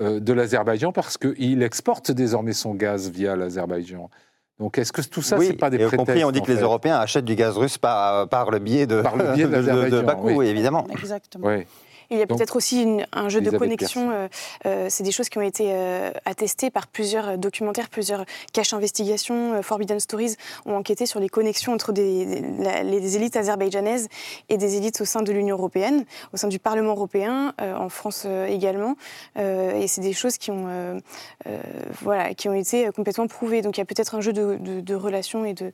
euh, 0.00 0.20
de 0.20 0.32
l'Azerbaïdjan 0.32 0.92
parce 0.92 1.16
qu'il 1.18 1.62
exporte 1.62 2.10
désormais 2.10 2.52
son 2.52 2.74
gaz 2.74 3.10
via 3.10 3.36
l'Azerbaïdjan. 3.36 4.10
Donc 4.58 4.78
est-ce 4.78 4.92
que 4.92 5.00
tout 5.02 5.22
ça, 5.22 5.38
oui, 5.38 5.46
c'est 5.48 5.52
pas 5.54 5.70
des 5.70 5.78
prétextes 5.78 5.96
compris, 5.96 6.24
on 6.24 6.30
dit 6.30 6.42
que 6.42 6.52
les 6.52 6.60
Européens 6.60 6.98
achètent 6.98 7.24
du 7.24 7.34
gaz 7.34 7.56
russe 7.56 7.78
par, 7.78 8.28
par 8.28 8.50
le 8.50 8.58
biais 8.58 8.86
de, 8.86 9.00
par 9.00 9.16
le 9.16 9.32
biais 9.32 9.46
de, 9.46 9.88
de, 9.90 10.00
Bakou, 10.02 10.30
oui. 10.30 10.46
évidemment. 10.46 10.86
Exactement. 10.90 11.48
Oui. 11.48 11.64
Il 12.10 12.18
y 12.18 12.22
a 12.22 12.26
peut-être 12.26 12.56
aussi 12.56 13.00
un 13.12 13.28
jeu 13.28 13.40
de 13.40 13.50
connexion. 13.50 14.10
Euh, 14.10 14.28
euh, 14.66 14.86
c'est 14.88 15.02
des 15.02 15.12
choses 15.12 15.28
qui 15.28 15.38
ont 15.38 15.42
été 15.42 15.68
euh, 15.68 16.10
attestées 16.24 16.70
par 16.70 16.86
plusieurs 16.86 17.38
documentaires, 17.38 17.88
plusieurs 17.88 18.24
caches 18.52 18.72
investigations. 18.72 19.62
Forbidden 19.62 20.00
Stories 20.00 20.36
ont 20.66 20.74
enquêté 20.74 21.06
sur 21.06 21.20
les 21.20 21.28
connexions 21.28 21.72
entre 21.72 21.92
des, 21.92 22.42
les 22.84 23.16
élites 23.16 23.36
azerbaïdjanaises 23.36 24.08
et 24.48 24.56
des 24.56 24.76
élites 24.76 25.00
au 25.00 25.04
sein 25.04 25.22
de 25.22 25.32
l'Union 25.32 25.56
européenne, 25.56 26.04
au 26.32 26.36
sein 26.36 26.48
du 26.48 26.58
Parlement 26.58 26.92
européen, 26.92 27.54
en 27.58 27.88
France 27.88 28.26
également. 28.48 28.96
et 29.36 29.86
c'est 29.86 30.00
des 30.00 30.12
choses 30.12 30.38
qui 30.38 30.50
ont, 30.50 31.00
voilà, 32.02 32.34
qui 32.34 32.48
ont 32.48 32.54
été 32.54 32.90
complètement 32.94 33.26
prouvées. 33.26 33.62
Donc 33.62 33.76
il 33.76 33.80
y 33.80 33.82
a 33.82 33.86
peut-être 33.86 34.14
un 34.14 34.20
jeu 34.20 34.32
de, 34.32 34.94
relations 34.94 35.44
et 35.44 35.54
de, 35.54 35.72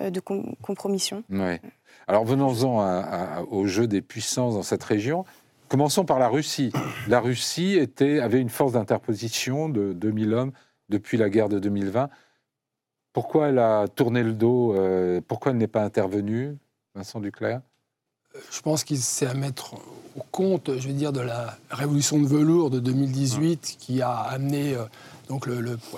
de 0.00 0.20
compromission. 0.20 1.22
Ouais. 1.30 1.60
Alors 2.06 2.24
venons-en 2.24 3.44
au 3.50 3.66
jeu 3.66 3.86
des 3.86 4.02
puissances 4.02 4.54
dans 4.54 4.62
cette 4.62 4.84
région. 4.84 5.24
Commençons 5.68 6.06
par 6.06 6.18
la 6.18 6.28
Russie. 6.28 6.72
La 7.08 7.20
Russie 7.20 7.78
avait 8.00 8.40
une 8.40 8.48
force 8.48 8.72
d'interposition 8.72 9.68
de 9.68 9.92
2000 9.92 10.32
hommes 10.32 10.52
depuis 10.88 11.18
la 11.18 11.28
guerre 11.28 11.50
de 11.50 11.58
2020. 11.58 12.08
Pourquoi 13.12 13.48
elle 13.48 13.58
a 13.58 13.86
tourné 13.86 14.22
le 14.22 14.32
dos 14.32 14.74
euh, 14.74 15.20
Pourquoi 15.26 15.52
elle 15.52 15.58
n'est 15.58 15.66
pas 15.66 15.82
intervenue, 15.82 16.56
Vincent 16.94 17.20
Duclerc? 17.20 17.60
Je 18.50 18.60
pense 18.60 18.84
qu'il 18.84 18.98
s'est 18.98 19.26
à 19.26 19.34
mettre 19.34 19.74
au 20.16 20.22
compte, 20.30 20.70
je 20.78 20.88
veux 20.88 20.94
dire, 20.94 21.12
de 21.12 21.20
la 21.20 21.58
révolution 21.70 22.18
de 22.18 22.26
velours 22.26 22.70
de 22.70 22.78
2018 22.80 23.76
qui 23.78 24.00
a 24.00 24.12
amené 24.12 24.74
euh, 24.74 24.84
donc 25.28 25.46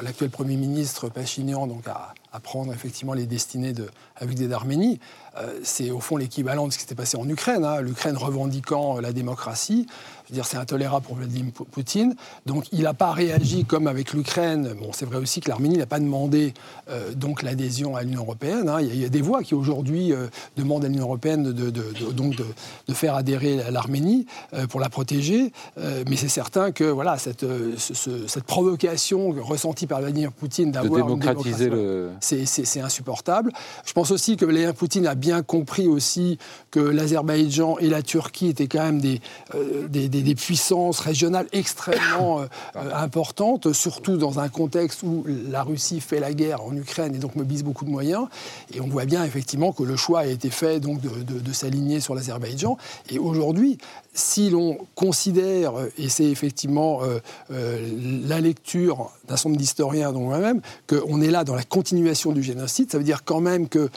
l'actuel 0.03 0.31
Premier 0.31 0.57
ministre 0.57 1.09
Pachinian 1.09 1.67
donc, 1.67 1.87
à, 1.87 2.15
prendre 2.41 2.73
effectivement 2.73 3.13
les 3.13 3.27
destinées 3.27 3.73
de, 3.73 3.89
avec 4.17 4.37
des 4.37 4.49
d'Arménie. 4.49 4.99
Euh, 5.37 5.61
c'est 5.63 5.91
au 5.91 6.01
fond 6.01 6.17
l'équivalent 6.17 6.67
de 6.67 6.73
ce 6.73 6.79
qui 6.79 6.83
s'était 6.83 6.95
passé 6.95 7.17
en 7.17 7.29
Ukraine, 7.29 7.65
hein. 7.65 7.81
l'Ukraine 7.81 8.17
revendiquant 8.17 8.99
euh, 8.99 9.01
la 9.01 9.13
démocratie. 9.13 9.87
Je 10.25 10.33
veux 10.33 10.35
dire, 10.35 10.47
c'est 10.47 10.57
intolérable 10.57 11.05
pour 11.07 11.17
Vladimir 11.17 11.53
Poutine. 11.53 12.15
Donc, 12.47 12.67
il 12.71 12.83
n'a 12.83 12.95
pas 12.95 13.13
réagi 13.13 13.65
comme 13.65 13.89
avec 13.89 14.13
l'Ukraine. 14.13 14.75
Bon, 14.81 14.91
c'est 14.93 15.05
vrai 15.05 15.17
aussi 15.17 15.41
que 15.41 15.49
l'Arménie 15.49 15.79
n'a 15.79 15.87
pas 15.87 15.99
demandé 15.99 16.55
euh, 16.89 17.13
donc 17.15 17.43
l'adhésion 17.43 17.97
à 17.97 18.03
l'Union 18.03 18.23
européenne. 18.23 18.69
Hein. 18.69 18.81
Il, 18.81 18.95
y 18.97 19.05
a, 19.05 19.09
des 19.09 19.23
voix 19.23 19.43
qui 19.43 19.57
aujourd'hui 19.57 20.13
demandent 20.57 20.85
à 20.85 20.89
l'Union 20.89 21.05
européenne 21.05 21.53
de, 21.53 21.71
donc 22.13 22.37
de, 22.37 22.95
faire 22.95 23.17
adhérer 23.17 23.71
l'Arménie 23.71 24.27
pour 24.69 24.79
la 24.79 24.89
protéger. 24.89 25.53
mais 25.77 26.17
c'est 26.17 26.29
certain 26.29 26.71
que 26.71 26.85
voilà 26.85 27.19
cette, 27.19 27.47
cette 27.79 28.45
provocation 28.45 29.35
ressentie 29.41 29.87
par 29.87 30.01
Vladimir 30.01 30.33
Poutine 30.33 30.71
d'avoir 30.71 31.07
démocratiser 31.07 31.71
le... 31.71 32.11
c'est 32.21 32.81
insupportable. 32.81 33.53
Je 33.85 33.93
pense 33.93 34.11
aussi 34.11 34.37
que 34.37 34.45
Vladimir 34.45 34.75
Poutine 34.75 35.07
a 35.07 35.15
bien 35.21 35.43
compris 35.43 35.87
aussi 35.87 36.39
que 36.71 36.81
l'Azerbaïdjan 36.81 37.79
et 37.79 37.89
la 37.89 38.03
Turquie 38.03 38.49
étaient 38.49 38.67
quand 38.67 38.83
même 38.83 39.01
des, 39.01 39.21
euh, 39.55 39.87
des, 39.89 40.35
puissances 40.35 41.01
régionales 41.01 41.47
extrêmement 41.53 42.41
euh, 42.41 42.47
euh, 42.77 42.95
importantes, 42.95 43.73
surtout 43.73 44.17
dans 44.17 44.39
un 44.39 44.49
contexte 44.49 45.03
où 45.03 45.25
la 45.51 45.63
Russie 45.63 46.01
fait 46.01 46.21
la 46.21 46.33
guerre 46.33 46.63
en 46.63 46.75
Ukraine 46.75 47.15
et 47.15 47.19
donc 47.19 47.37
mobilise 47.37 47.63
beaucoup 47.63 47.85
de 47.85 47.91
moyens. 47.91 48.27
Et 48.75 48.81
on 48.81 48.89
voit 48.89 49.05
bien 49.05 49.25
effectivement 49.25 49.73
que 49.73 49.83
le 49.83 49.97
choix 49.97 50.21
a 50.21 50.27
été 50.27 50.51
fait 50.51 50.81
donc 50.81 51.01
de, 51.01 51.39
de 51.39 51.53
s'aligner 51.53 52.01
sur 52.01 52.15
l'Azerbaïdjan. 52.15 52.77
Et 53.11 53.19
aujourd'hui, 53.19 53.79
si 54.15 54.51
l'on 54.51 54.79
considère, 54.95 55.73
et 55.99 56.09
c'est 56.09 56.25
effectivement 56.25 57.01
la 57.49 58.41
lecture 58.41 59.11
d'un 59.29 59.37
certain 59.37 59.51
nombre 59.51 59.61
d'historiens, 59.61 60.13
dont 60.13 60.21
moi-même, 60.21 60.61
qu'on 60.89 61.21
est 61.21 61.31
là 61.31 61.45
dans 61.45 61.55
la 61.55 61.63
continuation 61.63 62.33
du 62.33 62.43
génocide, 62.43 62.91
ça 62.91 62.99
veut 62.99 63.05
dire 63.05 63.25
quand 63.25 63.41
même 63.41 63.69
que 63.69 63.89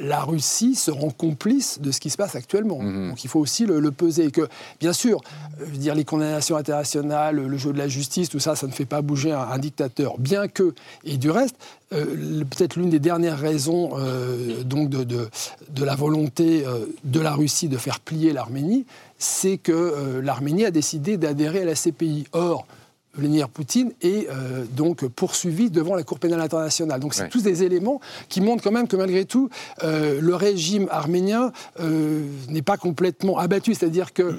la 0.00 0.20
Russie 0.20 0.74
se 0.74 0.90
rend 0.90 1.10
complice 1.10 1.80
de 1.80 1.92
ce 1.92 2.00
qui 2.00 2.10
se 2.10 2.16
passe 2.16 2.34
actuellement. 2.34 2.80
Mhm. 2.80 3.10
Donc 3.10 3.24
il 3.24 3.28
faut 3.28 3.40
aussi 3.40 3.66
le, 3.66 3.90
peser. 3.90 4.26
Et 4.26 4.30
que, 4.30 4.48
bien 4.80 4.92
sûr, 4.92 5.20
euh, 5.60 5.66
dire, 5.66 5.94
les 5.94 6.04
condamnations 6.04 6.56
internationales, 6.56 7.36
le 7.36 7.58
jeu 7.58 7.72
de 7.72 7.78
la 7.78 7.88
justice, 7.88 8.28
tout 8.28 8.38
ça, 8.38 8.56
ça 8.56 8.66
ne 8.66 8.72
fait 8.72 8.84
pas 8.84 9.02
bouger 9.02 9.32
un, 9.32 9.58
dictateur. 9.58 10.18
Bien 10.18 10.48
que, 10.48 10.74
et 11.04 11.18
du 11.18 11.30
reste, 11.30 11.56
euh, 11.92 12.44
peut-être 12.44 12.76
l'une 12.76 12.90
des 12.90 13.00
dernières 13.00 13.38
raisons 13.38 13.90
euh, 13.98 14.62
donc 14.62 14.88
de, 14.88 15.04
de, 15.04 15.84
la 15.84 15.94
volonté 15.94 16.64
de 17.04 17.20
la 17.20 17.32
Russie 17.34 17.68
de 17.68 17.76
faire 17.76 18.00
plier 18.00 18.32
l'Arménie, 18.32 18.86
c'est 19.18 19.58
que 19.58 20.20
l'Arménie 20.22 20.64
a 20.64 20.70
décidé 20.70 21.16
d'adhérer 21.16 21.62
à 21.62 21.64
la 21.64 21.74
CPI. 21.74 22.26
Or, 22.32 22.66
Vladimir 23.14 23.48
Poutine 23.48 23.92
est 24.02 24.28
euh, 24.30 24.64
donc 24.64 25.06
poursuivi 25.08 25.70
devant 25.70 25.94
la 25.94 26.04
Cour 26.04 26.18
pénale 26.18 26.40
internationale. 26.40 27.00
Donc 27.00 27.14
c'est 27.14 27.28
tous 27.28 27.42
des 27.42 27.64
éléments 27.64 28.00
qui 28.28 28.40
montrent 28.40 28.62
quand 28.62 28.70
même 28.70 28.86
que 28.86 28.96
malgré 28.96 29.24
tout, 29.24 29.50
euh, 29.82 30.20
le 30.20 30.34
régime 30.34 30.86
arménien 30.90 31.52
euh, 31.80 32.24
n'est 32.48 32.62
pas 32.62 32.76
complètement 32.76 33.38
abattu. 33.38 33.74
C'est-à-dire 33.74 34.12
qu'on 34.14 34.36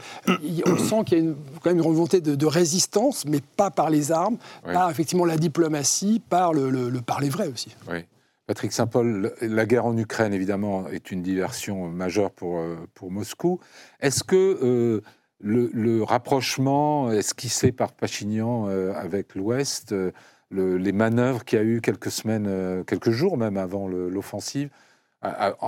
sent 0.78 1.04
qu'il 1.06 1.26
y 1.26 1.30
a 1.30 1.34
quand 1.62 1.70
même 1.70 1.78
une 1.78 1.84
volonté 1.84 2.22
de, 2.22 2.46
résistance, 2.46 3.26
mais 3.26 3.40
pas 3.56 3.72
par 3.72 3.90
les 3.90 4.12
armes, 4.12 4.38
par 4.64 4.90
effectivement 4.90 5.26
la 5.26 5.38
diplomatie, 5.38 6.22
par, 6.30 6.54
le, 6.54 6.92
par 7.02 7.22
les 7.22 7.30
vrais 7.30 7.48
aussi. 7.48 7.76
Oui. 7.90 8.00
Patrick 8.48 8.74
Saint-Paul, 8.74 9.34
la 9.42 9.66
guerre 9.66 9.86
en 9.86 9.98
Ukraine, 9.98 10.34
évidemment, 10.34 10.88
est 10.90 11.12
une 11.12 11.22
diversion 11.22 11.88
majeure 11.88 12.32
pour, 12.32 12.62
pour 12.94 13.10
Moscou. 13.12 13.60
Est-ce 14.02 14.24
que 14.24 15.02
le, 15.42 16.04
rapprochement 16.04 17.12
esquissé 17.12 17.72
par 17.72 17.94
Pachignan 17.94 18.68
euh, 18.68 18.94
avec 18.94 19.36
l'Ouest, 19.36 19.92
euh, 19.94 20.12
les 20.52 20.92
manœuvres 20.92 21.46
qu'il 21.46 21.60
y 21.60 21.62
a 21.62 21.66
eu 21.66 21.82
quelques 21.82 22.12
semaines, 22.12 22.48
euh, 22.48 22.84
quelques 22.84 23.12
jours 23.12 23.38
même 23.38 23.58
avant 23.58 23.88
l'offensive, 23.88 24.70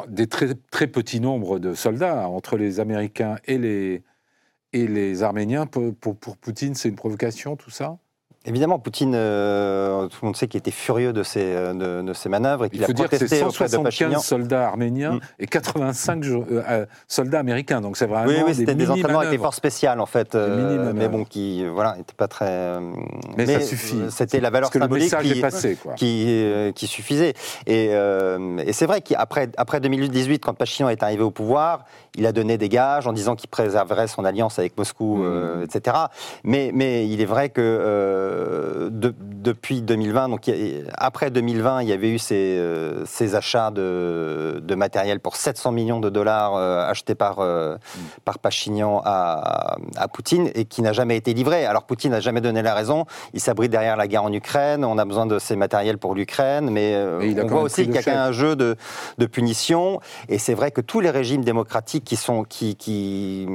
des 0.08 0.28
très, 0.28 0.56
très 0.72 0.88
petits 0.88 1.20
nombres 1.20 1.60
de 1.60 1.76
soldats 1.76 2.28
entre 2.28 2.58
les 2.58 2.80
Américains 2.80 3.38
et 3.46 3.58
les, 4.74 5.24
Arméniens, 5.24 5.68
pour 5.68 6.18
Poutine, 6.18 6.74
c'est 6.74 6.90
une 6.90 6.96
provocation 6.96 7.56
tout 7.56 7.70
ça? 7.70 7.98
Évidemment, 8.46 8.78
Poutine, 8.78 9.14
euh, 9.16 10.08
tout 10.08 10.18
le 10.22 10.26
monde 10.26 10.36
sait 10.36 10.50
qu'il 10.50 10.58
était 10.58 10.70
furieux 10.70 11.14
de 11.14 11.24
ces, 11.24 11.42
euh, 11.42 11.74
de, 11.74 12.28
manœuvres 12.28 12.66
et 12.66 12.70
qu'il 12.70 12.84
a 12.84 12.88
faut 12.88 12.94
dire 12.94 13.08
que 13.08 13.16
c'est 13.16 13.40
175 13.40 14.22
soldats 14.22 14.68
arméniens 14.68 15.14
mm. 15.14 15.20
et 15.40 15.48
85 15.48 16.26
euh, 16.26 16.86
soldats 17.08 17.40
américains. 17.40 17.80
Donc 17.80 17.96
c'est 17.96 18.06
vraiment 18.06 18.28
oui, 18.28 18.36
oui, 18.46 18.54
c'était 18.54 18.76
des, 18.76 18.90
entraînements 18.90 19.20
avec 19.20 19.32
des 19.32 19.38
forces 19.38 19.56
spéciales 19.56 20.02
en 20.02 20.06
fait, 20.06 20.36
mais 20.36 21.08
bon, 21.08 21.24
qui 21.24 21.66
voilà, 21.66 21.96
n'étaient 21.96 22.16
pas 22.16 22.28
très. 22.28 22.74
Mais, 23.38 23.46
ça 23.46 23.62
suffit. 23.62 24.02
C'était 24.10 24.42
la 24.42 24.50
valeur 24.50 24.74
symbolique 24.74 25.16
qui, 25.22 25.40
passé, 25.40 25.78
qui, 25.96 26.74
qui, 26.76 26.88
suffisait. 26.88 27.36
Et, 27.66 27.92
et 27.92 28.74
c'est 28.74 28.86
vrai 28.86 29.00
qu'après 29.00 29.50
après 29.56 29.80
2018, 29.80 30.40
quand 30.40 30.54
Pachinian 30.54 30.90
est 30.90 31.02
arrivé 31.02 31.24
au 31.24 31.32
pouvoir, 31.32 31.86
il 32.16 32.28
a 32.28 32.32
donné 32.32 32.58
des 32.58 32.70
gages 32.70 33.08
en 33.08 33.14
disant 33.14 33.36
qu'il 33.36 33.50
préserverait 33.50 34.08
son 34.08 34.24
alliance 34.24 34.60
avec 34.60 34.78
Moscou, 34.78 35.18
mm. 35.18 35.64
etc. 35.64 35.98
Mais, 36.44 36.72
mais 36.74 37.08
il 37.08 37.22
est 37.22 37.26
vrai 37.26 37.50
que 37.50 37.62
euh, 37.62 38.90
depuis 38.92 39.82
2020, 39.82 40.30
donc 40.30 40.52
après 40.96 41.32
2020, 41.32 41.82
il 41.82 41.90
y 41.90 41.92
avait 41.92 42.10
eu 42.10 42.20
ces, 42.20 42.58
euh, 42.58 43.04
ces 43.06 43.36
achats 43.36 43.72
de, 43.72 44.62
de, 44.64 44.76
matériel 44.76 45.20
pour 45.20 45.36
700 45.36 45.72
millions 45.72 46.00
de 46.00 46.10
dollars 46.10 46.56
euh, 46.56 46.88
achetés 46.88 47.16
par, 47.16 47.40
mm. 47.40 47.78
par 48.26 48.40
Pachinian 48.40 49.02
à, 49.04 49.78
à, 49.96 50.08
Poutine 50.08 50.52
et 50.54 50.66
qui 50.66 50.82
n'a 50.82 50.94
jamais 50.94 51.18
été 51.18 51.34
livré. 51.34 51.66
Alors 51.66 51.84
Poutine 51.84 52.12
n'a 52.12 52.20
jamais 52.20 52.42
donné 52.42 52.62
la 52.62 52.76
raison. 52.76 53.06
Il 53.34 53.40
s'abrite 53.40 53.72
derrière 53.72 53.98
la 53.98 54.08
guerre 54.08 54.24
en 54.24 54.32
Ukraine. 54.32 54.86
On 54.86 54.98
a 55.00 55.06
besoin 55.06 55.26
de 55.26 55.40
ces 55.40 55.56
matériels 55.56 55.98
pour 55.98 56.14
l'Ukraine, 56.14 56.70
mais 56.70 56.96
on 57.42 57.48
voit 57.48 57.62
aussi 57.62 57.88
qu'il 57.88 57.96
y 57.96 58.10
a 58.10 58.24
un 58.24 58.32
jeu 58.32 58.56
de, 58.56 58.76
de 59.18 59.26
punition. 59.26 60.00
Et 60.30 60.38
c'est 60.38 60.54
vrai 60.54 60.72
que 60.72 60.82
tous 60.82 61.00
les 61.00 61.10
régimes 61.10 61.44
démocratiques 61.44 62.03
qui 62.04 62.16
sont 62.16 62.44
qui, 62.44 62.76
qui 62.76 63.48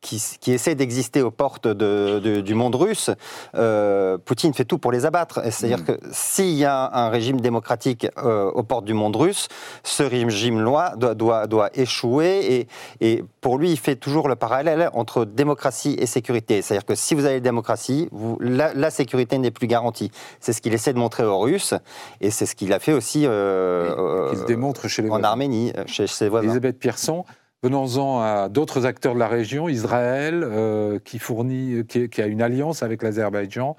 qui, 0.00 0.22
qui 0.40 0.52
essaient 0.52 0.74
d'exister 0.74 1.22
aux 1.22 1.30
portes 1.30 1.66
de, 1.66 2.40
du 2.40 2.54
monde 2.54 2.74
russe, 2.74 3.10
euh, 3.56 4.16
Poutine 4.18 4.54
fait 4.54 4.64
tout 4.64 4.78
pour 4.78 4.92
les 4.92 5.06
abattre. 5.06 5.40
C'est-à-dire 5.50 5.80
mm. 5.80 5.84
que 5.84 5.92
s'il 6.12 6.54
y 6.54 6.64
a 6.64 6.90
un 6.92 7.08
régime 7.08 7.40
démocratique 7.40 8.06
euh, 8.18 8.50
aux 8.50 8.62
portes 8.62 8.84
du 8.84 8.94
monde 8.94 9.16
russe, 9.16 9.48
ce 9.82 10.02
régime-là 10.02 10.94
doit, 10.96 11.14
doit, 11.14 11.46
doit, 11.46 11.70
échouer. 11.74 12.66
Et, 13.00 13.06
et, 13.06 13.24
pour 13.40 13.58
lui, 13.58 13.70
il 13.70 13.78
fait 13.78 13.96
toujours 13.96 14.28
le 14.28 14.36
parallèle 14.36 14.90
entre 14.94 15.24
démocratie 15.24 15.96
et 15.98 16.06
sécurité. 16.06 16.62
C'est-à-dire 16.62 16.86
que 16.86 16.94
si 16.94 17.14
vous 17.14 17.24
avez 17.24 17.34
la 17.34 17.40
démocratie, 17.40 18.08
vous, 18.12 18.38
la, 18.40 18.90
sécurité 18.90 19.38
n'est 19.38 19.50
plus 19.50 19.66
garantie. 19.66 20.10
C'est 20.40 20.52
ce 20.52 20.60
qu'il 20.60 20.74
essaie 20.74 20.92
de 20.92 20.98
montrer 20.98 21.24
aux 21.24 21.38
Russes, 21.38 21.74
et 22.20 22.30
c'est 22.30 22.46
ce 22.46 22.56
qu'il 22.56 22.72
a 22.72 22.78
fait 22.78 22.92
aussi 22.92 23.24
euh, 23.26 24.30
il 24.32 24.44
démontre 24.44 24.88
chez 24.88 25.02
les 25.02 25.10
en 25.10 25.22
Arménie, 25.22 25.72
chez, 25.86 26.06
chez 26.06 26.14
ses 26.14 26.28
voisins. 26.28 26.46
Elisabeth 26.46 26.78
Pierson, 26.78 27.24
Venons-en 27.62 28.20
à 28.20 28.48
d'autres 28.48 28.86
acteurs 28.86 29.14
de 29.14 29.18
la 29.18 29.26
région, 29.26 29.68
Israël, 29.68 30.42
euh, 30.44 31.00
qui 31.00 31.18
fournit, 31.18 31.84
qui, 31.86 32.22
a 32.22 32.26
une 32.26 32.40
alliance 32.40 32.84
avec 32.84 33.02
l'Azerbaïdjan. 33.02 33.76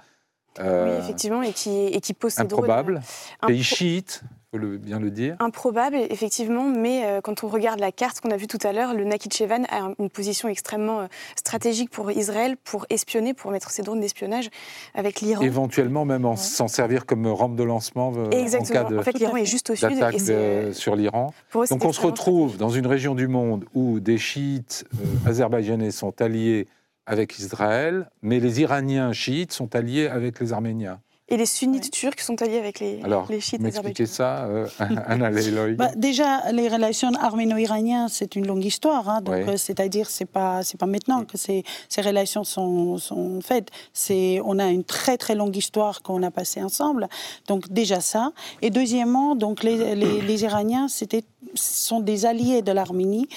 Euh, 0.59 0.91
oui, 0.91 1.03
effectivement, 1.03 1.41
et 1.41 1.53
qui, 1.53 1.69
et 1.69 2.01
qui 2.01 2.13
possède 2.13 2.45
improbable. 2.45 3.01
Pays 3.45 3.63
chiite, 3.63 4.23
faut 4.51 4.57
le, 4.57 4.77
bien 4.77 4.99
le 4.99 5.11
dire. 5.11 5.35
Improbable, 5.39 5.95
effectivement, 5.95 6.63
mais 6.63 7.05
euh, 7.05 7.21
quand 7.21 7.43
on 7.43 7.47
regarde 7.47 7.79
la 7.79 7.91
carte 7.91 8.19
qu'on 8.19 8.31
a 8.31 8.37
vue 8.37 8.47
tout 8.47 8.57
à 8.63 8.73
l'heure, 8.73 8.93
le 8.93 9.03
Nakhichevan 9.03 9.65
a 9.69 9.93
une 9.99 10.09
position 10.09 10.49
extrêmement 10.49 11.07
stratégique 11.35 11.91
pour 11.91 12.11
Israël, 12.11 12.57
pour 12.57 12.85
espionner, 12.89 13.33
pour 13.33 13.51
mettre 13.51 13.69
ses 13.69 13.83
drones 13.83 14.01
d'espionnage 14.01 14.49
avec 14.95 15.21
l'Iran. 15.21 15.43
Éventuellement 15.43 16.03
même 16.03 16.35
s'en 16.35 16.67
servir 16.67 17.05
comme 17.05 17.27
rampe 17.27 17.55
de 17.55 17.63
lancement 17.63 18.11
Exactement. 18.31 18.79
en 18.79 18.83
cas 18.83 18.89
de, 18.89 18.97
en 18.97 19.03
fait, 19.03 19.17
l'Iran 19.19 19.37
est 19.37 19.45
juste 19.45 19.69
au 19.69 19.75
sud. 19.75 19.91
Et 19.91 20.73
sur 20.73 20.95
l'Iran. 20.95 21.33
Donc 21.53 21.85
on 21.85 21.93
se 21.93 22.01
retrouve 22.01 22.57
dans 22.57 22.69
une 22.69 22.87
région 22.87 23.15
du 23.15 23.27
monde 23.27 23.65
où 23.73 23.99
des 23.99 24.17
chiites 24.17 24.85
azerbaïdjanais 25.25 25.91
sont 25.91 26.21
alliés 26.21 26.67
avec 27.10 27.39
Israël, 27.39 28.07
mais 28.22 28.39
les 28.39 28.62
Iraniens 28.62 29.14
chiites 29.14 29.51
sont 29.51 29.76
alliés 29.76 30.07
avec 30.07 30.39
les 30.39 30.53
Arméniens. 30.53 31.01
Et 31.30 31.38
les 31.38 31.45
sunnites 31.45 31.91
turcs 31.91 32.19
sont 32.19 32.41
alliés 32.41 32.57
avec 32.57 32.80
les, 32.80 33.01
Alors, 33.03 33.27
les 33.30 33.39
chiites 33.39 33.61
m'expliquez 33.61 34.07
ça, 34.07 34.45
euh, 34.45 34.67
Anna 34.80 35.30
bah, 35.75 35.91
Déjà, 35.95 36.51
les 36.51 36.67
relations 36.67 37.11
arméno-iraniennes, 37.13 38.07
c'est 38.09 38.36
une 38.36 38.47
longue 38.47 38.65
histoire. 38.65 39.07
Hein, 39.07 39.21
donc, 39.21 39.36
euh, 39.36 39.57
c'est-à-dire, 39.57 40.09
c'est 40.09 40.25
pas, 40.25 40.63
c'est 40.63 40.77
pas 40.77 40.88
maintenant 40.88 41.23
que 41.25 41.38
ces, 41.38 41.63
ces 41.88 42.01
relations 42.01 42.43
sont, 42.43 42.97
sont 42.97 43.41
faites. 43.41 43.69
C'est, 43.93 44.41
on 44.43 44.57
a 44.57 44.67
une 44.69 44.84
très 44.84 45.17
très 45.17 45.36
longue 45.36 45.55
histoire 45.55 46.01
qu'on 46.01 46.23
a 46.23 46.32
passée 46.32 46.63
ensemble. 46.63 47.07
Donc 47.47 47.71
déjà 47.71 48.01
ça. 48.01 48.32
Et 48.61 48.71
deuxièmement, 48.71 49.36
donc 49.36 49.63
les, 49.63 49.95
les, 49.95 50.21
les 50.21 50.43
Iraniens, 50.43 50.88
c'était 50.88 51.23
sont 51.55 51.99
des 51.99 52.25
alliés 52.25 52.61
de 52.61 52.71
l'Arménie, 52.71 53.27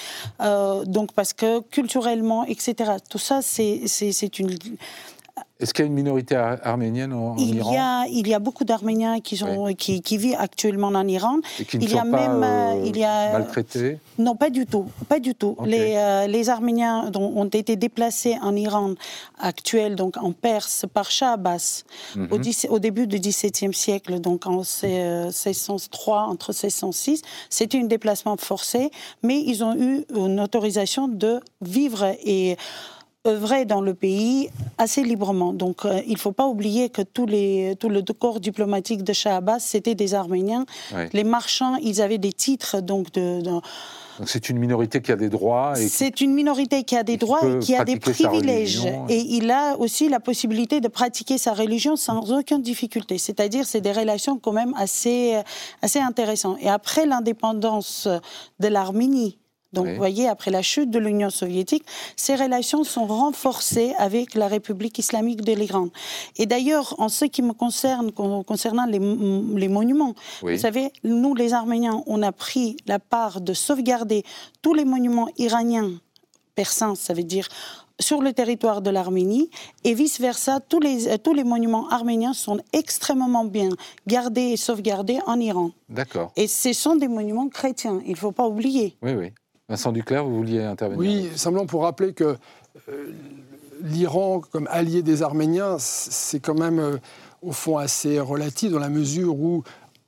euh, 0.41 0.83
donc 0.85 1.13
parce 1.13 1.33
que 1.33 1.61
culturellement, 1.61 2.45
etc. 2.45 2.93
Tout 3.09 3.17
ça, 3.17 3.41
c'est, 3.41 3.81
c'est, 3.87 4.11
c'est 4.11 4.39
une 4.39 4.57
est-ce 5.59 5.73
qu'il 5.73 5.85
y 5.85 5.87
a 5.87 5.89
une 5.89 5.93
minorité 5.93 6.35
arménienne 6.35 7.13
en, 7.13 7.37
il 7.37 7.55
Iran 7.55 7.73
y 7.73 7.77
a, 7.77 8.05
Il 8.07 8.27
y 8.27 8.33
a 8.33 8.39
beaucoup 8.39 8.65
d'Arméniens 8.65 9.19
qui, 9.21 9.41
qui, 9.77 10.01
qui, 10.01 10.17
vivent 10.17 10.35
actuellement 10.37 10.89
en 10.89 11.07
Iran. 11.07 11.39
Et 11.59 11.65
qui 11.65 11.77
ne 11.77 11.83
il 11.83 11.89
sont 11.89 11.95
y 11.95 11.99
a 11.99 12.03
pas 12.03 12.27
même, 12.27 12.43
euh, 12.43 12.83
il 12.85 12.97
y 12.97 13.03
a, 13.03 13.31
maltraités 13.31 13.97
Non, 14.17 14.35
pas 14.35 14.49
du 14.49 14.65
tout. 14.65 14.87
Pas 15.07 15.19
du 15.19 15.33
tout. 15.35 15.55
Les, 15.63 15.93
euh, 15.95 16.27
les, 16.27 16.49
Arméniens 16.49 17.09
ont 17.15 17.47
été 17.47 17.77
déplacés 17.77 18.37
en 18.41 18.55
Iran 18.55 18.95
actuel, 19.39 19.95
donc 19.95 20.17
en 20.17 20.33
Perse, 20.33 20.85
par 20.93 21.09
Shah 21.09 21.33
Abbas, 21.33 21.83
au, 22.15 22.19
mhm. 22.19 22.41
au, 22.69 22.79
début 22.79 23.07
du 23.07 23.19
XVIIe 23.19 23.73
siècle, 23.73 24.19
donc 24.19 24.45
en 24.45 24.63
1603, 24.83 26.23
entre 26.23 26.51
1606. 26.51 27.21
C'était 27.49 27.79
un 27.79 27.85
déplacement 27.85 28.35
forcé, 28.37 28.91
mais 29.23 29.39
ils 29.39 29.63
ont 29.63 29.75
eu 29.77 30.03
une 30.13 30.41
autorisation 30.41 31.07
de 31.07 31.39
vivre 31.61 32.13
et 32.25 32.57
œuvrer 33.25 33.65
dans 33.65 33.81
le 33.81 33.93
pays 33.93 34.49
assez 34.77 35.03
librement. 35.03 35.53
Donc 35.53 35.85
euh, 35.85 36.01
il 36.05 36.13
ne 36.13 36.17
faut 36.17 36.31
pas 36.31 36.47
oublier 36.47 36.89
que 36.89 37.01
tous 37.01 37.25
les, 37.25 37.75
tout 37.79 37.89
le 37.89 38.01
corps 38.01 38.39
diplomatique 38.39 39.03
de 39.03 39.13
Shah 39.13 39.37
Abbas, 39.37 39.59
c'était 39.59 39.95
des 39.95 40.13
Arméniens. 40.13 40.65
Les 41.13 41.23
marchands, 41.23 41.77
ils 41.77 42.01
avaient 42.01 42.17
des 42.17 42.33
titres 42.33 42.81
donc 42.81 43.11
de, 43.13 43.41
Donc 43.41 43.61
c'est 44.25 44.49
une 44.49 44.57
minorité 44.57 45.01
qui 45.01 45.11
a 45.11 45.15
des 45.15 45.29
droits. 45.29 45.73
C'est 45.75 46.21
une 46.21 46.33
minorité 46.33 46.83
qui 46.83 46.97
a 46.97 47.03
des 47.03 47.17
droits 47.17 47.39
et 47.45 47.59
qui 47.59 47.75
a 47.75 47.85
des 47.85 47.97
privilèges. 47.97 48.85
Et 49.09 49.19
il 49.19 49.49
a 49.51 49.77
aussi 49.77 50.09
la 50.09 50.19
possibilité 50.19 50.81
de 50.81 50.87
pratiquer 50.89 51.37
sa 51.37 51.53
religion 51.53 51.95
sans 51.95 52.31
aucune 52.31 52.61
difficulté. 52.61 53.17
C'est-à-dire, 53.17 53.65
c'est 53.65 53.81
des 53.81 53.93
relations 53.93 54.37
quand 54.37 54.53
même 54.53 54.73
assez, 54.77 55.41
assez 55.81 55.99
intéressantes. 55.99 56.57
Et 56.61 56.69
après 56.69 57.05
l'indépendance 57.05 58.07
de 58.59 58.67
l'Arménie 58.67 59.37
donc, 59.73 59.87
vous 59.87 59.95
voyez, 59.95 60.27
après 60.27 60.51
la 60.51 60.61
chute 60.61 60.91
de 60.91 60.99
l'Union 60.99 61.29
soviétique, 61.29 61.83
ces 62.15 62.35
relations 62.35 62.83
sont 62.83 63.05
renforcées 63.05 63.93
avec 63.97 64.35
la 64.35 64.47
République 64.47 64.99
islamique 64.99 65.41
de 65.41 65.53
l'Iran. 65.53 65.89
Et 66.37 66.45
d'ailleurs, 66.45 66.95
en 66.99 67.09
ce 67.09 67.25
qui 67.25 67.41
me 67.41 67.53
concerne, 67.53 68.11
concernant 68.11 68.85
les, 68.85 68.99
les 68.99 69.67
monuments, 69.67 70.13
vous 70.41 70.57
savez, 70.57 70.91
nous, 71.03 71.33
les 71.33 71.53
Arméniens, 71.53 72.03
on 72.05 72.21
a 72.21 72.31
pris 72.31 72.77
la 72.85 72.99
part 72.99 73.41
de 73.41 73.53
sauvegarder 73.53 74.23
tous 74.61 74.73
les 74.73 74.85
monuments 74.85 75.27
iraniens 75.37 75.91
persans, 76.55 76.93
ça 76.93 77.13
veut 77.13 77.23
dire 77.23 77.47
sur 77.99 78.21
le 78.21 78.33
territoire 78.33 78.81
de 78.81 78.89
l'Arménie 78.89 79.49
et 79.83 79.93
vice-versa, 79.93 80.59
tous 80.59 80.79
les, 80.79 81.17
tous 81.19 81.33
les 81.33 81.43
monuments 81.43 81.87
arméniens 81.89 82.33
sont 82.33 82.59
extrêmement 82.73 83.45
bien 83.45 83.69
gardés 84.07 84.51
et 84.53 84.57
sauvegardés 84.57 85.19
en 85.25 85.39
Iran. 85.39 85.71
D'accord. 85.89 86.31
Et 86.35 86.47
ce 86.47 86.73
sont 86.73 86.95
des 86.95 87.07
monuments 87.07 87.49
chrétiens, 87.49 88.01
il 88.05 88.11
ne 88.11 88.17
faut 88.17 88.31
pas 88.31 88.47
oublier. 88.47 88.97
Oui, 89.01 89.13
oui. 89.13 89.31
Vincent 89.69 89.91
Duclerc, 89.91 90.25
vous 90.25 90.35
vouliez 90.35 90.63
intervenir 90.63 90.99
Oui, 90.99 91.29
simplement 91.35 91.65
pour 91.65 91.83
rappeler 91.83 92.13
que 92.13 92.35
euh, 92.89 93.11
l'Iran, 93.81 94.41
comme 94.51 94.67
allié 94.69 95.01
des 95.01 95.21
Arméniens, 95.21 95.77
c'est 95.79 96.39
quand 96.39 96.57
même, 96.57 96.79
euh, 96.79 96.97
au 97.41 97.51
fond, 97.51 97.77
assez 97.77 98.19
relatif 98.19 98.71
dans 98.71 98.79
la 98.79 98.89
mesure 98.89 99.35
où 99.39 99.63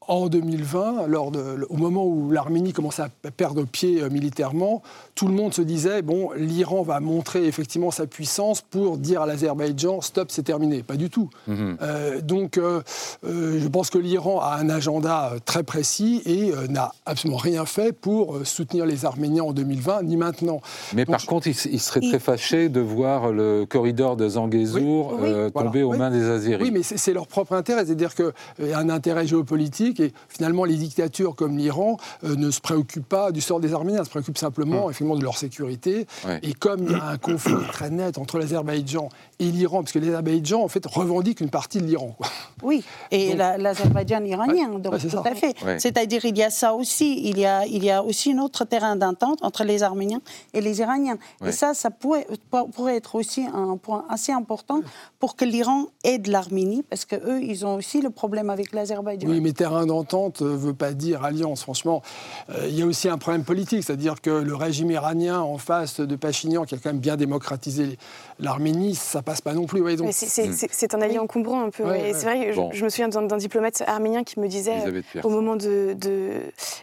en 0.07 0.27
2020, 0.27 1.07
lors 1.07 1.31
de, 1.31 1.65
au 1.69 1.77
moment 1.77 2.05
où 2.05 2.31
l'Arménie 2.31 2.73
commençait 2.73 3.03
à 3.03 3.09
perdre 3.35 3.63
pied 3.63 4.01
euh, 4.01 4.09
militairement, 4.09 4.81
tout 5.15 5.27
le 5.27 5.33
monde 5.33 5.53
se 5.53 5.61
disait 5.61 6.01
bon, 6.01 6.29
l'Iran 6.35 6.83
va 6.83 6.99
montrer 6.99 7.45
effectivement 7.45 7.91
sa 7.91 8.05
puissance 8.07 8.61
pour 8.61 8.97
dire 8.97 9.21
à 9.21 9.25
l'Azerbaïdjan 9.25 10.01
stop, 10.01 10.31
c'est 10.31 10.43
terminé. 10.43 10.83
Pas 10.83 10.95
du 10.95 11.09
tout. 11.09 11.29
Mhm. 11.47 11.77
Euh, 11.81 12.21
donc, 12.21 12.57
euh, 12.57 12.81
je 13.23 13.67
pense 13.67 13.89
que 13.89 13.97
l'Iran 13.97 14.39
a 14.41 14.57
un 14.59 14.69
agenda 14.69 15.33
très 15.45 15.63
précis 15.63 16.21
et 16.25 16.51
n'a 16.69 16.91
absolument 17.05 17.37
rien 17.37 17.65
fait 17.65 17.91
pour 17.91 18.39
soutenir 18.45 18.85
les 18.85 19.05
Arméniens 19.05 19.43
en 19.43 19.53
2020 19.53 20.03
ni 20.03 20.17
maintenant. 20.17 20.61
Mais 20.93 21.05
par 21.05 21.25
contre, 21.25 21.47
il, 21.47 21.79
serait 21.79 22.01
très 22.01 22.19
fâché 22.19 22.69
de 22.69 22.79
voir 22.79 23.31
le 23.31 23.65
corridor 23.65 24.15
de 24.15 24.27
Zangezur 24.27 25.17
tomber 25.53 25.83
aux 25.83 25.93
mains 25.93 26.11
des 26.11 26.29
Azéris. 26.29 26.63
Oui, 26.63 26.71
mais 26.71 26.83
c'est 26.83 27.13
leur 27.13 27.27
propre 27.27 27.53
intérêt, 27.53 27.85
c'est-à-dire 27.85 28.13
qu'il 28.15 28.67
y 28.67 28.73
a 28.73 28.79
un 28.79 28.89
intérêt 28.89 29.27
géopolitique 29.27 29.94
et 29.99 30.13
finalement 30.29 30.63
les 30.65 30.75
dictatures 30.75 31.35
comme 31.35 31.57
l'Iran 31.57 31.97
euh, 32.23 32.35
ne 32.35 32.51
se 32.51 32.61
préoccupent 32.61 33.07
pas 33.07 33.31
du 33.31 33.41
sort 33.41 33.59
des 33.59 33.73
Arméniens, 33.73 34.03
se 34.03 34.09
préoccupent 34.09 34.37
simplement 34.37 34.87
mm. 34.87 34.89
effectivement 34.89 35.15
de 35.15 35.23
leur 35.23 35.37
sécurité. 35.37 36.07
Et 36.43 36.53
comme 36.53 36.85
il 36.85 36.91
y 36.91 36.95
a 36.95 37.07
un 37.07 37.17
conflit 37.17 37.55
très 37.71 37.89
net 37.89 38.17
entre 38.17 38.37
l'Azerbaïdjan 38.37 39.09
et 39.39 39.45
l'Iran, 39.45 39.83
parce 39.83 39.91
que 39.91 39.99
l'Azerbaïdjan 39.99 40.63
en 40.63 40.67
fait 40.67 40.85
revendique 40.85 41.41
une 41.41 41.49
partie 41.49 41.79
de 41.79 41.85
l'Iran. 41.85 42.15
Oui, 42.63 42.83
et 43.11 43.35
l'Azerbaïdjan 43.35 44.23
iranien, 44.23 44.69
donc 44.79 44.97
tout 44.97 45.17
à 45.19 45.35
fait. 45.35 45.55
C'est-à-dire 45.77 46.25
il 46.25 46.37
y 46.37 46.41
a 46.41 46.49
ça 46.49 46.73
aussi, 46.73 47.21
il 47.23 47.37
y 47.37 47.45
a, 47.45 47.65
il 47.65 47.83
y 47.83 47.91
a 47.91 48.01
aussi 48.01 48.31
un 48.31 48.39
autre 48.39 48.65
terrain 48.65 48.95
d'entente 48.95 49.39
entre 49.43 49.63
les 49.63 49.83
Arméniens 49.83 50.21
et 50.53 50.61
les 50.61 50.79
Iraniens. 50.79 51.17
Et 51.45 51.51
ça, 51.51 51.73
ça 51.73 51.91
pourrait, 51.91 52.25
pourrait 52.49 52.95
être 52.95 53.15
aussi 53.15 53.45
un 53.53 53.77
point 53.77 54.05
assez 54.09 54.31
important 54.31 54.81
pour 55.19 55.35
que 55.35 55.45
l'Iran 55.45 55.87
aide 56.03 56.27
l'Arménie, 56.27 56.83
parce 56.83 57.05
qu'eux, 57.05 57.41
ils 57.41 57.65
ont 57.65 57.75
aussi 57.75 58.01
le 58.01 58.09
problème 58.09 58.49
avec 58.49 58.71
l'Azerbaïdjan. 58.73 59.27
Oui, 59.27 59.41
mais 59.41 59.51
terrain 59.51 59.84
d'entente 59.85 60.41
ne 60.41 60.55
veut 60.55 60.73
pas 60.73 60.93
dire 60.93 61.23
alliance. 61.23 61.63
Franchement, 61.63 62.01
euh, 62.49 62.67
il 62.67 62.77
y 62.77 62.81
a 62.81 62.85
aussi 62.85 63.09
un 63.09 63.17
problème 63.17 63.43
politique, 63.43 63.83
c'est-à-dire 63.83 64.21
que 64.21 64.29
le 64.29 64.55
régime 64.55 64.91
iranien 64.91 65.39
en 65.39 65.57
face 65.57 65.99
de 65.99 66.15
Pachinian, 66.15 66.63
qui 66.65 66.75
a 66.75 66.77
quand 66.77 66.89
même 66.89 66.99
bien 66.99 67.15
démocratisé 67.15 67.97
l'Arménie, 68.39 68.95
ça 68.95 69.21
passe 69.21 69.41
pas 69.41 69.53
non 69.53 69.65
plus. 69.65 69.83
c'est 70.11 70.93
un 70.93 71.01
allié 71.01 71.19
encombrant 71.19 71.63
un 71.63 71.69
peu. 71.69 71.83
C'est 72.13 72.25
vrai, 72.25 72.53
je, 72.53 72.83
me 72.83 72.89
souviens 72.89 73.09
d'un 73.09 73.37
diplomate 73.37 73.83
arménien 73.87 74.23
qui 74.23 74.39
me 74.39 74.47
disait, 74.47 74.83
au 75.23 75.29
moment 75.29 75.55
de, 75.55 75.95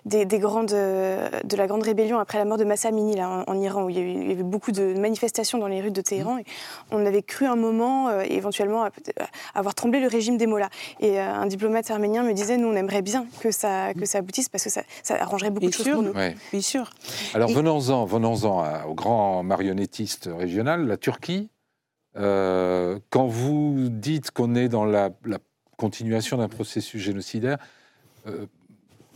des, 0.04 0.38
grandes, 0.38 0.70
de 0.70 1.56
la 1.56 1.66
grande 1.66 1.82
rébellion 1.82 2.18
après 2.18 2.38
la 2.38 2.44
mort 2.44 2.58
de 2.58 2.64
Massa 2.64 2.88
Amini 2.88 3.16
là, 3.16 3.44
en, 3.46 3.60
Iran, 3.60 3.84
où 3.84 3.90
il 3.90 3.96
y, 3.98 4.32
avait, 4.32 4.42
beaucoup 4.42 4.72
de 4.72 4.94
manifestations 4.94 5.58
dans 5.58 5.66
les 5.66 5.80
rues 5.80 5.90
de 5.90 6.00
Téhéran, 6.00 6.38
et 6.38 6.44
on 6.90 7.04
avait 7.04 7.22
cru 7.22 7.46
un 7.46 7.56
moment, 7.56 8.08
euh, 8.08 8.22
éventuellement, 8.28 8.88
avoir 9.54 9.74
tremblé 9.74 10.00
le 10.00 10.08
régime 10.08 10.36
des 10.36 10.46
Mollahs. 10.46 10.70
Et 11.00 11.18
euh, 11.18 11.34
un 11.34 11.46
diplomate 11.46 11.90
arménien 11.90 12.22
me 12.22 12.32
disait, 12.32 12.56
nous, 12.56 12.68
on 12.68 12.76
aimerait 12.76 12.91
bien 13.00 13.26
que 13.40 13.50
ça, 13.50 13.94
que 13.94 14.04
ça 14.04 14.18
aboutisse 14.18 14.50
parce 14.50 14.64
que 14.64 14.70
ça, 14.70 14.82
arrangerait 15.08 15.50
beaucoup 15.50 15.66
de 15.66 15.72
choses 15.72 15.88
pour 15.88 16.02
nous. 16.02 16.12
Bien 16.12 16.60
sûr. 16.60 16.90
Alors 17.32 17.50
venons-en 17.50 18.04
venons 18.04 18.34
au 18.86 18.94
grand 18.94 19.42
marionnettiste 19.42 20.28
régional, 20.30 20.86
la 20.86 20.96
Turquie. 20.98 21.48
Euh, 22.16 22.98
quand 23.10 23.26
vous 23.26 23.88
dites 23.88 24.30
qu'on 24.30 24.54
est 24.54 24.68
dans 24.68 24.84
la, 24.84 25.10
continuation 25.78 26.36
d'un 26.36 26.48
processus 26.48 27.02
génocidaire, 27.02 27.58
euh, 28.26 28.46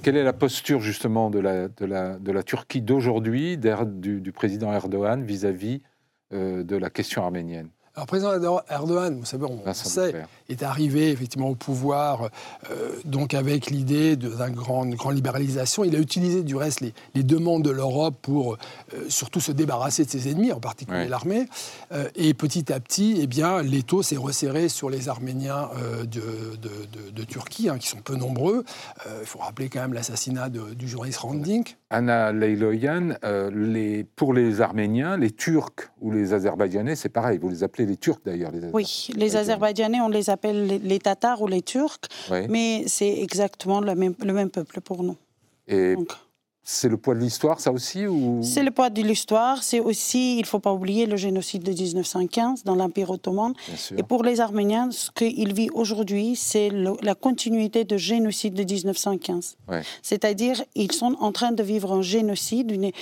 quelle 0.02 0.16
est 0.16 0.24
la 0.24 0.32
posture 0.32 0.80
justement 0.80 1.30
de 1.30 1.38
la, 1.38 1.68
de 1.68 1.84
la, 1.84 2.18
de 2.18 2.32
la 2.32 2.42
Turquie 2.42 2.80
d'aujourd'hui, 2.82 3.56
du, 3.56 4.20
du, 4.20 4.32
président 4.32 4.72
Erdogan 4.72 5.22
vis-à-vis 5.24 5.82
euh, 6.32 6.64
de 6.64 6.76
la 6.76 6.90
question 6.90 7.22
arménienne? 7.22 7.68
Alors, 7.96 8.06
président 8.08 8.60
Erdogan, 8.68 9.18
vous 9.18 9.24
savez, 9.24 9.46
on 9.46 9.72
sait, 9.72 10.14
est 10.50 10.62
arrivé 10.62 11.10
effectivement 11.12 11.48
au 11.48 11.54
pouvoir 11.54 12.28
euh, 12.70 12.90
donc 13.06 13.32
avec 13.32 13.70
l'idée 13.70 14.16
d'une 14.16 14.50
grande, 14.50 14.94
grande 14.94 15.14
libéralisation. 15.14 15.82
Il 15.82 15.96
a 15.96 15.98
utilisé 15.98 16.42
du 16.42 16.56
reste 16.56 16.82
les, 16.82 16.92
les 17.14 17.22
demandes 17.22 17.62
de 17.62 17.70
l'Europe 17.70 18.14
pour 18.20 18.58
euh, 18.92 19.06
surtout 19.08 19.40
se 19.40 19.50
débarrasser 19.50 20.04
de 20.04 20.10
ses 20.10 20.30
ennemis, 20.30 20.52
en 20.52 20.60
particulier 20.60 21.08
l'armée. 21.08 21.46
Euh, 21.92 22.06
et 22.16 22.34
petit 22.34 22.70
à 22.70 22.80
petit, 22.80 23.16
eh 23.18 23.26
bien, 23.26 23.62
l'étau 23.62 24.02
s'est 24.02 24.18
resserré 24.18 24.68
sur 24.68 24.90
les 24.90 25.08
Arméniens 25.08 25.70
de, 26.02 26.56
de, 26.60 27.10
de, 27.12 27.24
Turquie, 27.24 27.70
hein, 27.70 27.78
qui 27.78 27.88
sont 27.88 28.00
peu 28.04 28.14
nombreux. 28.14 28.64
Il 29.20 29.26
faut 29.26 29.38
rappeler 29.38 29.70
quand 29.70 29.80
même 29.80 29.94
l'assassinat 29.94 30.50
du 30.50 30.86
journaliste 30.86 31.20
Randink. 31.20 31.78
Anna 31.88 32.32
Leiloyan, 32.32 33.14
les, 33.52 34.04
pour 34.04 34.34
les 34.34 34.60
Arméniens, 34.60 35.16
les 35.16 35.30
Turcs 35.30 35.90
ou 36.00 36.10
les 36.10 36.34
Azerbaïdjanais, 36.34 36.96
c'est 36.96 37.08
pareil. 37.08 37.38
Vous 37.38 37.48
les 37.48 37.64
appelez 37.64 37.85
les 37.86 37.96
Turcs 37.96 38.20
d'ailleurs. 38.24 38.52
Oui, 38.72 39.08
les 39.14 39.36
Azerbaïdjanais, 39.36 40.00
on 40.00 40.08
les 40.08 40.30
appelle 40.30 40.80
les, 40.82 40.98
Tatars 40.98 41.40
ou 41.42 41.46
les 41.46 41.62
Turcs, 41.62 42.00
mais 42.48 42.84
c'est 42.86 43.20
exactement 43.20 43.80
le 43.80 43.94
même, 43.94 44.14
le 44.22 44.32
même 44.32 44.50
peuple 44.50 44.80
pour 44.80 45.02
nous. 45.02 45.16
Et 45.68 45.96
c'est 46.68 46.88
le 46.88 46.96
poids 46.96 47.14
de 47.14 47.20
l'histoire, 47.20 47.60
ça 47.60 47.70
aussi 47.70 48.08
ou... 48.08 48.40
C'est 48.42 48.64
le 48.64 48.72
poids 48.72 48.90
de 48.90 49.00
l'histoire. 49.00 49.62
C'est 49.62 49.78
aussi, 49.78 50.34
il 50.34 50.40
ne 50.40 50.46
faut 50.46 50.58
pas 50.58 50.72
oublier, 50.72 51.06
le 51.06 51.16
génocide 51.16 51.62
de 51.62 51.70
1915 51.70 52.64
dans 52.64 52.74
l'Empire 52.74 53.10
ottoman. 53.10 53.54
Et 53.96 54.02
pour 54.02 54.24
les 54.24 54.40
Arméniens, 54.40 54.90
ce 54.90 55.12
qu'ils 55.12 55.52
vivent 55.52 55.70
aujourd'hui, 55.74 56.34
c'est 56.34 56.70
la 57.02 57.14
continuité 57.14 57.84
du 57.84 58.00
génocide 58.00 58.54
de 58.54 58.64
1915. 58.64 59.58
C'est-à-dire, 60.02 60.60
ils 60.74 60.90
sont 60.90 61.14
en 61.20 61.30
train 61.30 61.52
de 61.52 61.62
vivre 61.62 61.92
un 61.92 62.02
génocide. 62.02 62.92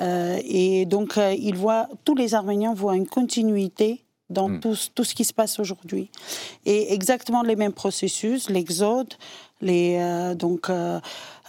Euh, 0.00 0.38
et 0.44 0.84
donc, 0.84 1.16
euh, 1.16 1.34
ils 1.38 1.56
voient, 1.56 1.88
tous 2.04 2.14
les 2.14 2.34
Arméniens 2.34 2.74
voient 2.74 2.94
une 2.94 3.06
continuité 3.06 4.03
dans 4.30 4.48
hmm. 4.48 4.60
tout, 4.60 4.76
tout, 4.94 5.04
ce 5.04 5.14
qui 5.14 5.24
se 5.24 5.34
passe 5.34 5.58
aujourd'hui. 5.58 6.10
Et 6.64 6.92
exactement 6.94 7.42
les 7.42 7.56
mêmes 7.56 7.72
processus, 7.72 8.48
l'exode, 8.48 9.14
les, 9.60 9.98
euh, 9.98 10.34
donc, 10.34 10.70
euh, 10.70 11.00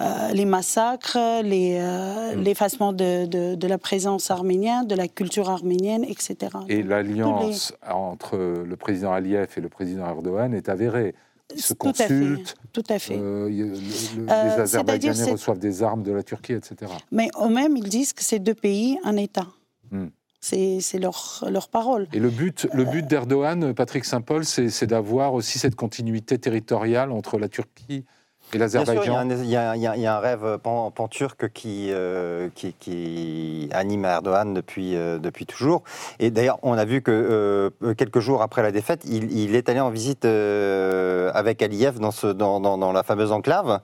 euh, 0.01 0.29
les 0.33 0.45
massacres, 0.45 1.17
hmm. 1.17 2.41
l'effacement 2.41 2.93
de, 2.93 3.25
de, 3.55 3.67
la 3.67 3.77
présence 3.77 4.29
arménienne, 4.29 4.87
de 4.87 4.95
la 4.95 5.07
culture 5.07 5.49
arménienne, 5.49 6.03
etc. 6.03 6.35
Et 6.67 6.83
l'alliance 6.83 7.73
entre 7.89 8.37
le 8.37 8.75
président 8.75 9.13
Aliyev 9.13 9.49
et 9.57 9.61
le 9.61 9.69
président 9.69 10.07
Erdogan 10.07 10.53
est 10.53 10.69
avérée. 10.69 11.15
Ils 11.55 11.61
se 11.61 11.73
tout 11.73 11.91
consultent. 11.91 12.55
tout 12.73 12.83
à 12.89 12.97
fait. 12.97 13.17
les 13.17 14.25
Azerbaïdjanais 14.27 15.31
reçoivent 15.31 15.59
des 15.59 15.83
armes 15.83 16.01
de 16.01 16.11
la 16.11 16.23
Turquie, 16.23 16.53
etc. 16.53 16.91
Mais 17.11 17.29
eux-mêmes, 17.39 17.77
ils 17.77 17.87
disent 17.87 18.13
que 18.13 18.23
c'est 18.23 18.39
deux 18.39 18.55
pays, 18.55 18.97
un 19.03 19.15
État. 19.15 19.47
Hmm. 19.91 20.07
C'est 20.39 20.99
leur, 20.99 21.43
leur 21.49 21.69
parole. 21.69 22.07
Et 22.13 22.19
le 22.19 22.29
but, 22.29 22.67
le 22.73 22.85
but 22.85 23.05
d'Erdogan, 23.07 23.73
Patrick 23.73 24.05
Saint-Paul, 24.05 24.45
c'est 24.45 24.85
d'avoir 24.85 25.33
aussi 25.33 25.57
cette 25.57 25.75
continuité 25.75 26.37
territoriale 26.37 27.11
entre 27.11 27.39
la 27.39 27.49
Turquie 27.49 28.05
et 28.53 28.57
l'Azerbaïdjan 28.57 29.29
il, 29.29 29.49
y, 29.49 29.55
a 29.57 30.15
un 30.15 30.19
rêve 30.19 30.57
pan-turc 30.59 31.51
qui, 31.51 31.89
euh, 31.91 32.49
qui, 32.55 32.73
qui, 32.79 33.69
anime 33.73 34.05
Erdogan 34.05 34.53
depuis, 34.53 34.95
euh, 34.95 35.17
depuis 35.17 35.45
toujours. 35.45 35.83
Et 36.19 36.31
d'ailleurs, 36.31 36.59
on 36.61 36.73
a 36.73 36.85
vu 36.85 37.01
que 37.01 37.11
euh, 37.11 37.93
quelques 37.95 38.19
jours 38.19 38.41
après 38.41 38.61
la 38.61 38.71
défaite, 38.71 39.01
il, 39.05 39.55
est 39.55 39.67
allé 39.67 39.79
en 39.79 39.89
visite 39.89 40.25
avec 40.25 41.61
Aliyev 41.61 41.99
dans, 41.99 42.11
ce, 42.11 42.27
dans, 42.27 42.59
dans, 42.59 42.91
la 42.91 43.03
fameuse 43.03 43.31
enclave 43.31 43.79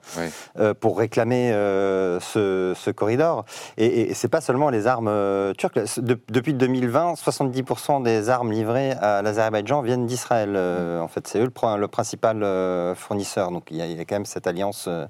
pour 0.80 0.98
réclamer 0.98 1.50
ce, 1.52 2.72
ce, 2.76 2.90
corridor. 2.90 3.44
Et, 3.76 4.10
et 4.10 4.14
c'est 4.14 4.28
pas 4.28 4.40
seulement 4.40 4.70
les 4.70 4.86
armes 4.86 5.52
turques. 5.58 5.80
depuis 6.28 6.54
2020, 6.54 7.14
70% 7.14 8.02
des 8.02 8.30
armes 8.30 8.52
livrées 8.52 8.92
à 8.92 9.22
l'Azerbaïdjan 9.22 9.82
viennent 9.82 10.06
d'Israël. 10.06 10.56
en 10.56 11.08
fait, 11.08 11.26
c'est 11.26 11.40
eux 11.40 11.50
le, 11.54 11.80
le 11.80 11.88
principal 11.88 12.94
fournisseur. 12.96 13.50
Donc 13.50 13.64
il 13.70 13.76
y, 13.76 13.82
a, 13.82 13.86
il 13.86 13.96
y 13.96 14.00
a 14.00 14.04
quand 14.04 14.16
même 14.16 14.26
cette 14.26 14.46
alliance 14.52 14.86
euh, 14.88 15.06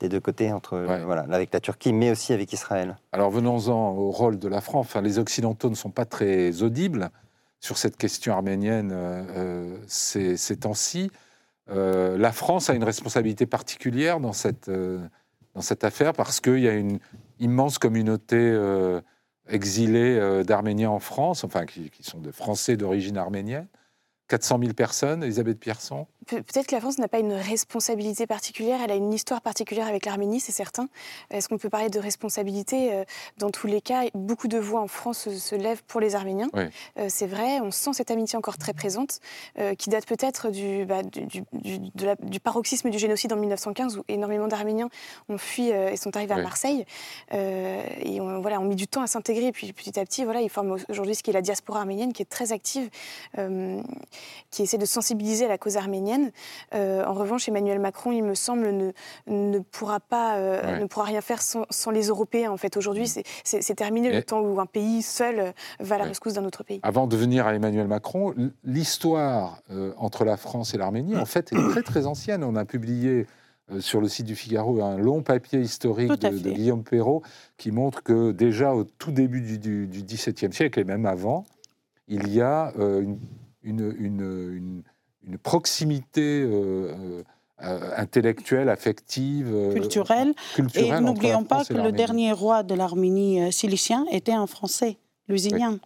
des 0.00 0.08
deux 0.08 0.20
côtés, 0.20 0.52
entre, 0.52 0.78
voilà, 0.78 1.22
avec 1.30 1.52
la 1.52 1.60
Turquie, 1.60 1.92
mais 1.92 2.10
aussi 2.10 2.32
avec 2.32 2.52
Israël. 2.52 2.96
Alors 3.12 3.30
venons-en 3.30 3.90
au 3.92 4.10
rôle 4.10 4.38
de 4.38 4.48
la 4.48 4.60
France. 4.60 4.86
Enfin, 4.86 5.00
les 5.00 5.18
Occidentaux 5.18 5.70
ne 5.70 5.74
sont 5.74 5.90
pas 5.90 6.04
très 6.04 6.62
audibles 6.62 7.10
sur 7.60 7.78
cette 7.78 7.96
question 7.96 8.32
arménienne 8.32 8.90
euh, 8.92 9.22
euh, 9.36 9.76
ces, 9.86 10.36
ces 10.36 10.56
temps-ci. 10.56 11.10
la 11.68 12.32
France 12.32 12.68
a 12.70 12.74
une 12.74 12.84
responsabilité 12.84 13.46
particulière 13.46 14.20
dans 14.20 14.32
cette, 14.32 14.68
dans 14.68 15.62
cette 15.62 15.84
affaire 15.84 16.12
parce 16.12 16.40
qu'il 16.40 16.58
y 16.58 16.68
a 16.68 16.74
une 16.74 16.98
immense 17.38 17.78
communauté 17.78 18.38
exilée 19.48 20.42
d'Arméniens 20.44 20.90
en 20.90 20.98
France, 20.98 21.44
enfin 21.44 21.64
qui, 21.64 21.88
qui 21.90 22.02
sont 22.02 22.18
de 22.18 22.30
Français 22.30 22.76
d'origine 22.76 23.16
arménienne. 23.16 23.68
400 24.28 24.58
000 24.60 24.72
personnes, 24.72 25.22
Elisabeth 25.22 25.58
Pierson 25.60 26.06
Peut-être 26.26 26.66
que 26.66 26.74
la 26.74 26.80
France 26.80 26.98
n'a 26.98 27.08
pas 27.08 27.18
une 27.18 27.32
responsabilité 27.32 28.26
particulière, 28.26 28.80
elle 28.82 28.90
a 28.90 28.94
une 28.94 29.12
histoire 29.12 29.40
particulière 29.40 29.88
avec 29.88 30.06
l'Arménie, 30.06 30.40
c'est 30.40 30.52
certain. 30.52 30.88
Est-ce 31.30 31.48
qu'on 31.48 31.58
peut 31.58 31.70
parler 31.70 31.88
de 31.88 31.98
responsabilité 31.98 32.92
euh, 32.92 33.04
Dans 33.38 33.50
tous 33.50 33.66
les 33.66 33.80
cas, 33.80 34.02
beaucoup 34.14 34.48
de 34.48 34.58
voix 34.58 34.80
en 34.80 34.88
France 34.88 35.28
se 35.28 35.54
lèvent 35.54 35.82
pour 35.84 36.00
les 36.00 36.14
Arméniens. 36.14 36.48
Euh, 36.54 37.06
c'est 37.08 37.26
vrai, 37.26 37.60
on 37.60 37.70
sent 37.70 37.94
cette 37.94 38.10
amitié 38.10 38.36
encore 38.36 38.58
très 38.58 38.72
présente, 38.72 39.20
euh, 39.58 39.74
qui 39.74 39.90
date 39.90 40.06
peut-être 40.06 40.50
du, 40.50 40.84
bah, 40.84 41.02
du, 41.02 41.42
du, 41.52 42.40
paroxysme 42.40 42.90
du 42.90 42.98
génocide 42.98 43.32
en 43.32 43.36
1915, 43.36 43.98
où 43.98 44.04
énormément 44.08 44.48
d'Arméniens 44.48 44.90
ont 45.28 45.38
fui 45.38 45.68
et 45.68 45.96
sont 45.96 46.16
arrivés 46.16 46.34
à 46.34 46.42
Marseille. 46.42 46.84
et 47.32 48.20
on, 48.20 48.40
voilà, 48.40 48.60
ont 48.60 48.64
mis 48.64 48.76
du 48.76 48.86
temps 48.86 49.02
à 49.02 49.06
s'intégrer, 49.06 49.46
et 49.46 49.52
puis 49.52 49.72
petit 49.72 49.98
à 49.98 50.04
petit, 50.04 50.24
voilà, 50.24 50.40
ils 50.40 50.50
forment 50.50 50.76
aujourd'hui 50.88 51.14
ce 51.14 51.22
qui 51.22 51.30
est 51.30 51.34
la 51.34 51.42
diaspora 51.42 51.80
arménienne, 51.80 52.12
qui 52.12 52.22
est 52.22 52.26
très 52.26 52.52
active, 52.52 52.88
qui 54.50 54.62
essaie 54.62 54.78
de 54.78 54.86
sensibiliser 54.86 55.46
à 55.46 55.48
la 55.48 55.58
cause 55.58 55.76
arménienne 55.76 56.11
arménienne. 56.12 56.32
en 56.72 57.12
revanche, 57.12 57.48
Emmanuel 57.48 57.78
Macron, 57.78 58.12
il 58.12 58.22
me 58.22 58.34
semble, 58.34 58.70
ne, 58.70 58.92
ne 59.26 59.58
pourra 59.58 60.00
pas, 60.00 60.38
ne 60.78 60.86
pourra 60.86 61.06
rien 61.06 61.20
faire 61.20 61.42
sans, 61.42 61.90
les 61.90 62.06
Européens. 62.08 62.50
En 62.50 62.56
fait, 62.56 62.76
aujourd'hui, 62.76 63.04
mm. 63.04 63.22
c'est 63.44 63.74
terminé 63.74 64.12
le 64.12 64.22
temps 64.22 64.40
où 64.40 64.60
un 64.60 64.66
pays 64.66 65.02
seul 65.02 65.52
va 65.80 65.96
à 65.96 65.98
la 65.98 66.04
rescousse 66.04 66.34
d'un 66.34 66.44
autre 66.44 66.64
pays. 66.64 66.80
Avant 66.82 67.06
de 67.06 67.16
venir 67.16 67.46
à 67.46 67.54
Emmanuel 67.54 67.88
Macron, 67.88 68.34
l'histoire 68.64 69.62
entre 69.96 70.24
la 70.24 70.36
France 70.36 70.74
et 70.74 70.78
l'Arménie, 70.78 71.16
en 71.16 71.26
fait, 71.26 71.52
est 71.52 71.70
très 71.70 71.82
très 71.82 72.06
ancienne. 72.06 72.44
On 72.44 72.56
a 72.56 72.64
publié 72.64 73.26
euh, 73.70 73.80
sur 73.80 74.00
le 74.00 74.08
site 74.08 74.26
du 74.26 74.34
Figaro 74.34 74.82
un 74.82 74.96
long 74.96 75.22
papier 75.22 75.60
historique 75.60 76.20
de, 76.20 76.50
Guillaume 76.50 76.82
Perrault 76.82 77.22
qui 77.56 77.70
montre 77.70 78.02
que 78.02 78.32
déjà 78.32 78.74
au 78.74 78.84
tout 78.84 79.12
début 79.12 79.40
du, 79.58 79.86
XVIIe 79.86 80.52
siècle 80.52 80.80
et 80.80 80.84
même 80.84 81.06
avant, 81.06 81.44
il 82.08 82.28
y 82.32 82.40
a 82.40 82.72
euh, 82.78 83.04
une, 83.62 84.82
proximité 85.42 86.42
euh, 86.44 87.12
intellectuelle, 87.96 88.68
affective, 88.68 89.54
culturelle. 89.72 90.34
Et 90.74 90.90
n'oublions 91.00 91.44
pas 91.44 91.64
que 91.64 91.74
le 91.74 91.92
dernier 91.92 92.32
roi 92.32 92.62
de 92.62 92.74
l'Arménie 92.74 93.52
silicien 93.52 94.04
était 94.10 94.32
un 94.32 94.46
Français, 94.46 94.98
Lusignan. 95.28 95.78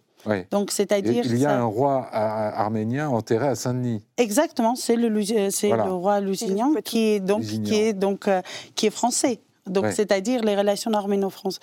Donc, 0.51 0.71
c'est-à-dire. 0.71 1.25
Il 1.25 1.37
y 1.37 1.45
a 1.45 1.57
un 1.57 1.65
roi 1.65 2.07
arménien 2.11 3.09
enterré 3.09 3.47
à 3.47 3.55
Saint-Denis. 3.55 4.03
Exactement, 4.17 4.75
c'est 4.75 4.95
le, 4.95 5.09
le 5.09 5.91
roi 5.91 6.19
Lusignan 6.19 6.73
qui 6.83 6.99
est 6.99 7.19
donc, 7.19 7.43
qui 7.43 7.75
est, 7.75 7.93
donc 7.93 8.27
euh, 8.27 8.41
qui 8.75 8.87
est 8.87 8.91
français. 8.91 9.39
Donc, 9.65 9.87
c'est-à-dire 9.87 10.43
les 10.43 10.55
relations 10.55 10.91
arméno-françaises. 10.93 11.59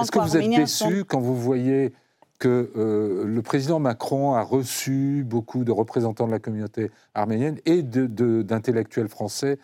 Est-ce 0.00 0.10
que 0.10 0.18
vous 0.18 0.36
êtes 0.36 0.50
déçu 0.50 1.04
quand 1.04 1.20
vous 1.20 1.36
voyez 1.36 1.92
que 2.40 2.72
euh, 2.76 3.24
le 3.24 3.42
président 3.42 3.78
Macron 3.78 4.34
a 4.34 4.42
reçu 4.42 5.24
beaucoup 5.24 5.62
de 5.62 5.70
représentants 5.70 6.26
de 6.26 6.32
la 6.32 6.40
communauté 6.40 6.90
arménienne 7.14 7.58
et 7.66 7.82
d'intellectuels 7.84 9.08
français, 9.08 9.58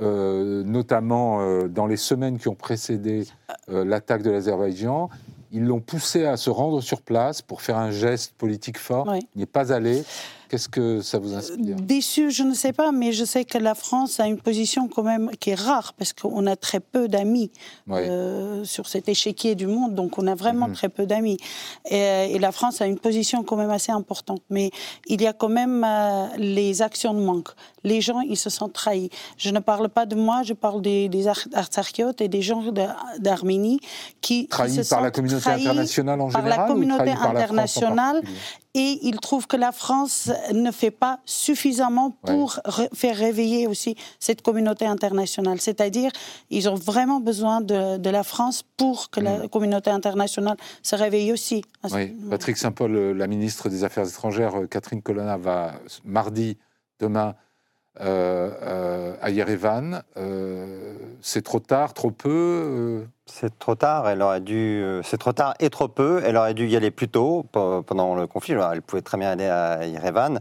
euh, 0.00 0.64
notamment 0.64 1.68
dans 1.68 1.86
les 1.86 1.96
semaines 1.96 2.38
qui 2.38 2.48
ont 2.48 2.56
précédé 2.56 3.28
l'attaque 3.68 4.22
de 4.22 4.30
l'Azerbaïdjan, 4.30 5.08
ils 5.52 5.64
l'ont 5.64 5.80
poussé 5.80 6.24
à 6.24 6.36
se 6.38 6.48
rendre 6.48 6.80
sur 6.80 7.02
place 7.02 7.42
pour 7.42 7.60
faire 7.60 7.76
un 7.76 7.90
geste 7.90 8.32
politique 8.32 8.78
fort. 8.78 9.14
Il 9.14 9.38
n'est 9.38 9.46
pas 9.46 9.72
allé. 9.72 10.02
Qu'est-ce 10.52 10.68
que 10.68 11.00
ça 11.00 11.18
vous 11.18 11.32
inspire? 11.32 11.76
Déçu, 11.76 12.30
je 12.30 12.42
ne 12.42 12.52
sais 12.52 12.74
pas, 12.74 12.92
mais 12.92 13.12
je 13.12 13.24
sais 13.24 13.46
que 13.46 13.56
la 13.56 13.74
France 13.74 14.20
a 14.20 14.26
une 14.26 14.36
position 14.36 14.86
quand 14.86 15.02
même 15.02 15.30
qui 15.40 15.48
est 15.48 15.54
rare 15.54 15.94
parce 15.94 16.12
qu'on 16.12 16.46
a 16.46 16.56
très 16.56 16.80
peu 16.80 17.08
d'amis 17.08 17.50
euh, 17.88 18.62
sur 18.62 18.86
cet 18.86 19.08
échiquier 19.08 19.54
du 19.54 19.66
monde, 19.66 19.94
donc 19.94 20.18
on 20.18 20.26
a 20.26 20.34
vraiment 20.34 20.68
mhm. 20.68 20.74
très 20.74 20.90
peu 20.90 21.06
d'amis. 21.06 21.38
Et, 21.90 22.38
la 22.38 22.52
France 22.52 22.82
a 22.82 22.86
une 22.86 22.98
position 22.98 23.42
quand 23.44 23.56
même 23.56 23.70
assez 23.70 23.92
importante, 23.92 24.42
mais 24.50 24.70
il 25.06 25.22
y 25.22 25.26
a 25.26 25.32
quand 25.32 25.48
même 25.48 25.86
euh, 25.88 26.26
les 26.36 26.82
actions 26.82 27.14
de 27.14 27.20
manque. 27.20 27.48
Les 27.82 28.02
gens, 28.02 28.20
ils 28.20 28.36
se 28.36 28.50
sentent 28.50 28.74
trahis. 28.74 29.08
Je 29.38 29.48
ne 29.48 29.58
parle 29.58 29.88
pas 29.88 30.04
de 30.04 30.16
moi, 30.16 30.42
je 30.42 30.52
parle 30.52 30.82
des, 30.82 31.08
des 31.08 31.28
artsarchiotes 31.28 32.20
et 32.20 32.28
des 32.28 32.42
gens 32.42 32.62
d'Arménie 33.20 33.80
qui 34.20 34.48
trahis 34.48 34.82
par 34.90 35.00
la 35.00 35.10
communauté 35.10 35.48
internationale 35.48 36.20
en 36.20 36.28
général, 36.28 36.50
par 36.50 36.58
la 36.58 36.66
communauté 36.66 37.10
internationale 37.10 38.20
et 38.74 38.98
ils 39.02 39.20
trouvent 39.20 39.46
que 39.46 39.56
la 39.56 39.70
France 39.70 40.30
ne 40.52 40.70
fait 40.70 40.90
pas 40.90 41.20
suffisamment 41.26 42.10
pour 42.10 42.58
faire 42.94 43.16
réveiller 43.16 43.66
aussi 43.66 43.96
cette 44.18 44.42
communauté 44.42 44.86
internationale. 44.86 45.60
C'est-à-dire, 45.60 46.10
ils 46.50 46.68
ont 46.68 46.74
vraiment 46.74 47.20
besoin 47.20 47.60
de, 47.60 48.10
la 48.12 48.22
France 48.22 48.62
pour 48.76 49.10
que 49.10 49.20
la 49.20 49.38
mm. 49.38 49.48
communauté 49.48 49.90
internationale 49.90 50.56
se 50.82 50.96
réveille 50.96 51.32
aussi. 51.32 51.64
Oui. 51.90 52.08
Patrick 52.30 52.56
Saint-Paul, 52.56 52.92
la 52.92 53.26
ministre 53.26 53.68
des 53.68 53.84
Affaires 53.84 54.06
étrangères, 54.06 54.56
euh, 54.56 54.66
Catherine 54.66 55.02
Colonna, 55.02 55.36
va 55.36 55.74
mardi, 56.04 56.58
demain, 56.98 57.28
euh, 57.28 57.32
euh, 57.32 57.51
à 58.00 59.30
Yerevan. 59.30 60.02
Euh, 60.16 60.94
c'est 61.20 61.42
trop 61.42 61.60
tard, 61.60 61.94
trop 61.94 62.10
peu 62.10 63.06
C'est 63.26 63.58
trop 63.58 63.74
tard, 63.74 64.08
elle 64.08 64.22
aurait 64.22 64.40
dû. 64.40 64.84
C'est 65.04 65.18
trop 65.18 65.32
tard 65.32 65.54
et 65.60 65.70
trop 65.70 65.88
peu. 65.88 66.22
Elle 66.24 66.36
aurait 66.36 66.54
dû 66.54 66.66
y 66.66 66.76
aller 66.76 66.90
plus 66.90 67.08
tôt 67.08 67.44
pendant 67.52 68.14
le 68.14 68.26
conflit. 68.26 68.54
elle 68.54 68.82
pouvait 68.82 69.02
très 69.02 69.18
bien 69.18 69.30
aller 69.30 69.46
à 69.46 69.86
Yerevan. 69.86 70.40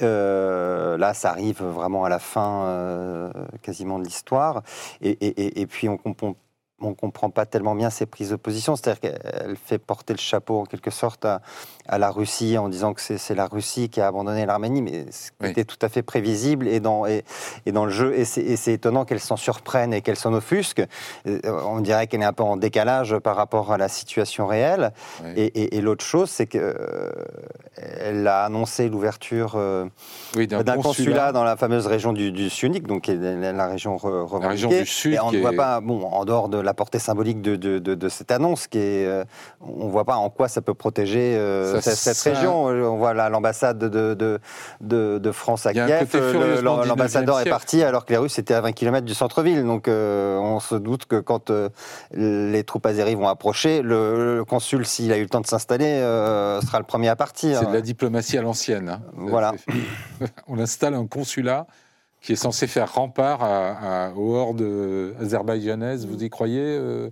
là, 0.00 1.14
ça 1.14 1.30
arrive 1.30 1.62
vraiment 1.62 2.04
à 2.04 2.08
la 2.08 2.18
fin 2.18 3.30
quasiment 3.62 3.98
de 3.98 4.04
l'histoire. 4.04 4.62
Et, 5.00 5.60
et, 5.60 5.66
puis 5.66 5.88
on 5.88 5.96
comprend 5.96 6.34
on 6.80 6.90
ne 6.90 6.94
comprend 6.94 7.30
pas 7.30 7.46
tellement 7.46 7.74
bien 7.74 7.88
ses 7.88 8.04
prises 8.04 8.30
de 8.30 8.36
position. 8.36 8.76
C'est-à-dire 8.76 9.00
qu'elle 9.00 9.56
fait 9.56 9.78
porter 9.78 10.12
le 10.12 10.18
chapeau 10.18 10.60
en 10.60 10.64
quelque 10.64 10.90
sorte 10.90 11.24
à, 11.24 11.40
la 11.88 12.10
Russie 12.10 12.58
en 12.58 12.68
disant 12.68 12.92
que 12.92 13.00
c'est 13.00 13.34
la 13.34 13.46
Russie 13.46 13.88
qui 13.88 14.00
a 14.00 14.08
abandonné 14.08 14.44
l'Arménie, 14.44 14.82
mais 14.82 15.06
c'était 15.10 15.64
tout 15.64 15.78
à 15.80 15.88
fait 15.88 16.02
prévisible 16.02 16.68
et 16.68 16.80
dans, 16.80 17.06
et, 17.06 17.24
dans 17.66 17.86
le 17.86 17.90
jeu. 17.90 18.14
Et 18.14 18.24
c'est 18.24 18.72
étonnant 18.72 19.04
qu'elle 19.04 19.20
s'en 19.20 19.36
surprenne 19.36 19.94
et 19.94 20.02
qu'elle 20.02 20.16
s'en 20.16 20.34
offusque. 20.34 20.82
Euh, 21.26 21.40
on 21.44 21.80
dirait 21.80 22.08
qu'elle 22.08 22.22
est 22.22 22.26
un 22.26 22.32
peu 22.32 22.42
en 22.42 22.56
décalage 22.56 23.16
par 23.18 23.36
rapport 23.36 23.72
à 23.72 23.78
la 23.78 23.88
situation 23.88 24.46
réelle. 24.46 24.92
Et, 25.36 25.80
l'autre 25.80 26.04
chose, 26.04 26.28
c'est 26.28 26.46
qu'elle 26.46 26.62
euh, 27.78 28.26
a 28.26 28.44
annoncé 28.44 28.88
l'ouverture 28.88 29.54
euh, 29.56 29.86
d'un 30.34 30.76
consulat. 30.76 31.32
dans 31.32 31.44
la 31.44 31.56
fameuse 31.56 31.86
région 31.86 32.12
du, 32.12 32.32
du 32.32 32.50
donc 32.80 33.06
la 33.06 33.66
région 33.66 33.96
revendiquée. 33.96 34.42
La 34.42 34.48
région 34.48 34.68
du 34.68 34.86
Sud. 34.86 35.14
Et 35.14 35.20
on 35.20 35.30
ne 35.30 35.38
voit 35.38 35.52
pas, 35.52 35.80
bon, 35.80 36.04
en 36.04 36.24
dehors 36.24 36.48
de 36.48 36.65
la 36.66 36.74
portée 36.74 36.98
symbolique 36.98 37.40
de, 37.40 37.56
de, 37.56 38.08
cette 38.08 38.30
annonce, 38.30 38.66
qui 38.66 38.78
est, 38.78 39.06
euh, 39.06 39.24
on 39.60 39.86
ne 39.86 39.90
voit 39.90 40.04
pas 40.04 40.16
en 40.16 40.28
quoi 40.28 40.48
ça 40.48 40.60
peut 40.60 40.74
protéger 40.74 41.36
euh, 41.36 41.80
cette, 41.80 42.18
région. 42.18 42.64
On 42.64 42.96
voit 42.96 43.14
l'ambassade 43.14 43.78
de, 43.78 45.32
France 45.32 45.64
à 45.66 45.72
Kiev, 45.72 46.62
l'ambassadeur 46.62 47.40
est 47.40 47.48
parti 47.48 47.82
alors 47.82 48.04
que 48.04 48.12
les 48.12 48.18
Russes 48.18 48.38
étaient 48.38 48.54
à 48.54 48.60
20 48.60 48.72
km 48.72 49.06
du 49.06 49.14
centre-ville. 49.14 49.64
Donc 49.64 49.88
euh, 49.88 50.38
on 50.38 50.60
se 50.60 50.74
doute 50.74 51.06
que 51.06 51.20
quand 51.20 51.50
les 52.12 52.64
troupes 52.64 52.84
azéries 52.84 53.14
vont 53.14 53.28
approcher, 53.28 53.80
le, 53.82 54.44
consul, 54.46 54.84
s'il 54.84 55.12
a 55.12 55.16
eu 55.16 55.22
le 55.22 55.28
temps 55.28 55.40
de 55.40 55.46
s'installer, 55.46 56.00
sera 56.66 56.78
le 56.78 56.84
premier 56.84 57.08
à 57.08 57.16
partir. 57.16 57.60
C'est 57.60 57.68
de 57.68 57.74
la 57.74 57.80
diplomatie 57.80 58.36
à 58.36 58.42
l'ancienne. 58.42 58.88
Hein. 58.88 59.00
Voilà. 59.14 59.52
on 60.48 60.58
installe 60.58 60.94
un 60.94 61.06
consulat 61.06 61.66
qui 62.22 62.32
est 62.32 62.36
censé 62.36 62.66
faire 62.66 62.94
rempart 62.94 63.42
à, 63.42 64.12
aux 64.16 64.34
hordes 64.34 64.66
azerbaïdjanaises. 65.20 66.06
Vous 66.06 66.22
y 66.22 66.30
croyez 66.30 66.60
euh, 66.60 67.08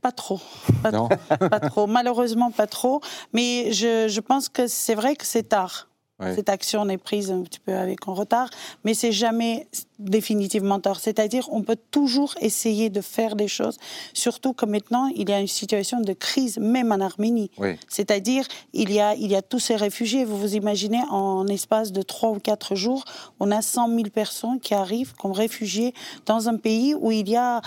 pas 0.00 0.12
trop. 0.12 0.40
Pas, 0.82 0.90
non. 0.90 1.08
trop. 1.08 1.48
pas 1.48 1.60
trop. 1.60 1.86
Malheureusement, 1.86 2.50
pas 2.50 2.66
trop. 2.66 3.00
Mais 3.32 3.72
je, 3.72 4.08
je 4.08 4.20
pense 4.20 4.48
que 4.48 4.66
c'est 4.66 4.94
vrai 4.94 5.16
que 5.16 5.26
c'est 5.26 5.42
tard. 5.42 5.89
Cette 6.34 6.48
action 6.48 6.88
est 6.88 6.98
prise 6.98 7.30
un 7.30 7.42
petit 7.42 7.60
peu 7.60 7.74
avec 7.74 8.00
un 8.06 8.12
retard, 8.12 8.50
mais 8.84 8.94
c'est 8.94 9.12
jamais 9.12 9.68
définitivement 9.98 10.80
tard. 10.80 11.00
C'est-à-dire, 11.00 11.48
on 11.50 11.62
peut 11.62 11.78
toujours 11.90 12.34
essayer 12.40 12.90
de 12.90 13.00
faire 13.00 13.36
des 13.36 13.48
choses, 13.48 13.78
surtout 14.12 14.52
que 14.52 14.66
maintenant, 14.66 15.06
il 15.14 15.28
y 15.28 15.32
a 15.32 15.40
une 15.40 15.46
situation 15.46 16.00
de 16.00 16.12
crise, 16.12 16.58
même 16.58 16.92
en 16.92 17.00
Arménie. 17.00 17.50
C'est-à-dire, 17.88 18.46
il 18.72 18.92
y 18.92 19.00
a, 19.00 19.14
il 19.14 19.30
y 19.30 19.36
a 19.36 19.42
tous 19.42 19.58
ces 19.58 19.76
réfugiés. 19.76 20.24
Vous 20.24 20.38
vous 20.38 20.56
imaginez, 20.56 21.00
en 21.10 21.46
espace 21.46 21.92
de 21.92 22.02
trois 22.02 22.30
ou 22.30 22.38
quatre 22.38 22.74
jours, 22.74 23.04
on 23.38 23.50
a 23.50 23.62
100 23.62 23.88
000 23.88 24.02
personnes 24.12 24.60
qui 24.60 24.74
arrivent 24.74 25.14
comme 25.14 25.32
réfugiés 25.32 25.94
dans 26.26 26.48
un 26.48 26.56
pays 26.56 26.94
où 26.94 27.10
il 27.10 27.28
y 27.28 27.36
a 27.36 27.60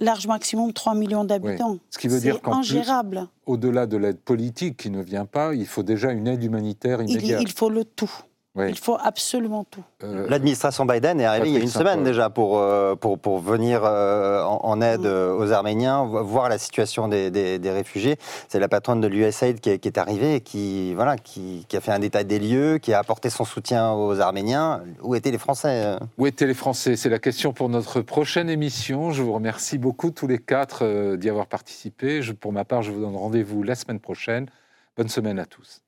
large 0.00 0.26
maximum 0.26 0.72
3 0.72 0.94
millions 0.94 1.24
d'habitants. 1.24 1.78
Ce 1.90 1.98
qui 1.98 2.08
veut 2.08 2.20
dire 2.20 2.38
ingérable. 2.44 3.26
Au-delà 3.46 3.86
de 3.86 3.96
l'aide 3.96 4.18
politique 4.18 4.76
qui 4.76 4.90
ne 4.90 5.02
vient 5.02 5.24
pas, 5.26 5.54
il 5.54 5.66
faut 5.66 5.82
déjà 5.82 6.12
une 6.12 6.26
aide 6.26 6.42
humanitaire 6.42 7.02
immédiate. 7.02 7.40
il 7.42 7.50
faut 7.50 7.70
le 7.70 7.84
tout. 7.84 8.10
Il 8.66 8.78
faut 8.78 8.96
absolument 9.00 9.64
tout. 9.64 9.84
Euh, 10.02 10.26
L'administration 10.28 10.84
Biden 10.84 11.20
est 11.20 11.24
arrivée 11.24 11.48
il 11.48 11.54
y 11.54 11.56
a 11.56 11.60
une 11.60 11.68
semaine 11.68 12.02
déjà 12.02 12.30
pour, 12.30 12.58
euh, 12.58 12.94
pour, 12.94 13.18
pour 13.18 13.38
venir 13.38 13.82
euh, 13.84 14.42
en, 14.42 14.80
aide 14.80 15.02
mm. 15.02 15.40
aux 15.40 15.52
Arméniens, 15.52 16.04
voir 16.04 16.48
la 16.48 16.58
situation 16.58 17.08
des, 17.08 17.30
des, 17.30 17.70
réfugiés. 17.70 18.16
C'est 18.48 18.58
la 18.58 18.68
patronne 18.68 19.00
de 19.00 19.06
l'USAID 19.06 19.60
qui, 19.60 19.78
qui, 19.78 19.88
est 19.88 19.98
arrivée 19.98 20.36
et 20.36 20.40
qui, 20.40 20.94
voilà, 20.94 21.16
qui, 21.16 21.64
qui, 21.68 21.76
a 21.76 21.80
fait 21.80 21.92
un 21.92 22.02
état 22.02 22.24
des 22.24 22.38
lieux, 22.38 22.78
qui 22.78 22.92
a 22.92 22.98
apporté 22.98 23.30
son 23.30 23.44
soutien 23.44 23.92
aux 23.92 24.20
Arméniens. 24.20 24.82
Où 25.02 25.14
étaient 25.14 25.30
les 25.30 25.38
Français 25.38 25.96
Où 26.16 26.26
étaient 26.26 26.46
les 26.46 26.54
Français? 26.54 26.96
C'est 26.96 27.10
la 27.10 27.18
question 27.18 27.52
pour 27.52 27.68
notre 27.68 28.00
prochaine 28.00 28.48
émission. 28.48 29.12
Je 29.12 29.22
vous 29.22 29.32
remercie 29.32 29.78
beaucoup 29.78 30.10
tous 30.10 30.26
les 30.26 30.38
quatre 30.38 31.16
d'y 31.16 31.30
avoir 31.30 31.46
participé. 31.46 32.22
Je, 32.22 32.32
pour 32.32 32.52
ma 32.52 32.64
part, 32.64 32.82
je 32.82 32.90
vous 32.90 33.00
donne 33.00 33.16
rendez-vous 33.16 33.62
la 33.62 33.74
semaine 33.74 34.00
prochaine. 34.00 34.46
Bonne 34.96 35.08
semaine 35.08 35.38
à 35.38 35.44
tous. 35.44 35.82